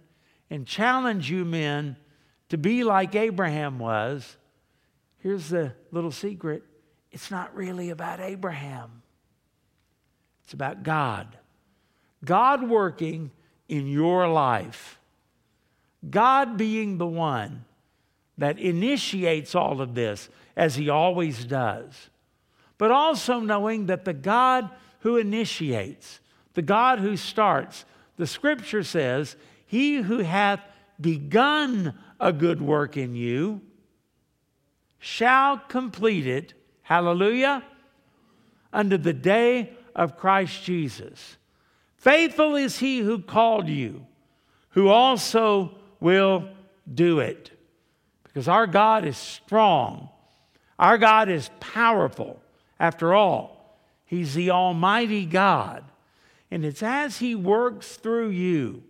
and 0.50 0.66
challenge 0.66 1.30
you 1.30 1.44
men 1.44 1.96
to 2.48 2.58
be 2.58 2.84
like 2.84 3.14
Abraham 3.14 3.78
was, 3.78 4.36
here's 5.18 5.48
the 5.48 5.72
little 5.92 6.12
secret 6.12 6.62
it's 7.12 7.30
not 7.30 7.54
really 7.54 7.90
about 7.90 8.20
Abraham. 8.20 9.02
It's 10.46 10.54
about 10.54 10.84
God. 10.84 11.36
God 12.24 12.68
working 12.68 13.32
in 13.68 13.88
your 13.88 14.28
life. 14.28 15.00
God 16.08 16.56
being 16.56 16.98
the 16.98 17.06
one 17.06 17.64
that 18.38 18.60
initiates 18.60 19.56
all 19.56 19.80
of 19.80 19.96
this, 19.96 20.28
as 20.56 20.76
He 20.76 20.88
always 20.88 21.44
does. 21.44 22.10
But 22.78 22.92
also 22.92 23.40
knowing 23.40 23.86
that 23.86 24.04
the 24.04 24.12
God 24.12 24.70
who 25.00 25.16
initiates, 25.16 26.20
the 26.54 26.62
God 26.62 27.00
who 27.00 27.16
starts, 27.16 27.84
the 28.16 28.26
scripture 28.28 28.84
says, 28.84 29.34
He 29.66 29.96
who 29.96 30.18
hath 30.18 30.60
begun 31.00 31.98
a 32.20 32.32
good 32.32 32.62
work 32.62 32.96
in 32.96 33.16
you 33.16 33.62
shall 35.00 35.58
complete 35.58 36.28
it, 36.28 36.54
hallelujah, 36.82 37.64
unto 38.72 38.96
the 38.96 39.12
day 39.12 39.75
of 39.96 40.16
Christ 40.16 40.62
Jesus. 40.62 41.38
Faithful 41.96 42.54
is 42.54 42.78
he 42.78 43.00
who 43.00 43.18
called 43.18 43.68
you, 43.68 44.06
who 44.70 44.88
also 44.88 45.74
will 45.98 46.48
do 46.92 47.18
it. 47.18 47.50
Because 48.22 48.46
our 48.46 48.68
God 48.68 49.04
is 49.04 49.16
strong, 49.16 50.10
our 50.78 50.98
God 50.98 51.28
is 51.28 51.50
powerful. 51.58 52.40
After 52.78 53.14
all, 53.14 53.80
He's 54.04 54.34
the 54.34 54.50
Almighty 54.50 55.24
God. 55.24 55.82
And 56.50 56.64
it's 56.64 56.82
as 56.82 57.18
He 57.18 57.34
works 57.34 57.96
through 57.96 58.28
you, 58.28 58.82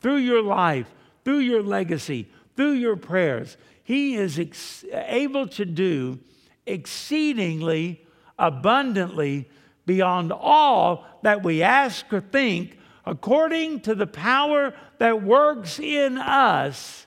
through 0.00 0.16
your 0.16 0.42
life, 0.42 0.92
through 1.24 1.40
your 1.40 1.62
legacy, 1.62 2.28
through 2.56 2.72
your 2.72 2.96
prayers, 2.96 3.58
He 3.84 4.16
is 4.16 4.38
ex- 4.38 4.84
able 4.90 5.46
to 5.48 5.66
do 5.66 6.18
exceedingly 6.64 8.02
abundantly 8.38 9.48
beyond 9.86 10.32
all 10.32 11.06
that 11.22 11.42
we 11.42 11.62
ask 11.62 12.12
or 12.12 12.20
think, 12.20 12.78
according 13.04 13.80
to 13.80 13.94
the 13.94 14.06
power 14.06 14.74
that 14.98 15.22
works 15.22 15.78
in 15.78 16.18
us, 16.18 17.06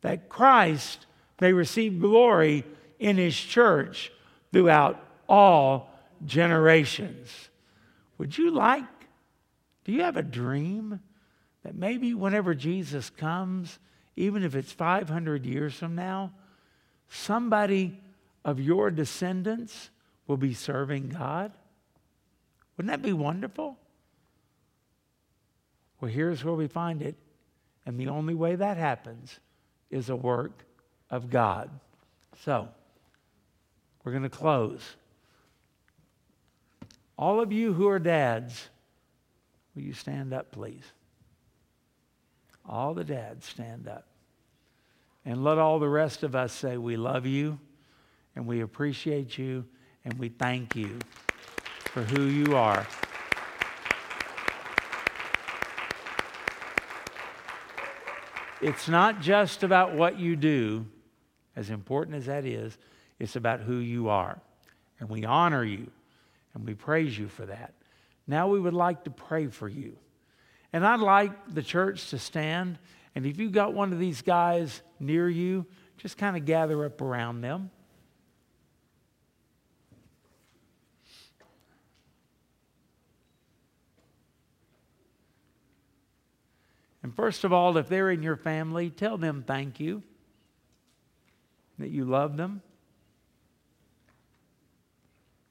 that 0.00 0.28
Christ 0.28 1.06
may 1.40 1.52
receive 1.52 2.00
glory 2.00 2.64
in 2.98 3.16
his 3.16 3.36
church 3.36 4.12
throughout 4.52 5.04
all 5.28 5.90
generations. 6.24 7.50
Would 8.18 8.38
you 8.38 8.50
like, 8.50 8.84
do 9.84 9.92
you 9.92 10.02
have 10.02 10.16
a 10.16 10.22
dream 10.22 11.00
that 11.64 11.74
maybe 11.74 12.14
whenever 12.14 12.54
Jesus 12.54 13.10
comes, 13.10 13.78
even 14.16 14.44
if 14.44 14.54
it's 14.54 14.72
500 14.72 15.44
years 15.44 15.74
from 15.74 15.94
now, 15.94 16.32
somebody 17.08 18.00
of 18.44 18.60
your 18.60 18.90
descendants 18.90 19.90
will 20.26 20.36
be 20.36 20.54
serving 20.54 21.08
God? 21.08 21.52
Wouldn't 22.76 22.90
that 22.90 23.06
be 23.06 23.12
wonderful? 23.12 23.78
Well, 26.00 26.10
here's 26.10 26.44
where 26.44 26.54
we 26.54 26.66
find 26.66 27.02
it. 27.02 27.16
And 27.86 27.98
the 27.98 28.08
only 28.08 28.34
way 28.34 28.56
that 28.56 28.76
happens 28.76 29.38
is 29.90 30.10
a 30.10 30.16
work 30.16 30.64
of 31.10 31.30
God. 31.30 31.70
So, 32.44 32.68
we're 34.02 34.12
going 34.12 34.24
to 34.24 34.28
close. 34.28 34.82
All 37.16 37.40
of 37.40 37.52
you 37.52 37.72
who 37.72 37.88
are 37.88 37.98
dads, 37.98 38.68
will 39.74 39.82
you 39.82 39.92
stand 39.92 40.32
up, 40.32 40.50
please? 40.50 40.84
All 42.68 42.94
the 42.94 43.04
dads 43.04 43.46
stand 43.46 43.86
up. 43.86 44.06
And 45.24 45.44
let 45.44 45.58
all 45.58 45.78
the 45.78 45.88
rest 45.88 46.22
of 46.22 46.34
us 46.34 46.52
say, 46.52 46.76
We 46.76 46.96
love 46.96 47.24
you 47.24 47.58
and 48.36 48.46
we 48.46 48.60
appreciate 48.60 49.38
you 49.38 49.64
and 50.04 50.18
we 50.18 50.28
thank 50.28 50.76
you 50.76 50.98
for 51.94 52.02
who 52.02 52.24
you 52.24 52.56
are. 52.56 52.84
It's 58.60 58.88
not 58.88 59.20
just 59.20 59.62
about 59.62 59.94
what 59.94 60.18
you 60.18 60.34
do, 60.34 60.86
as 61.54 61.70
important 61.70 62.16
as 62.16 62.26
that 62.26 62.44
is, 62.44 62.76
it's 63.20 63.36
about 63.36 63.60
who 63.60 63.76
you 63.76 64.08
are. 64.08 64.40
And 64.98 65.08
we 65.08 65.24
honor 65.24 65.62
you 65.62 65.86
and 66.54 66.66
we 66.66 66.74
praise 66.74 67.16
you 67.16 67.28
for 67.28 67.46
that. 67.46 67.74
Now 68.26 68.48
we 68.48 68.58
would 68.58 68.74
like 68.74 69.04
to 69.04 69.10
pray 69.10 69.46
for 69.46 69.68
you. 69.68 69.96
And 70.72 70.84
I'd 70.84 70.98
like 70.98 71.30
the 71.54 71.62
church 71.62 72.10
to 72.10 72.18
stand. 72.18 72.80
And 73.14 73.24
if 73.24 73.38
you've 73.38 73.52
got 73.52 73.72
one 73.72 73.92
of 73.92 74.00
these 74.00 74.20
guys 74.20 74.82
near 74.98 75.28
you, 75.28 75.64
just 75.98 76.18
kind 76.18 76.36
of 76.36 76.44
gather 76.44 76.84
up 76.84 77.00
around 77.00 77.42
them. 77.42 77.70
And 87.04 87.14
first 87.14 87.44
of 87.44 87.52
all, 87.52 87.76
if 87.76 87.90
they're 87.90 88.10
in 88.10 88.22
your 88.22 88.34
family, 88.34 88.88
tell 88.88 89.18
them 89.18 89.44
thank 89.46 89.78
you, 89.78 90.02
that 91.78 91.90
you 91.90 92.06
love 92.06 92.38
them, 92.38 92.62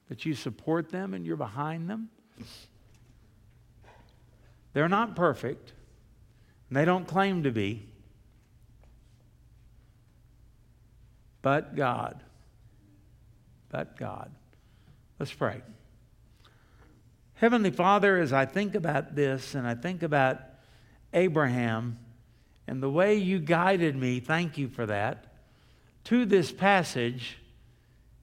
that 0.08 0.26
you 0.26 0.34
support 0.34 0.90
them 0.90 1.14
and 1.14 1.24
you're 1.24 1.36
behind 1.36 1.88
them. 1.88 2.08
They're 4.72 4.88
not 4.88 5.14
perfect, 5.14 5.72
and 6.68 6.76
they 6.76 6.84
don't 6.84 7.06
claim 7.06 7.44
to 7.44 7.52
be. 7.52 7.86
But 11.40 11.76
God. 11.76 12.20
But 13.68 13.96
God. 13.96 14.32
Let's 15.20 15.32
pray. 15.32 15.62
Heavenly 17.34 17.70
Father, 17.70 18.18
as 18.18 18.32
I 18.32 18.44
think 18.44 18.74
about 18.74 19.14
this 19.14 19.54
and 19.54 19.68
I 19.68 19.76
think 19.76 20.02
about 20.02 20.40
Abraham 21.14 21.98
and 22.66 22.82
the 22.82 22.90
way 22.90 23.16
you 23.16 23.38
guided 23.38 23.96
me, 23.96 24.20
thank 24.20 24.58
you 24.58 24.68
for 24.68 24.86
that, 24.86 25.26
to 26.04 26.26
this 26.26 26.52
passage, 26.52 27.38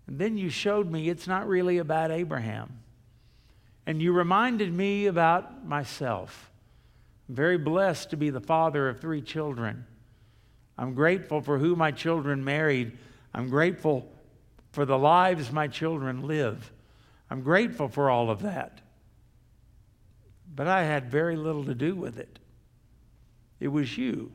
and 0.08 0.20
then 0.20 0.38
you 0.38 0.50
showed 0.50 0.92
me 0.92 1.10
it's 1.10 1.28
not 1.28 1.48
really 1.48 1.78
about 1.78 2.12
Abraham. 2.12 2.80
And 3.86 4.02
you 4.02 4.14
reminded 4.14 4.72
me 4.72 5.08
about 5.08 5.66
myself. 5.66 6.52
I'm 7.28 7.36
very 7.36 7.58
blessed 7.58 8.12
to 8.12 8.18
be 8.18 8.30
the 8.30 8.40
father 8.40 8.90
of 8.90 9.00
three 9.00 9.22
children. 9.22 9.86
I'm 10.78 10.94
grateful 10.94 11.42
for 11.42 11.58
who 11.58 11.76
my 11.76 11.92
children 11.92 12.44
married. 12.44 12.98
I'm 13.34 13.50
grateful 13.50 14.12
for 14.72 14.86
the 14.86 14.98
lives 14.98 15.52
my 15.52 15.68
children 15.68 16.28
live. 16.28 16.72
I'm 17.30 17.42
grateful 17.42 17.88
for 17.88 18.10
all 18.10 18.30
of 18.30 18.42
that. 18.42 18.82
But 20.54 20.68
I 20.68 20.84
had 20.84 21.10
very 21.10 21.36
little 21.36 21.64
to 21.66 21.76
do 21.76 21.96
with 21.96 22.18
it. 22.18 22.40
It 23.62 23.70
was 23.70 23.98
you 23.98 24.34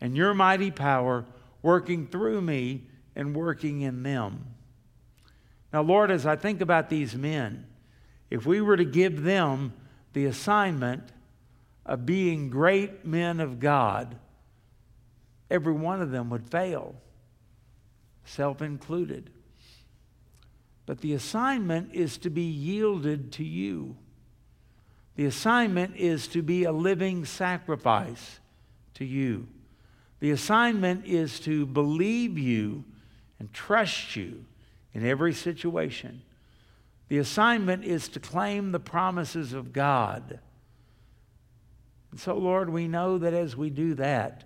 and 0.00 0.16
your 0.16 0.34
mighty 0.34 0.70
power 0.70 1.24
working 1.62 2.06
through 2.08 2.42
me 2.42 2.82
and 3.14 3.34
working 3.34 3.80
in 3.80 4.02
them. 4.02 4.44
Now, 5.72 5.82
Lord, 5.82 6.10
as 6.10 6.26
I 6.26 6.36
think 6.36 6.60
about 6.60 6.90
these 6.90 7.14
men, 7.14 7.66
if 8.28 8.44
we 8.44 8.60
were 8.60 8.76
to 8.76 8.84
give 8.84 9.22
them 9.22 9.72
the 10.12 10.26
assignment 10.26 11.12
of 11.86 12.04
being 12.04 12.50
great 12.50 13.04
men 13.04 13.38
of 13.38 13.60
God, 13.60 14.16
every 15.48 15.72
one 15.72 16.02
of 16.02 16.10
them 16.10 16.28
would 16.30 16.50
fail, 16.50 16.96
self 18.24 18.60
included. 18.62 19.30
But 20.86 21.02
the 21.02 21.12
assignment 21.12 21.94
is 21.94 22.18
to 22.18 22.30
be 22.30 22.42
yielded 22.42 23.30
to 23.32 23.44
you. 23.44 23.96
The 25.20 25.26
assignment 25.26 25.96
is 25.96 26.28
to 26.28 26.40
be 26.40 26.64
a 26.64 26.72
living 26.72 27.26
sacrifice 27.26 28.40
to 28.94 29.04
you. 29.04 29.48
The 30.20 30.30
assignment 30.30 31.04
is 31.04 31.40
to 31.40 31.66
believe 31.66 32.38
you 32.38 32.84
and 33.38 33.52
trust 33.52 34.16
you 34.16 34.46
in 34.94 35.04
every 35.04 35.34
situation. 35.34 36.22
The 37.08 37.18
assignment 37.18 37.84
is 37.84 38.08
to 38.08 38.18
claim 38.18 38.72
the 38.72 38.80
promises 38.80 39.52
of 39.52 39.74
God. 39.74 40.40
And 42.12 42.18
so, 42.18 42.38
Lord, 42.38 42.70
we 42.70 42.88
know 42.88 43.18
that 43.18 43.34
as 43.34 43.54
we 43.54 43.68
do 43.68 43.92
that, 43.96 44.44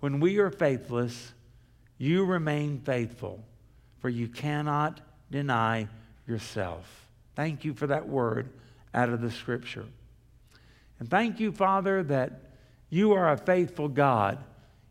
when 0.00 0.20
we 0.20 0.38
are 0.38 0.50
faithless, 0.50 1.34
you 1.98 2.24
remain 2.24 2.80
faithful, 2.80 3.44
for 3.98 4.08
you 4.08 4.26
cannot 4.26 5.02
deny 5.30 5.86
yourself. 6.26 7.10
Thank 7.34 7.66
you 7.66 7.74
for 7.74 7.88
that 7.88 8.08
word 8.08 8.48
out 8.96 9.10
of 9.10 9.20
the 9.20 9.30
scripture. 9.30 9.84
And 10.98 11.08
thank 11.08 11.38
you, 11.38 11.52
Father, 11.52 12.02
that 12.04 12.40
you 12.88 13.12
are 13.12 13.30
a 13.30 13.36
faithful 13.36 13.88
God, 13.88 14.42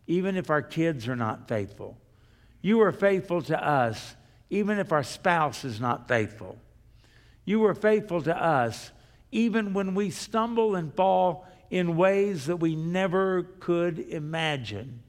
even 0.05 0.37
if 0.37 0.49
our 0.49 0.61
kids 0.61 1.07
are 1.07 1.15
not 1.15 1.47
faithful. 1.47 1.97
You 2.61 2.81
are 2.81 2.91
faithful 2.91 3.41
to 3.43 3.67
us, 3.67 4.15
even 4.49 4.77
if 4.77 4.91
our 4.91 5.03
spouse 5.03 5.65
is 5.65 5.81
not 5.81 6.07
faithful. 6.07 6.57
You 7.43 7.65
are 7.65 7.73
faithful 7.73 8.21
to 8.21 8.43
us, 8.43 8.91
even 9.31 9.73
when 9.73 9.95
we 9.95 10.11
stumble 10.11 10.75
and 10.75 10.93
fall 10.93 11.47
in 11.71 11.97
ways 11.97 12.45
that 12.45 12.57
we 12.57 12.75
never 12.75 13.43
could 13.59 13.99
imagine. 13.99 15.01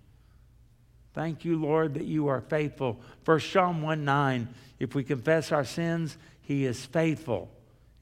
Thank 1.12 1.44
you, 1.44 1.60
Lord, 1.60 1.94
that 1.94 2.04
you 2.04 2.28
are 2.28 2.40
faithful. 2.40 3.00
First 3.24 3.52
Psalm 3.52 3.82
1 3.82 4.04
9, 4.04 4.48
if 4.78 4.94
we 4.94 5.04
confess 5.04 5.52
our 5.52 5.64
sins, 5.64 6.16
he 6.40 6.64
is 6.64 6.84
faithful 6.86 7.50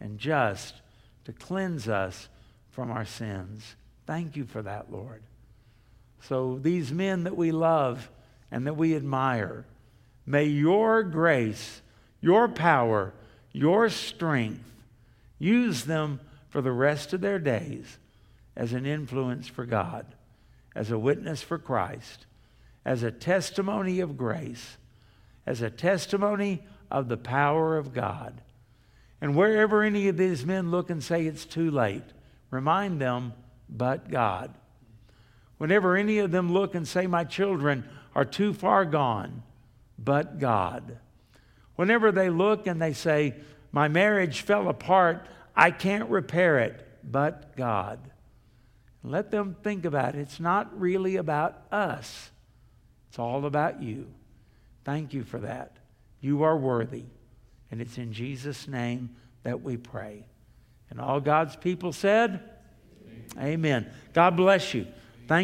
and 0.01 0.19
just 0.19 0.75
to 1.25 1.33
cleanse 1.33 1.89
us 1.89 2.29
from 2.71 2.91
our 2.91 3.05
sins. 3.05 3.77
Thank 4.07 4.37
you 4.37 4.45
for 4.45 4.63
that, 4.63 4.91
Lord. 4.91 5.23
So, 6.23 6.59
these 6.59 6.93
men 6.93 7.25
that 7.25 7.37
we 7.37 7.53
love 7.53 8.11
and 8.51 8.67
that 8.67 8.77
we 8.77 8.97
admire, 8.97 9.67
may 10.27 10.45
your 10.45 11.03
grace, 11.03 11.83
your 12.21 12.49
power, 12.49 13.13
your 13.53 13.89
strength 13.89 14.71
use 15.39 15.85
them 15.85 16.21
for 16.49 16.63
the 16.63 16.73
rest 16.73 17.13
of 17.13 17.21
their 17.21 17.39
days 17.39 17.99
as 18.57 18.73
an 18.73 18.87
influence 18.87 19.49
for 19.49 19.67
God, 19.67 20.07
as 20.75 20.91
a 20.91 20.99
witness 20.99 21.43
for 21.43 21.59
Christ, 21.59 22.27
as 22.85 23.03
a 23.03 23.11
testimony 23.11 24.01
of 24.01 24.17
grace, 24.17 24.77
as 25.47 25.61
a 25.61 25.71
testimony 25.71 26.63
of 26.91 27.09
the 27.09 27.17
power 27.17 27.77
of 27.77 27.93
God. 27.93 28.41
And 29.25 29.35
wherever 29.35 29.83
any 29.83 30.09
of 30.09 30.19
these 30.19 30.45
men 30.45 30.71
look 30.71 30.91
and 30.91 31.03
say 31.03 31.25
it's 31.25 31.47
too 31.47 31.71
late, 31.71 32.05
remind 32.51 33.01
them 33.01 33.33
but 33.71 34.11
God. 34.11 34.53
Whenever 35.57 35.97
any 35.97 36.19
of 36.19 36.31
them 36.31 36.53
look 36.53 36.75
and 36.75 36.87
say, 36.87 37.07
My 37.07 37.25
children 37.25 37.89
are 38.15 38.27
too 38.27 38.53
far 38.53 38.85
gone, 38.85 39.43
but 39.99 40.39
God. 40.39 40.99
Whenever 41.75 42.13
they 42.13 42.29
look 42.29 42.67
and 42.67 42.83
they 42.83 42.93
say, 42.93 43.35
My 43.73 43.89
marriage 43.89 44.43
fell 44.43 44.69
apart, 44.69 45.27
I 45.57 45.71
can't 45.71 46.11
repair 46.11 46.59
it, 46.59 46.87
but 47.03 47.57
God. 47.57 48.01
Let 49.03 49.31
them 49.31 49.57
think 49.65 49.87
about 49.87 50.17
it. 50.17 50.19
It's 50.19 50.39
not 50.39 50.79
really 50.79 51.17
about 51.17 51.63
us, 51.73 52.31
it's 53.09 53.19
all 53.19 53.47
about 53.47 53.83
you. 53.83 54.07
Thank 54.85 55.15
you 55.15 55.25
for 55.25 55.39
that. 55.39 55.79
You 56.21 56.43
are 56.43 56.59
worthy. 56.59 57.05
And 57.75 57.81
it's 57.81 57.99
in 57.99 58.13
Jesus' 58.13 58.69
name 58.69 59.17
that 59.43 59.63
we 59.65 59.77
pray. 59.77 60.25
And 60.91 61.01
all 61.01 61.21
God's 61.21 61.57
people 61.57 61.93
said, 61.93 62.39
Amen. 63.37 63.91
God 64.13 64.37
bless 64.37 64.75
you. 64.75 64.87
Thank 65.27 65.43